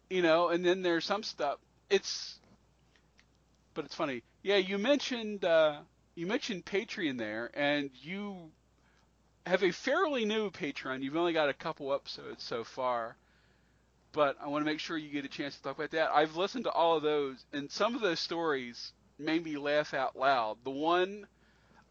[0.09, 1.57] You know, and then there's some stuff.
[1.89, 2.39] It's
[3.73, 4.23] but it's funny.
[4.43, 5.77] Yeah, you mentioned uh,
[6.15, 8.51] you mentioned Patreon there, and you
[9.45, 11.01] have a fairly new Patreon.
[11.01, 13.15] You've only got a couple episodes so far,
[14.11, 16.11] but I want to make sure you get a chance to talk about that.
[16.11, 20.15] I've listened to all of those, and some of those stories made me laugh out
[20.15, 20.57] loud.
[20.63, 21.27] The one,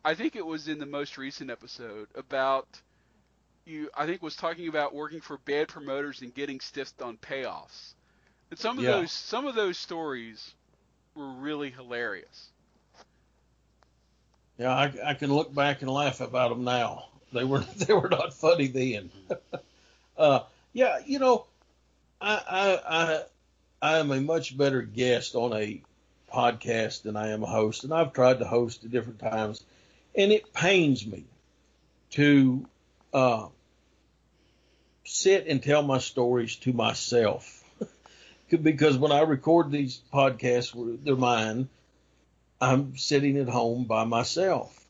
[0.04, 2.68] I think it was in the most recent episode about
[3.64, 3.88] you.
[3.96, 7.94] I think was talking about working for bad promoters and getting stiffed on payoffs.
[8.50, 8.92] And some of yeah.
[8.92, 10.54] those some of those stories
[11.14, 12.50] were really hilarious.
[14.58, 17.06] Yeah, I, I can look back and laugh about them now.
[17.32, 19.10] They were they were not funny then.
[20.18, 20.40] uh,
[20.72, 21.46] yeah, you know,
[22.20, 23.22] I, I I
[23.80, 25.82] I am a much better guest on a
[26.32, 29.64] podcast than I am a host, and I've tried to host at different times,
[30.14, 31.24] and it pains me
[32.10, 32.66] to
[33.12, 33.48] uh,
[35.04, 37.62] sit and tell my stories to myself
[38.62, 40.74] because when I record these podcasts,
[41.04, 41.68] they're mine.
[42.60, 44.80] I'm sitting at home by myself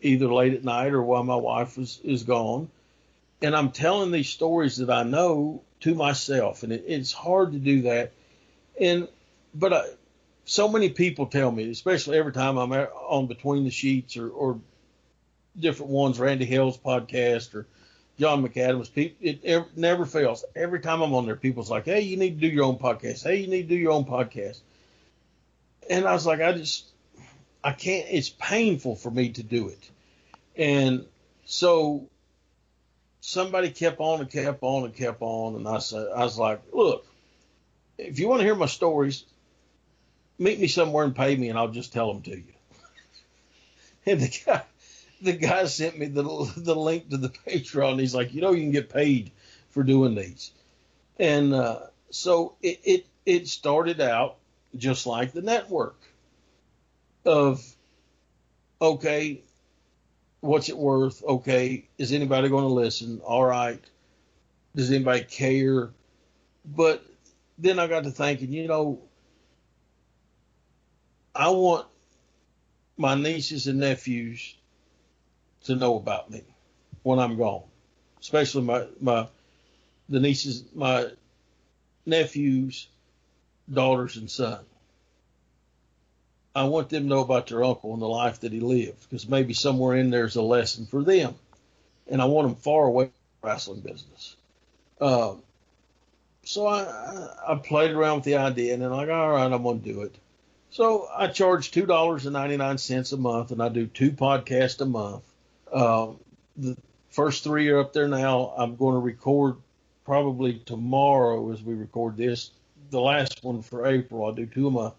[0.00, 2.68] either late at night or while my wife is, is gone.
[3.42, 6.62] And I'm telling these stories that I know to myself.
[6.62, 8.12] And it, it's hard to do that.
[8.80, 9.08] And,
[9.54, 9.84] but I,
[10.46, 14.60] so many people tell me, especially every time I'm on Between the Sheets or, or
[15.58, 17.66] different ones, Randy Hill's podcast or
[18.18, 20.44] John McAdams, people, it, it never fails.
[20.54, 23.24] Every time I'm on there, people's like, hey, you need to do your own podcast.
[23.24, 24.60] Hey, you need to do your own podcast.
[25.90, 26.86] And I was like, I just,
[27.62, 29.90] I can't, it's painful for me to do it.
[30.54, 31.06] And
[31.44, 32.08] so
[33.20, 35.56] somebody kept on and kept on and kept on.
[35.56, 37.04] And I said, I was like, look,
[37.98, 39.24] if you want to hear my stories,
[40.38, 42.54] meet me somewhere and pay me and I'll just tell them to you.
[44.06, 44.62] and the guy,
[45.22, 46.22] the guy sent me the,
[46.56, 48.00] the link to the Patreon.
[48.00, 49.30] He's like, you know, you can get paid
[49.70, 50.52] for doing these.
[51.18, 51.80] And, uh,
[52.10, 54.36] so it, it, it started out
[54.76, 55.96] just like the network
[57.24, 57.64] of
[58.80, 59.42] okay,
[60.40, 61.22] what's it worth?
[61.24, 63.20] Okay, is anybody going to listen?
[63.24, 63.82] All right.
[64.74, 65.90] Does anybody care?
[66.64, 67.04] But
[67.58, 69.00] then I got to thinking, you know,
[71.36, 71.86] I want
[72.96, 74.56] my nieces and nephews
[75.64, 76.42] to know about me.
[77.02, 77.62] when I'm gone,
[78.20, 79.28] especially my my
[80.08, 81.06] the nieces, my
[82.04, 82.88] nephews,
[83.72, 84.58] daughters, and son.
[86.54, 89.28] I want them to know about their uncle and the life that he lived, because
[89.28, 91.34] maybe somewhere in there's a lesson for them,
[92.08, 94.36] and I want them far away from the wrestling business.
[95.00, 95.42] Um,
[96.44, 99.78] so I, I played around with the idea, and then like, all right, I'm gonna
[99.78, 100.14] do it.
[100.70, 104.10] So I charge two dollars and ninety nine cents a month, and I do two
[104.10, 105.22] podcasts a month.
[105.72, 106.18] Um,
[106.56, 106.76] the
[107.10, 108.52] first three are up there now.
[108.56, 109.56] I'm going to record
[110.04, 112.50] probably tomorrow as we record this.
[112.90, 114.94] The last one for April, I'll do two a month.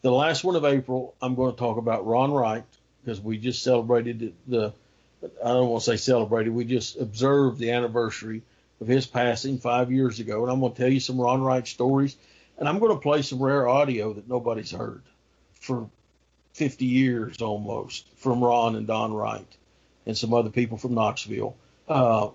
[0.00, 2.64] The last one of April, I'm going to talk about Ron Wright
[3.02, 4.72] because we just celebrated the,
[5.22, 8.42] I don't want to say celebrated, we just observed the anniversary
[8.80, 10.42] of his passing five years ago.
[10.44, 12.16] And I'm going to tell you some Ron Wright stories.
[12.58, 15.02] And I'm going to play some rare audio that nobody's heard
[15.54, 15.88] for
[16.54, 19.56] 50 years almost from Ron and Don Wright
[20.06, 21.56] and some other people from Knoxville.
[21.88, 22.30] Uh,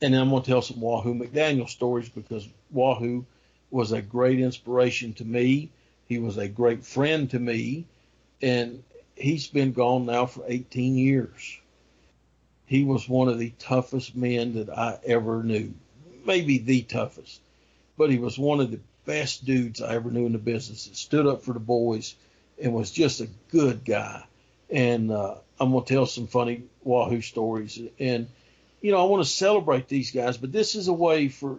[0.00, 3.24] and then I'm going to tell some Wahoo McDaniel stories because Wahoo
[3.70, 5.70] was a great inspiration to me.
[6.06, 7.86] He was a great friend to me,
[8.40, 8.82] and
[9.16, 11.58] he's been gone now for 18 years.
[12.66, 15.74] He was one of the toughest men that I ever knew,
[16.24, 17.40] maybe the toughest,
[17.98, 18.80] but he was one of the
[19.10, 22.14] best dudes I ever knew in the business that stood up for the boys
[22.62, 24.24] and was just a good guy.
[24.70, 27.76] And uh, I'm going to tell some funny Wahoo stories.
[27.98, 28.28] And,
[28.80, 31.58] you know, I want to celebrate these guys, but this is a way for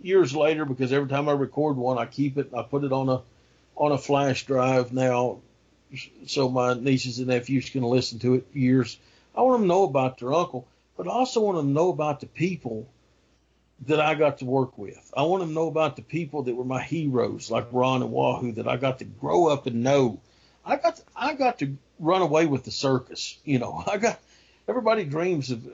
[0.00, 3.08] years later because every time I record one, I keep it, I put it on
[3.08, 3.20] a
[3.76, 5.38] on a flash drive now,
[6.26, 8.98] so my nieces and nephews can listen to it years.
[9.36, 11.90] I want them to know about their uncle, but I also want them to know
[11.90, 12.88] about the people
[13.86, 15.12] that I got to work with.
[15.16, 18.12] I want them to know about the people that were my heroes, like Ron and
[18.12, 20.20] Wahoo, that I got to grow up and know.
[20.64, 23.38] I got to, I got to run away with the circus.
[23.44, 24.20] You know, I got
[24.68, 25.70] everybody dreams of uh,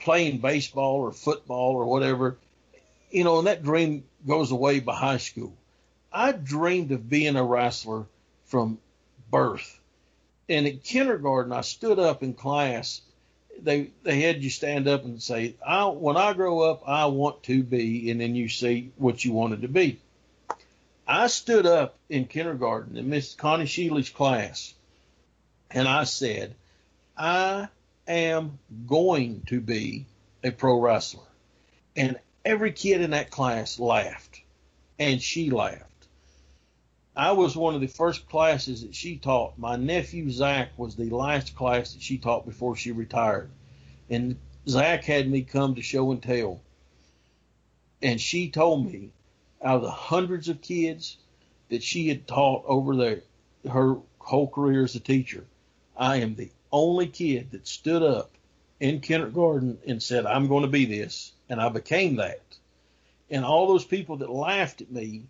[0.00, 2.38] playing baseball or football or whatever.
[3.10, 5.54] You know, and that dream goes away by high school.
[6.12, 8.06] I dreamed of being a wrestler
[8.46, 8.78] from
[9.30, 9.78] birth.
[10.48, 13.02] And in kindergarten, I stood up in class.
[13.60, 17.42] They they had you stand up and say, I, "When I grow up, I want
[17.44, 19.98] to be," and then you see what you wanted to be.
[21.06, 24.74] I stood up in kindergarten in Miss Connie Sheely's class,
[25.70, 26.54] and I said,
[27.16, 27.68] I
[28.06, 30.06] am going to be
[30.44, 31.22] a pro wrestler.
[31.96, 34.40] And every kid in that class laughed,
[34.98, 35.97] and she laughed.
[37.18, 39.58] I was one of the first classes that she taught.
[39.58, 43.50] My nephew Zach was the last class that she taught before she retired.
[44.08, 44.36] And
[44.68, 46.60] Zach had me come to show and tell.
[48.00, 49.10] And she told me
[49.60, 51.16] out of the hundreds of kids
[51.70, 53.22] that she had taught over there,
[53.68, 55.44] her whole career as a teacher,
[55.96, 58.30] I am the only kid that stood up
[58.78, 61.32] in kindergarten and said, I'm going to be this.
[61.48, 62.42] And I became that.
[63.28, 65.24] And all those people that laughed at me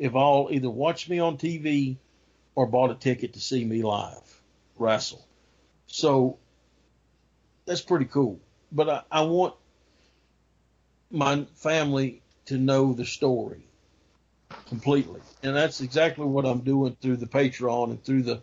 [0.00, 1.96] have all either watched me on TV
[2.54, 4.40] or bought a ticket to see me live
[4.76, 5.24] wrestle.
[5.86, 6.38] So
[7.66, 8.40] that's pretty cool.
[8.70, 9.54] But I, I want
[11.10, 13.62] my family to know the story
[14.66, 15.20] completely.
[15.42, 18.40] And that's exactly what I'm doing through the Patreon and through the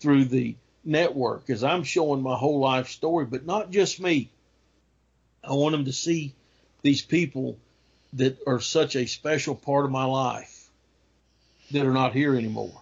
[0.00, 4.30] through the network is I'm showing my whole life story, but not just me.
[5.42, 6.34] I want them to see
[6.82, 7.58] these people
[8.14, 10.53] that are such a special part of my life
[11.70, 12.80] that are not here anymore,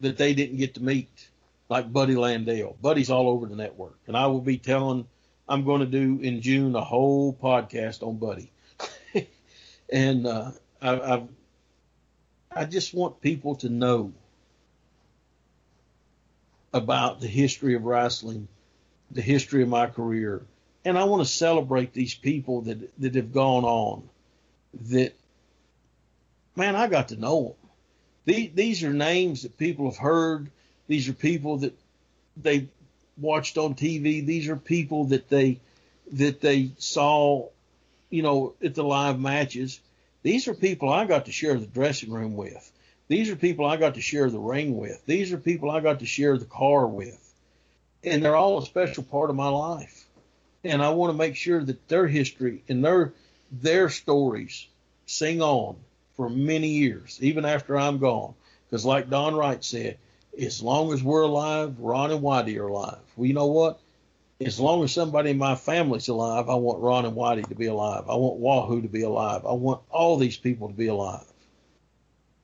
[0.00, 1.28] that they didn't get to meet,
[1.68, 2.76] like Buddy Landell.
[2.80, 3.98] Buddy's all over the network.
[4.06, 5.06] And I will be telling,
[5.48, 8.50] I'm going to do in June a whole podcast on Buddy.
[9.92, 10.50] and uh,
[10.80, 11.28] I, I've,
[12.50, 14.12] I just want people to know
[16.72, 18.48] about the history of wrestling,
[19.10, 20.42] the history of my career,
[20.84, 24.08] and I want to celebrate these people that that have gone on.
[24.90, 25.14] That
[26.56, 27.54] man, I got to know them.
[28.28, 30.50] These, these are names that people have heard.
[30.86, 31.72] These are people that
[32.36, 32.68] they
[33.16, 34.24] watched on TV.
[34.24, 35.60] These are people that they
[36.12, 37.48] that they saw,
[38.10, 39.80] you know, at the live matches.
[40.22, 42.70] These are people I got to share the dressing room with.
[43.08, 45.02] These are people I got to share the ring with.
[45.06, 47.18] These are people I got to share the car with.
[48.04, 50.04] And they're all a special part of my life.
[50.64, 53.14] And I want to make sure that their history and their
[53.50, 54.66] their stories
[55.06, 55.76] sing on
[56.18, 58.34] for many years, even after I'm gone.
[58.66, 59.96] Because like Don Wright said,
[60.38, 62.98] as long as we're alive, Ron and Whitey are alive.
[63.16, 63.78] Well, you know what?
[64.40, 67.66] As long as somebody in my family's alive, I want Ron and Whitey to be
[67.66, 68.04] alive.
[68.10, 69.46] I want Wahoo to be alive.
[69.46, 71.24] I want all these people to be alive.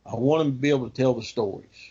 [0.07, 1.91] I want them to be able to tell the stories.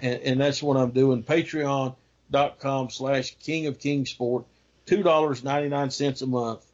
[0.00, 1.22] And, and that's what I'm doing.
[1.22, 4.44] Patreon.com slash King of Kingsport.
[4.86, 6.64] two dollars ninety nine cents a month.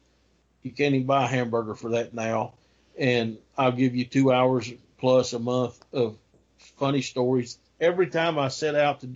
[0.63, 2.53] You can't even buy a hamburger for that now,
[2.97, 6.17] and I'll give you two hours plus a month of
[6.77, 7.57] funny stories.
[7.79, 9.09] Every time I set out to,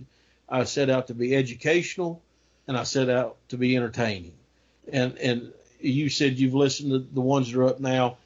[0.48, 2.22] I set out to be educational,
[2.68, 4.34] and I set out to be entertaining.
[4.92, 8.18] And and you said you've listened to the ones that are up now.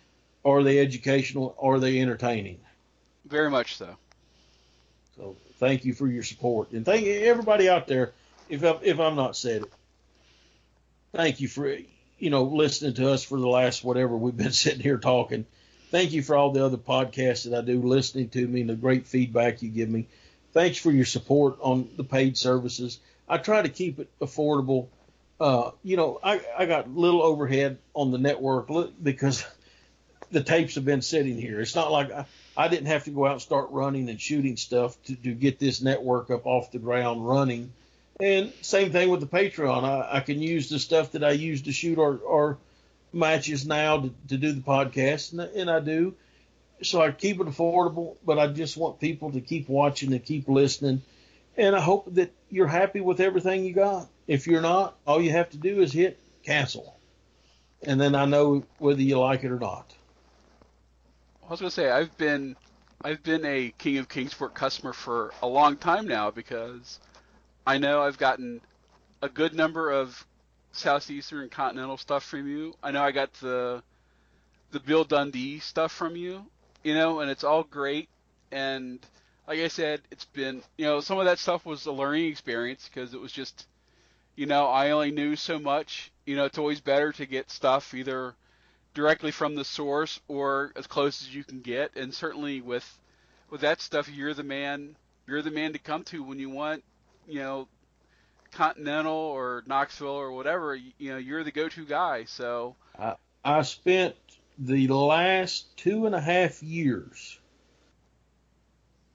[0.45, 1.57] Are they educational?
[1.59, 2.61] Are they entertaining?
[3.27, 3.97] Very much so.
[5.17, 8.13] So thank you for your support, and thank everybody out there.
[8.49, 9.73] If I, if I'm not said it,
[11.13, 11.67] thank you for
[12.19, 15.47] you know listening to us for the last whatever we've been sitting here talking.
[15.91, 18.75] Thank you for all the other podcasts that I do, listening to me, and the
[18.75, 20.09] great feedback you give me.
[20.53, 22.99] Thanks for your support on the paid services.
[23.29, 24.89] I try to keep it affordable.
[25.39, 28.69] Uh, you know, I, I got little overhead on the network
[29.03, 29.45] because
[30.31, 31.61] the tapes have been sitting here.
[31.61, 32.27] It's not like I,
[32.57, 35.59] I didn't have to go out and start running and shooting stuff to, to get
[35.59, 37.73] this network up off the ground running.
[38.21, 39.85] And same thing with the Patreon.
[39.85, 42.59] I, I can use the stuff that I use to shoot our, our
[43.13, 46.15] matches now to, to do the podcast, and, and I do.
[46.83, 50.49] So I keep it affordable, but I just want people to keep watching and keep
[50.49, 51.03] listening.
[51.57, 54.09] And I hope that you're happy with everything you got.
[54.27, 56.99] If you're not, all you have to do is hit cancel.
[57.83, 59.95] And then I know whether you like it or not.
[61.47, 62.57] I was gonna say I've been
[63.03, 66.99] I've been a King of Kingsport customer for a long time now because
[67.67, 68.61] I know I've gotten
[69.21, 70.25] a good number of
[70.71, 72.75] southeastern continental stuff from you.
[72.83, 73.83] I know I got the
[74.71, 76.47] the Bill Dundee stuff from you,
[76.85, 78.09] you know, and it's all great.
[78.53, 79.01] And
[79.49, 82.89] like I said, it's been you know some of that stuff was a learning experience
[82.89, 83.67] because it was just
[84.37, 86.13] you know I only knew so much.
[86.25, 88.35] You know, it's always better to get stuff either
[88.95, 91.97] directly from the source or as close as you can get.
[91.97, 92.87] And certainly with
[93.51, 94.97] with that stuff, you're the man.
[95.27, 96.85] You're the man to come to when you want,
[97.27, 97.69] you know,
[98.53, 100.75] Continental or Knoxville or whatever.
[100.75, 102.25] You, know, you're the go-to guy.
[102.25, 104.15] So I, I spent
[104.59, 107.39] the last two and a half years.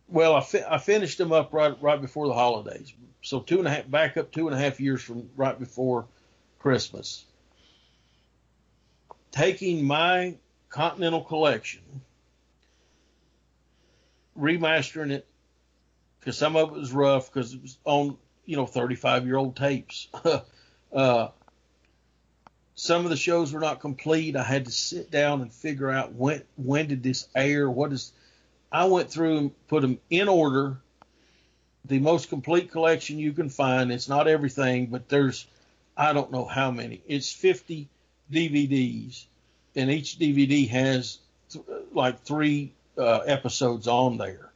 [0.07, 2.93] Well, I, fi- I finished them up right right before the holidays.
[3.21, 6.07] So two and a half back up two and a half years from right before
[6.59, 7.25] Christmas
[9.31, 10.35] taking my
[10.69, 11.81] Continental collection,
[14.39, 15.27] remastering it,
[16.21, 19.55] because some of it was rough because it was on, you know, 35 year old
[19.57, 20.07] tapes.
[20.93, 21.27] uh,
[22.75, 24.35] some of the shows were not complete.
[24.35, 27.69] I had to sit down and figure out when when did this air?
[27.69, 28.13] What is?
[28.71, 30.77] I went through and put them in order.
[31.85, 33.91] The most complete collection you can find.
[33.91, 35.47] It's not everything, but there's
[35.97, 37.01] I don't know how many.
[37.07, 37.89] It's 50
[38.31, 39.25] DVDs,
[39.75, 41.17] and each DVD has
[41.49, 44.50] th- like three uh, episodes on there,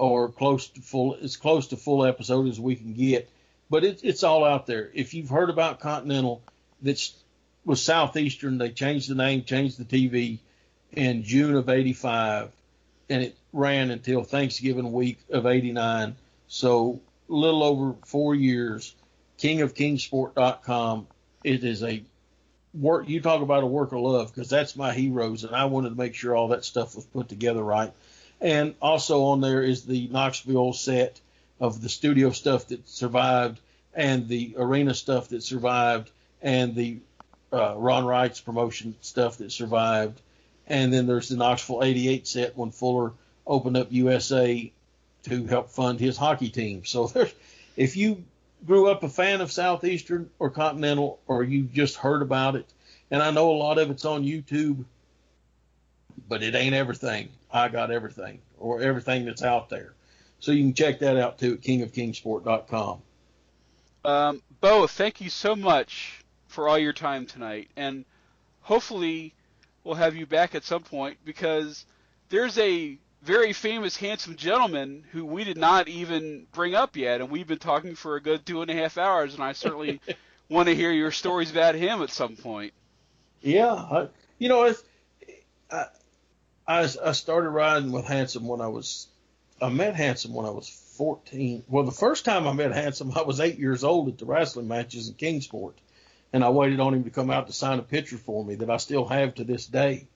[0.00, 1.16] or close to full.
[1.22, 3.28] As close to full episode as we can get,
[3.68, 4.90] but it, it's all out there.
[4.94, 6.42] If you've heard about Continental,
[6.80, 7.14] that's
[7.66, 8.56] was Southeastern.
[8.56, 10.38] They changed the name, changed the TV
[10.92, 12.50] in June of '85,
[13.10, 16.16] and it ran until Thanksgiving week of '89.
[16.48, 18.94] So a little over four years.
[19.38, 21.06] KingofKingsport.com.
[21.44, 22.02] It is a
[22.74, 23.08] work.
[23.08, 25.94] You talk about a work of love because that's my heroes, and I wanted to
[25.94, 27.92] make sure all that stuff was put together right.
[28.40, 31.20] And also on there is the Knoxville set
[31.60, 33.60] of the studio stuff that survived,
[33.94, 36.10] and the arena stuff that survived,
[36.40, 36.98] and the
[37.52, 40.20] uh, Ron Wright's promotion stuff that survived.
[40.66, 43.12] And then there's the Knoxville 88 set when Fuller
[43.46, 44.72] opened up USA
[45.24, 46.84] to help fund his hockey team.
[46.84, 47.34] So there's,
[47.76, 48.24] if you
[48.66, 52.66] grew up a fan of Southeastern or Continental, or you just heard about it,
[53.10, 54.84] and I know a lot of it's on YouTube,
[56.28, 57.28] but it ain't everything.
[57.52, 59.94] I got everything, or everything that's out there.
[60.38, 63.02] So you can check that out too at kingofkingsport.com.
[64.04, 68.04] Um, Beau, thank you so much for all your time tonight, and
[68.62, 69.34] hopefully
[69.84, 71.84] we'll have you back at some point because
[72.28, 77.30] there's a very famous, handsome gentleman who we did not even bring up yet, and
[77.30, 80.00] we've been talking for a good two and a half hours, and I certainly
[80.48, 82.72] want to hear your stories about him at some point.
[83.42, 84.06] Yeah,
[84.38, 84.82] you know, it's,
[85.70, 85.86] I,
[86.70, 89.08] I I started riding with Handsome when I was
[89.60, 91.64] I met Handsome when I was 14.
[91.68, 94.68] Well, the first time I met Handsome, I was eight years old at the wrestling
[94.68, 95.76] matches in Kingsport,
[96.32, 98.70] and I waited on him to come out to sign a picture for me that
[98.70, 100.06] I still have to this day.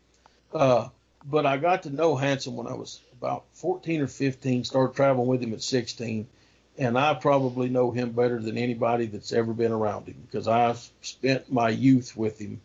[0.53, 0.89] Uh,
[1.25, 5.27] but I got to know Handsome when I was about 14 or 15, started traveling
[5.27, 6.29] with him at 16,
[6.79, 10.77] and I probably know him better than anybody that's ever been around him because I
[11.01, 12.61] spent my youth with him.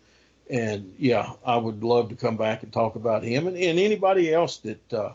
[0.49, 4.33] And yeah, I would love to come back and talk about him and, and anybody
[4.33, 5.11] else that uh,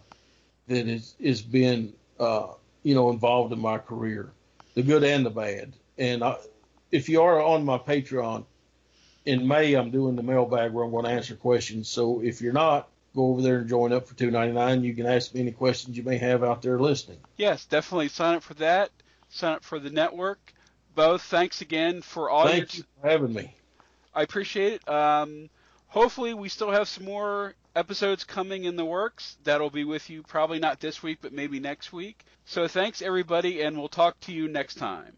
[0.68, 2.48] that is is been uh,
[2.82, 4.30] you know involved in my career,
[4.74, 5.72] the good and the bad.
[5.98, 6.36] And I,
[6.92, 8.44] if you are on my Patreon,
[9.24, 11.88] in May I'm doing the mailbag where I'm going to answer questions.
[11.88, 14.84] So if you're not, go over there and join up for two ninety nine.
[14.84, 17.18] You can ask me any questions you may have out there listening.
[17.36, 18.90] Yes, definitely sign up for that.
[19.30, 20.38] Sign up for the network.
[20.94, 22.84] Beau, thanks again for all Thank your.
[22.84, 23.52] you for having me.
[24.15, 24.89] I appreciate it.
[24.89, 25.51] Um,
[25.89, 29.36] hopefully, we still have some more episodes coming in the works.
[29.44, 32.25] That'll be with you probably not this week, but maybe next week.
[32.44, 35.17] So thanks everybody, and we'll talk to you next time.